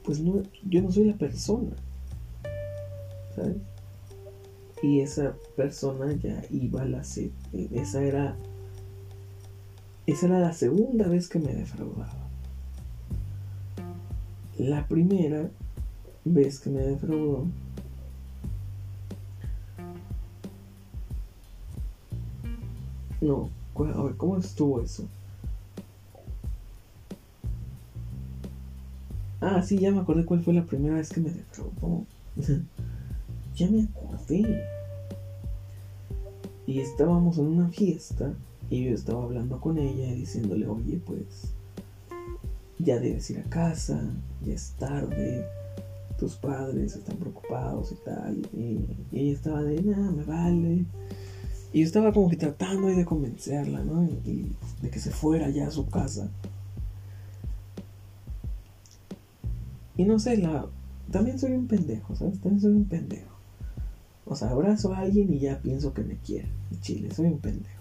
Pues 0.05 0.21
no, 0.21 0.43
yo 0.69 0.83
no 0.83 0.93
soy 0.93 1.05
la 1.05 1.17
persona. 1.17 1.75
¿Sabes? 3.35 3.57
Y 4.83 5.01
esa 5.01 5.35
persona 5.57 6.13
ya 6.13 6.43
iba 6.51 6.83
a 6.83 6.87
la... 6.87 7.03
Esa 7.73 8.03
era... 8.03 8.37
Esa 10.07 10.27
era 10.27 10.39
la 10.39 10.53
segunda 10.53 11.09
vez 11.09 11.29
que 11.29 11.41
me 11.41 11.53
defraudaba. 11.53 12.28
La 14.59 14.87
primera 14.87 15.51
vez 16.25 16.59
que 16.59 16.71
me 16.71 16.81
defraudó 16.81 17.47
No, 23.21 23.51
a 23.75 24.03
ver, 24.03 24.17
¿cómo 24.17 24.37
estuvo 24.37 24.81
eso? 24.81 25.05
Ah, 29.41 29.63
sí, 29.63 29.79
ya 29.79 29.91
me 29.91 30.01
acordé 30.01 30.25
cuál 30.25 30.41
fue 30.41 30.55
la 30.55 30.65
primera 30.65 30.95
vez 30.95 31.11
que 31.11 31.21
me 31.21 31.31
defraudó. 31.31 32.05
ya 33.57 33.69
me 33.69 33.83
acordé. 33.83 34.65
Y 36.67 36.81
estábamos 36.81 37.39
en 37.39 37.47
una 37.47 37.69
fiesta 37.69 38.35
y 38.71 38.85
yo 38.85 38.95
estaba 38.95 39.25
hablando 39.25 39.61
con 39.61 39.79
ella 39.79 40.13
y 40.13 40.17
diciéndole, 40.17 40.67
oye, 40.69 41.01
pues 41.05 41.53
ya 42.79 42.99
debes 42.99 43.31
ir 43.31 43.41
a 43.41 43.51
casa, 43.51 44.01
ya 44.45 44.55
es 44.55 44.73
tarde, 44.79 45.45
tus 46.19 46.37
padres 46.37 46.97
están 46.97 47.17
preocupados 47.17 47.93
y 47.93 48.05
tal. 48.05 48.49
Y, 48.53 48.81
ella 49.13 49.33
estaba 49.33 49.63
de, 49.63 49.83
nada, 49.83 50.11
me 50.11 50.25
vale. 50.25 50.85
Y 51.73 51.81
yo 51.81 51.87
estaba 51.87 52.13
como 52.13 52.29
que 52.29 52.37
tratando 52.37 52.89
de 52.89 53.05
convencerla, 53.05 53.83
¿no? 53.83 54.05
Y, 54.05 54.53
de 54.83 54.91
que 54.91 54.99
se 54.99 55.11
fuera 55.11 55.49
ya 55.51 55.69
a 55.69 55.71
su 55.71 55.87
casa. 55.87 56.31
Y 59.97 60.05
no 60.05 60.19
sé, 60.19 60.37
la... 60.37 60.67
También 61.11 61.39
soy 61.39 61.53
un 61.53 61.67
pendejo, 61.67 62.15
¿sabes? 62.15 62.39
También 62.41 62.61
soy 62.61 62.73
un 62.73 62.85
pendejo. 62.85 63.35
O 64.27 64.37
sea, 64.37 64.51
abrazo 64.51 64.93
a 64.93 64.99
alguien 64.99 65.33
y 65.33 65.39
ya 65.39 65.59
pienso 65.61 65.95
que 65.95 66.03
me 66.03 66.17
quiere. 66.19 66.49
Chile, 66.81 67.09
soy 67.15 67.27
un 67.27 67.39
pendejo. 67.39 67.78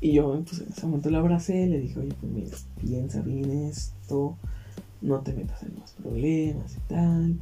Y 0.00 0.12
yo, 0.12 0.42
pues 0.48 0.60
en 0.60 0.68
ese 0.68 0.86
momento 0.86 1.10
la 1.10 1.18
abracé, 1.18 1.66
le 1.66 1.80
dije, 1.80 1.98
oye, 1.98 2.14
pues 2.20 2.32
mira, 2.32 2.56
piensa 2.80 3.20
bien 3.20 3.50
esto, 3.50 4.36
no 5.00 5.20
te 5.20 5.32
metas 5.32 5.62
en 5.64 5.78
más 5.78 5.92
problemas 5.92 6.76
y 6.76 6.80
tal. 6.88 7.36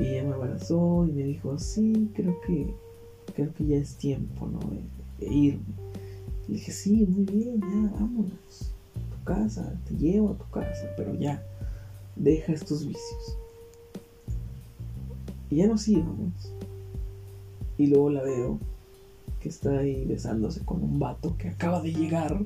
Y 0.00 0.04
ella 0.04 0.24
me 0.24 0.34
abrazó 0.34 1.06
y 1.06 1.12
me 1.12 1.24
dijo, 1.24 1.58
sí, 1.58 2.10
creo 2.14 2.40
que, 2.46 2.72
creo 3.34 3.52
que 3.52 3.66
ya 3.66 3.76
es 3.76 3.96
tiempo, 3.96 4.46
¿no? 4.46 4.60
De, 5.18 5.34
irme. 5.34 5.62
Le 6.48 6.54
dije, 6.54 6.72
sí, 6.72 7.04
muy 7.06 7.24
bien, 7.24 7.60
ya, 7.60 7.92
vámonos. 7.98 8.72
A 8.96 9.16
tu 9.16 9.24
casa, 9.24 9.74
te 9.88 9.94
llevo 9.96 10.30
a 10.30 10.38
tu 10.38 10.48
casa, 10.50 10.88
pero 10.96 11.14
ya, 11.14 11.42
deja 12.16 12.52
estos 12.52 12.86
vicios. 12.86 13.38
Y 15.50 15.56
ya 15.56 15.66
nos 15.66 15.86
íbamos. 15.88 16.32
Y 17.76 17.88
luego 17.88 18.10
la 18.10 18.22
veo 18.22 18.58
que 19.42 19.48
está 19.48 19.78
ahí 19.78 20.04
besándose 20.04 20.64
con 20.64 20.82
un 20.84 21.00
vato 21.00 21.36
que 21.36 21.48
acaba 21.48 21.82
de 21.82 21.92
llegar, 21.92 22.44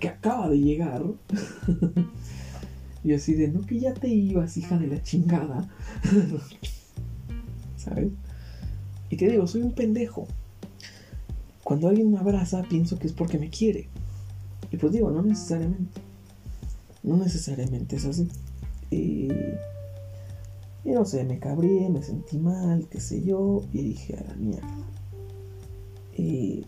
que 0.00 0.08
acaba 0.08 0.48
de 0.48 0.58
llegar. 0.58 1.04
y 3.04 3.12
así 3.12 3.34
de, 3.34 3.48
no 3.48 3.62
que 3.62 3.78
ya 3.78 3.94
te 3.94 4.08
ibas, 4.08 4.56
hija 4.56 4.76
de 4.76 4.88
la 4.88 5.02
chingada. 5.02 5.68
¿Sabes? 7.76 8.10
Y 9.08 9.16
te 9.16 9.28
digo, 9.28 9.46
soy 9.46 9.62
un 9.62 9.72
pendejo. 9.72 10.26
Cuando 11.62 11.88
alguien 11.88 12.10
me 12.10 12.18
abraza, 12.18 12.62
pienso 12.62 12.98
que 12.98 13.06
es 13.06 13.12
porque 13.12 13.38
me 13.38 13.48
quiere. 13.48 13.88
Y 14.72 14.76
pues 14.78 14.92
digo, 14.92 15.10
no 15.12 15.22
necesariamente. 15.22 16.00
No 17.04 17.16
necesariamente 17.16 17.96
es 17.96 18.04
así. 18.04 18.28
Y, 18.90 19.28
y 20.84 20.90
no 20.90 21.04
sé, 21.04 21.22
me 21.24 21.38
cabré, 21.38 21.88
me 21.88 22.02
sentí 22.02 22.36
mal, 22.36 22.88
qué 22.90 23.00
sé 23.00 23.22
yo, 23.22 23.62
y 23.72 23.82
dije 23.82 24.16
a 24.16 24.24
la 24.24 24.34
mierda. 24.34 24.90
Y, 26.16 26.66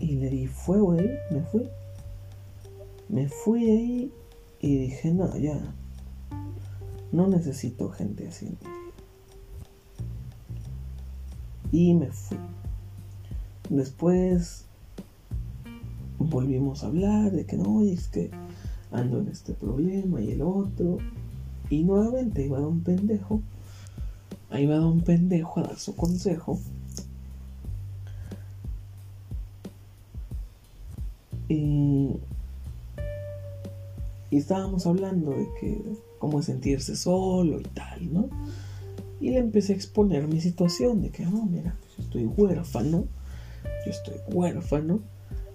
le 0.00 0.30
di 0.30 0.46
fuego 0.46 0.92
ahí, 0.92 1.10
me 1.30 1.42
fui. 1.42 1.68
Me 3.08 3.28
fui 3.28 3.70
ahí 3.70 4.12
y 4.60 4.78
dije, 4.78 5.12
no, 5.12 5.36
ya. 5.36 5.74
No 7.12 7.26
necesito 7.28 7.90
gente 7.90 8.28
así. 8.28 8.56
Y 11.70 11.94
me 11.94 12.10
fui. 12.10 12.38
Después 13.68 14.66
volvimos 16.18 16.82
a 16.82 16.88
hablar 16.88 17.32
de 17.32 17.46
que 17.46 17.56
no, 17.56 17.82
es 17.82 18.08
que 18.08 18.30
ando 18.90 19.20
en 19.20 19.28
este 19.28 19.54
problema 19.54 20.20
y 20.20 20.32
el 20.32 20.42
otro. 20.42 20.98
Y 21.70 21.84
nuevamente 21.84 22.44
iba 22.44 22.58
a 22.58 22.66
un 22.66 22.82
pendejo. 22.82 23.40
Ahí 24.50 24.66
va 24.66 24.86
un 24.86 25.00
pendejo 25.00 25.60
a 25.60 25.62
dar 25.64 25.78
su 25.78 25.96
consejo. 25.96 26.58
Y, 31.52 32.16
estábamos 34.30 34.86
hablando 34.86 35.32
de 35.32 35.46
que 35.60 35.82
cómo 36.18 36.40
sentirse 36.40 36.96
solo 36.96 37.60
y 37.60 37.64
tal, 37.64 38.12
¿no? 38.12 38.30
Y 39.20 39.30
le 39.30 39.38
empecé 39.38 39.74
a 39.74 39.76
exponer 39.76 40.26
mi 40.26 40.40
situación 40.40 41.02
de 41.02 41.10
que, 41.10 41.26
no, 41.26 41.44
mira, 41.44 41.76
pues 41.80 41.96
yo 41.96 42.02
estoy 42.04 42.24
huérfano, 42.24 43.04
yo 43.84 43.90
estoy 43.90 44.14
huérfano, 44.32 45.00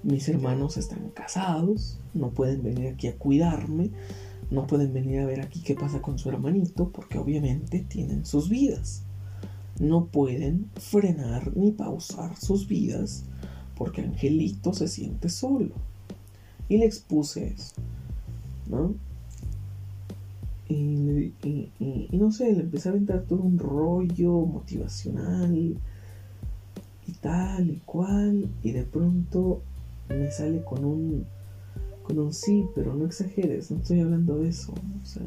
mis 0.03 0.29
hermanos 0.29 0.77
están 0.77 1.09
casados, 1.09 1.99
no 2.13 2.29
pueden 2.29 2.61
venir 2.61 2.89
aquí 2.89 3.07
a 3.07 3.17
cuidarme, 3.17 3.89
no 4.51 4.67
pueden 4.67 4.93
venir 4.93 5.21
a 5.21 5.25
ver 5.25 5.41
aquí 5.41 5.61
qué 5.61 5.73
pasa 5.73 6.01
con 6.01 6.19
su 6.19 6.29
hermanito, 6.29 6.91
porque 6.91 7.17
obviamente 7.17 7.79
tienen 7.79 8.23
sus 8.25 8.49
vidas. 8.49 9.03
No 9.79 10.05
pueden 10.05 10.69
frenar 10.75 11.57
ni 11.57 11.71
pausar 11.71 12.37
sus 12.37 12.67
vidas 12.67 13.25
porque 13.77 14.01
Angelito 14.01 14.73
se 14.73 14.87
siente 14.87 15.29
solo. 15.29 15.71
Y 16.69 16.77
le 16.77 16.85
expuse 16.85 17.47
eso, 17.47 17.75
¿no? 18.69 18.93
Y, 20.69 21.31
no 22.11 22.31
sé, 22.31 22.53
le 22.53 22.61
empecé 22.61 22.89
a 22.89 22.91
aventar 22.91 23.21
todo 23.21 23.39
un 23.39 23.57
rollo 23.57 24.45
motivacional 24.45 25.55
y 25.55 25.77
tal 27.21 27.69
y 27.69 27.81
cual. 27.85 28.49
Y 28.63 28.71
de 28.71 28.83
pronto 28.83 29.61
me 30.09 30.29
sale 30.31 30.63
con 30.63 30.83
un, 30.83 31.25
con 32.03 32.19
un 32.19 32.33
sí, 32.33 32.65
pero 32.75 32.93
no 32.95 33.05
exageres, 33.05 33.71
no 33.71 33.77
estoy 33.77 34.01
hablando 34.01 34.39
de 34.39 34.49
eso. 34.49 34.73
O 34.73 35.05
sea, 35.05 35.23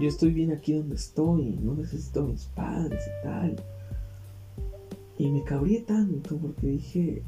yo 0.00 0.08
estoy 0.08 0.32
bien 0.32 0.52
aquí 0.52 0.72
donde 0.72 0.96
estoy, 0.96 1.58
no 1.62 1.74
necesito 1.74 2.20
a 2.20 2.26
mis 2.26 2.46
padres 2.46 3.02
y 3.06 3.24
tal. 3.24 3.56
Y 5.18 5.30
me 5.30 5.44
cabría 5.44 5.84
tanto 5.84 6.36
porque 6.36 6.66
dije, 6.66 7.22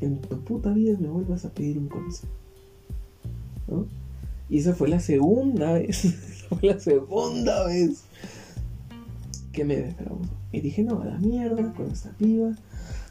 en 0.00 0.20
tu 0.20 0.40
puta 0.40 0.70
vida 0.72 0.96
me 0.98 1.08
vuelvas 1.08 1.44
a 1.44 1.50
pedir 1.50 1.78
un 1.78 1.88
consejo. 1.88 2.32
¿No? 3.66 3.86
Y 4.48 4.58
esa 4.58 4.74
fue 4.74 4.88
la 4.88 5.00
segunda 5.00 5.72
vez, 5.72 6.46
fue 6.48 6.68
la 6.68 6.78
segunda 6.78 7.66
vez 7.66 8.04
que 9.52 9.64
me 9.64 9.76
defraudó. 9.76 10.28
Y 10.52 10.60
dije, 10.60 10.82
no, 10.82 11.00
a 11.00 11.06
la 11.06 11.18
mierda 11.18 11.72
con 11.72 11.90
esta 11.90 12.10
piba. 12.10 12.54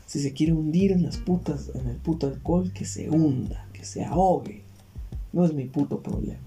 Si 0.06 0.20
se 0.20 0.34
quiere 0.34 0.54
hundir 0.54 0.92
en 0.92 1.04
las 1.04 1.18
putas, 1.18 1.72
en 1.74 1.88
el 1.88 1.98
puto 1.98 2.28
alcohol, 2.28 2.72
que 2.72 2.86
se 2.86 3.10
hunda, 3.10 3.68
que 3.74 3.84
se 3.84 4.06
ahogue. 4.06 4.62
No 5.32 5.44
es 5.44 5.54
mi 5.54 5.66
puto 5.66 6.02
problema. 6.02 6.40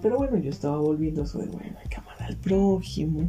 Pero 0.00 0.18
bueno, 0.18 0.36
yo 0.38 0.50
estaba 0.50 0.78
volviendo 0.78 1.24
eso 1.24 1.38
de, 1.38 1.46
bueno, 1.46 1.76
hay 1.82 1.88
que 1.88 1.96
amar 1.96 2.22
al 2.22 2.36
prójimo, 2.36 3.28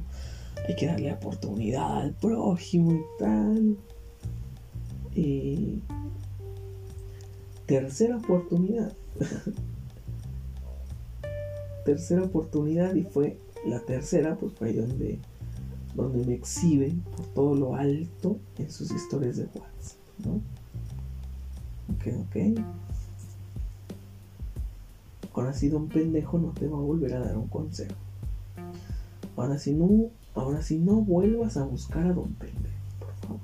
hay 0.67 0.75
que 0.75 0.85
darle 0.85 1.13
oportunidad 1.13 2.01
al 2.01 2.13
prójimo 2.13 2.93
y 2.93 3.03
tal. 3.19 3.77
Y 5.13 5.81
tercera 7.65 8.17
oportunidad. 8.17 8.93
tercera 11.85 12.23
oportunidad 12.23 12.95
y 12.95 13.03
fue 13.03 13.37
la 13.65 13.79
tercera, 13.79 14.35
pues 14.35 14.53
fue 14.53 14.69
ahí 14.69 14.75
donde, 14.75 15.19
donde 15.95 16.25
me 16.25 16.33
exhibe 16.33 16.93
por 17.15 17.25
todo 17.27 17.55
lo 17.55 17.75
alto 17.75 18.37
en 18.57 18.69
sus 18.69 18.91
historias 18.91 19.37
de 19.37 19.43
WhatsApp, 19.43 19.97
¿no? 20.25 20.41
Ok, 21.95 22.07
ok. 22.27 22.35
Ahora 25.33 25.53
sí, 25.53 25.69
don 25.69 25.87
pendejo 25.87 26.39
no 26.39 26.49
te 26.49 26.67
va 26.67 26.77
a 26.77 26.81
volver 26.81 27.13
a 27.13 27.19
dar 27.19 27.37
un 27.37 27.47
consejo. 27.47 27.93
Ahora 29.37 29.57
sí 29.59 29.71
no, 29.71 30.09
ahora 30.39 30.61
sí 30.61 30.77
no 30.77 31.01
vuelvas 31.01 31.57
a 31.57 31.63
buscar 31.63 32.07
a 32.07 32.13
don 32.13 32.33
pendejo, 32.33 32.75
por 32.99 33.13
favor. 33.15 33.39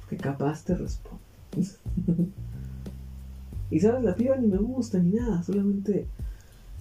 Porque 0.00 0.16
capaz 0.16 0.64
te 0.64 0.74
responde. 0.74 1.20
y 3.70 3.80
sabes, 3.80 4.04
la 4.04 4.14
piba 4.14 4.36
ni 4.36 4.46
me 4.46 4.58
gusta 4.58 4.98
ni 4.98 5.12
nada, 5.12 5.42
solamente 5.42 6.06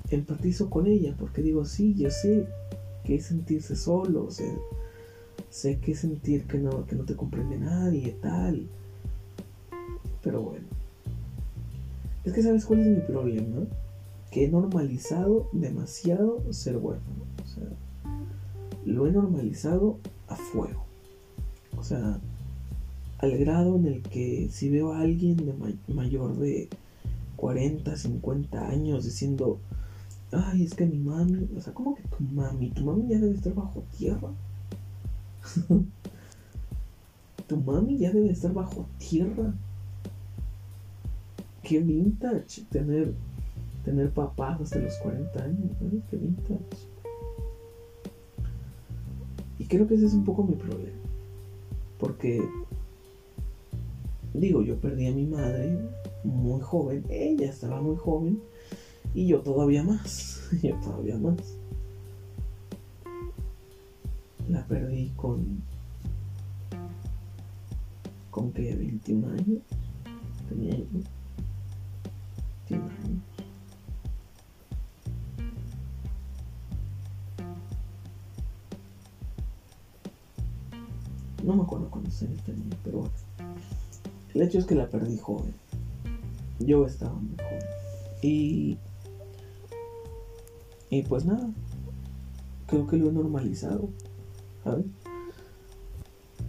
empatizo 0.10 0.70
con 0.70 0.88
ella 0.88 1.16
porque 1.18 1.42
digo, 1.42 1.66
sí, 1.66 1.94
yo 1.96 2.10
sé 2.10 2.48
que 3.04 3.16
es 3.16 3.26
sentirse 3.26 3.76
solo, 3.76 4.26
o 4.26 4.32
sea, 4.32 4.54
sé 5.50 5.80
que 5.80 5.92
es 5.94 6.00
sentir 6.00 6.46
que 6.46 6.58
no, 6.58 6.86
que 6.86 6.96
no 6.96 7.04
te 7.04 7.16
comprende 7.16 7.58
nadie, 7.58 8.16
tal. 8.22 8.68
Pero 10.22 10.42
bueno. 10.42 10.66
Es 12.24 12.34
que 12.34 12.44
sabes 12.44 12.66
cuál 12.66 12.82
es 12.82 12.88
mi 12.88 13.02
problema, 13.02 13.66
que 14.32 14.46
he 14.46 14.50
normalizado 14.50 15.50
demasiado 15.54 16.44
ser 16.52 16.78
bueno. 16.78 17.02
O 17.44 17.48
sea, 17.48 17.64
lo 18.90 19.08
he 19.08 19.12
normalizado 19.12 20.00
a 20.28 20.36
fuego. 20.36 20.86
O 21.78 21.84
sea, 21.84 22.20
al 23.20 23.38
grado 23.38 23.76
en 23.76 23.86
el 23.86 24.02
que 24.02 24.50
si 24.52 24.70
veo 24.70 24.94
a 24.94 25.02
alguien 25.02 25.38
de 25.38 25.54
mayor 25.94 26.38
de 26.38 26.70
40, 27.36 27.96
50 27.96 28.68
años 28.68 29.06
diciendo, 29.06 29.60
ay, 30.32 30.64
es 30.64 30.74
que 30.74 30.86
mi 30.86 30.98
mami, 30.98 31.48
o 31.56 31.62
sea, 31.62 31.74
¿cómo 31.74 31.96
que 31.96 32.04
tu 32.04 32.24
mami? 32.24 32.72
Tu 32.72 32.84
mami 32.84 33.08
ya 33.08 33.20
debe 33.20 33.36
estar 33.36 33.54
bajo 33.54 33.84
tierra. 33.98 34.30
tu 37.48 37.58
mami 37.58 37.98
ya 37.98 38.12
debe 38.12 38.32
estar 38.32 38.54
bajo 38.54 38.88
tierra. 38.98 39.54
Qué 41.64 41.80
vintage 41.80 42.64
tener, 42.72 43.14
tener 43.86 44.10
papás 44.12 44.60
hasta 44.62 44.80
los 44.80 44.96
40 44.98 45.44
años. 45.44 45.72
Qué 46.10 46.18
vintage. 46.18 46.89
Creo 49.70 49.88
que 49.88 49.94
ese 49.94 50.08
es 50.08 50.14
un 50.14 50.26
poco 50.26 50.44
mi 50.44 50.56
problema. 50.56 50.98
Porque, 52.00 52.44
digo, 54.34 54.64
yo 54.64 54.76
perdí 54.78 55.06
a 55.08 55.12
mi 55.12 55.26
madre 55.26 55.78
muy 56.24 56.60
joven, 56.60 57.06
ella 57.08 57.50
estaba 57.50 57.80
muy 57.80 57.96
joven 57.96 58.42
y 59.14 59.28
yo 59.28 59.42
todavía 59.42 59.84
más, 59.84 60.42
yo 60.64 60.76
todavía 60.78 61.18
más. 61.18 61.56
La 64.50 64.66
perdí 64.66 65.12
con. 65.16 65.62
¿Con 68.32 68.52
que 68.52 68.76
21 68.76 69.28
años? 69.28 69.62
Tenía 70.50 70.78
yo. 70.78 71.19
No 81.50 81.56
me 81.56 81.64
acuerdo 81.64 81.90
cuántos 81.90 82.22
años 82.22 82.44
tenía, 82.44 82.78
pero 82.84 83.00
bueno. 83.00 83.14
El 84.36 84.44
hecho 84.44 84.60
es 84.60 84.68
que 84.68 84.76
la 84.76 84.88
perdí 84.88 85.18
joven. 85.18 85.52
Yo 86.60 86.86
estaba 86.86 87.16
muy 87.16 87.36
joven. 87.38 87.64
Y 88.22 88.78
y 90.92 91.02
pues 91.02 91.26
nada, 91.26 91.50
creo 92.68 92.86
que 92.86 92.98
lo 92.98 93.10
he 93.10 93.12
normalizado, 93.12 93.90
¿sabes? 94.64 94.86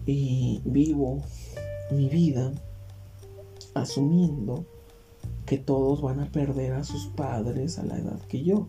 Y 0.05 0.61
vivo 0.67 1.23
mi 1.91 2.11
vida 2.11 2.53
asumiendo 3.73 4.67
que 5.47 5.57
todos 5.57 6.03
van 6.03 6.21
a 6.21 6.31
perder 6.31 6.75
a 6.75 6.85
sus 6.85 7.07
padres 7.07 7.79
a 7.79 7.85
la 7.85 7.97
edad 7.97 8.21
que 8.29 8.45
yo. 8.45 8.67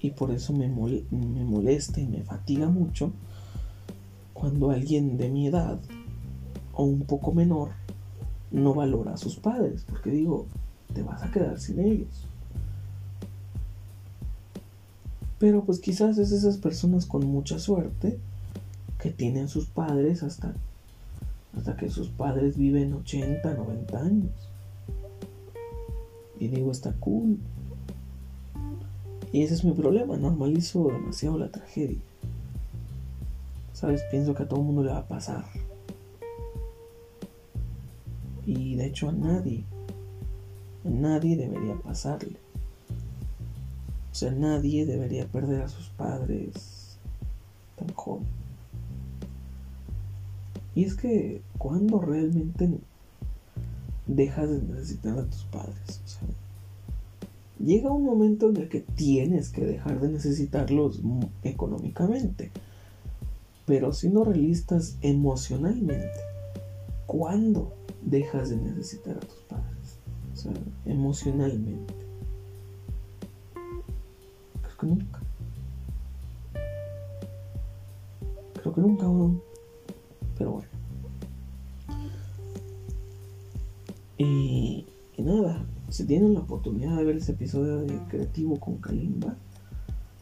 Y 0.00 0.10
por 0.10 0.32
eso 0.32 0.52
me, 0.52 0.66
me 0.66 1.44
molesta 1.44 2.00
y 2.00 2.06
me 2.08 2.24
fatiga 2.24 2.68
mucho 2.68 3.12
cuando 4.38 4.70
alguien 4.70 5.16
de 5.16 5.30
mi 5.30 5.46
edad 5.46 5.78
o 6.74 6.84
un 6.84 7.02
poco 7.02 7.32
menor 7.32 7.70
no 8.50 8.74
valora 8.74 9.14
a 9.14 9.16
sus 9.16 9.36
padres, 9.36 9.84
porque 9.88 10.10
digo, 10.10 10.46
te 10.92 11.02
vas 11.02 11.22
a 11.22 11.30
quedar 11.30 11.58
sin 11.58 11.80
ellos. 11.80 12.28
Pero 15.38 15.64
pues 15.64 15.80
quizás 15.80 16.18
es 16.18 16.32
esas 16.32 16.58
personas 16.58 17.06
con 17.06 17.26
mucha 17.26 17.58
suerte 17.58 18.18
que 19.00 19.10
tienen 19.10 19.48
sus 19.48 19.66
padres 19.66 20.22
hasta, 20.22 20.54
hasta 21.56 21.76
que 21.76 21.88
sus 21.88 22.08
padres 22.08 22.58
viven 22.58 22.92
80, 22.92 23.54
90 23.54 23.98
años. 23.98 24.50
Y 26.38 26.48
digo, 26.48 26.70
está 26.70 26.92
cool. 27.00 27.38
Y 29.32 29.42
ese 29.42 29.54
es 29.54 29.64
mi 29.64 29.72
problema, 29.72 30.16
normalizo 30.18 30.88
demasiado 30.88 31.38
la 31.38 31.50
tragedia. 31.50 31.98
¿Sabes? 33.76 34.04
Pienso 34.10 34.34
que 34.34 34.44
a 34.44 34.48
todo 34.48 34.60
el 34.60 34.66
mundo 34.66 34.84
le 34.84 34.90
va 34.90 35.00
a 35.00 35.06
pasar. 35.06 35.44
Y 38.46 38.74
de 38.74 38.86
hecho 38.86 39.10
a 39.10 39.12
nadie, 39.12 39.64
a 40.82 40.88
nadie 40.88 41.36
debería 41.36 41.74
pasarle. 41.76 42.38
O 44.10 44.14
sea, 44.14 44.30
nadie 44.30 44.86
debería 44.86 45.26
perder 45.26 45.60
a 45.60 45.68
sus 45.68 45.90
padres 45.90 46.96
tan 47.76 47.92
joven. 47.92 48.26
Y 50.74 50.84
es 50.84 50.94
que 50.94 51.42
cuando 51.58 52.00
realmente 52.00 52.78
dejas 54.06 54.48
de 54.48 54.62
necesitar 54.62 55.18
a 55.18 55.26
tus 55.26 55.44
padres, 55.44 56.00
llega 57.62 57.92
un 57.92 58.06
momento 58.06 58.48
en 58.48 58.56
el 58.56 58.70
que 58.70 58.80
tienes 58.80 59.50
que 59.50 59.66
dejar 59.66 60.00
de 60.00 60.08
necesitarlos 60.08 61.02
económicamente. 61.42 62.50
Pero 63.66 63.92
si 63.92 64.08
no 64.08 64.24
realistas 64.24 64.96
emocionalmente, 65.02 66.20
¿cuándo 67.06 67.74
dejas 68.02 68.50
de 68.50 68.56
necesitar 68.56 69.16
a 69.16 69.20
tus 69.20 69.40
padres? 69.40 69.98
O 70.32 70.36
sea, 70.36 70.52
emocionalmente 70.84 72.06
que 74.78 74.86
nunca. 74.86 75.20
Creo 78.54 78.74
que 78.74 78.80
nunca, 78.80 79.06
pero 80.36 80.52
bueno. 80.52 80.68
Y, 84.18 84.86
y, 85.16 85.22
nada, 85.22 85.66
si 85.88 86.06
tienen 86.06 86.34
la 86.34 86.40
oportunidad 86.40 86.96
de 86.96 87.04
ver 87.04 87.16
ese 87.16 87.32
episodio 87.32 87.78
de 87.80 87.98
Creativo 88.08 88.58
con 88.58 88.78
Kalimba, 88.78 89.36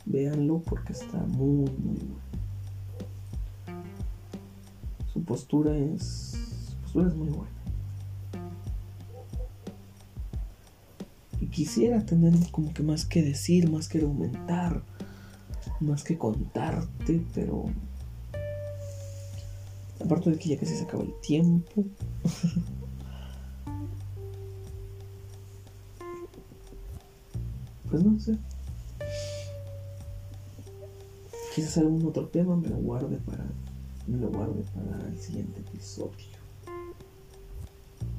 véanlo 0.04 0.60
porque 0.60 0.92
está 0.92 1.18
muy, 1.18 1.70
muy 1.78 1.96
bueno. 1.96 2.23
Su 5.14 5.24
postura 5.24 5.74
es, 5.76 6.36
su 6.70 6.82
postura 6.82 7.08
es 7.08 7.14
muy 7.14 7.28
buena. 7.28 7.54
quisiera 11.54 12.04
tener 12.04 12.34
como 12.50 12.74
que 12.74 12.82
más 12.82 13.06
que 13.06 13.22
decir, 13.22 13.70
más 13.70 13.86
que 13.88 13.98
argumentar, 13.98 14.82
más 15.78 16.02
que 16.02 16.18
contarte, 16.18 17.24
pero 17.32 17.66
aparte 20.04 20.30
de 20.30 20.38
que 20.38 20.48
ya 20.48 20.58
casi 20.58 20.76
se 20.76 20.82
acaba 20.82 21.04
el 21.04 21.14
tiempo. 21.20 21.84
pues 27.88 28.04
no 28.04 28.18
sé. 28.18 28.36
Quizás 31.54 31.78
algún 31.78 32.04
otro 32.04 32.26
tema 32.26 32.56
me 32.56 32.66
lo 32.68 32.78
guarde 32.78 33.18
para 33.18 33.44
me 34.06 34.18
lo 34.18 34.30
guarde 34.30 34.64
para 34.74 35.08
el 35.08 35.18
siguiente 35.18 35.60
episodio. 35.60 36.38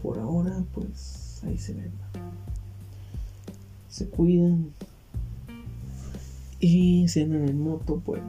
Por 0.02 0.20
ahora, 0.20 0.64
pues 0.74 1.42
ahí 1.44 1.58
se 1.58 1.74
ven 1.74 1.92
se 3.96 4.10
cuidan. 4.10 4.74
Y 6.60 7.08
si 7.08 7.22
andan 7.22 7.48
en 7.48 7.62
moto, 7.62 8.02
pues 8.04 8.22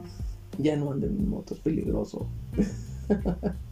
ya 0.57 0.77
no 0.77 0.93
anden 0.93 1.17
en 1.17 1.29
moto, 1.29 1.55
es 1.55 1.59
peligroso. 1.59 2.25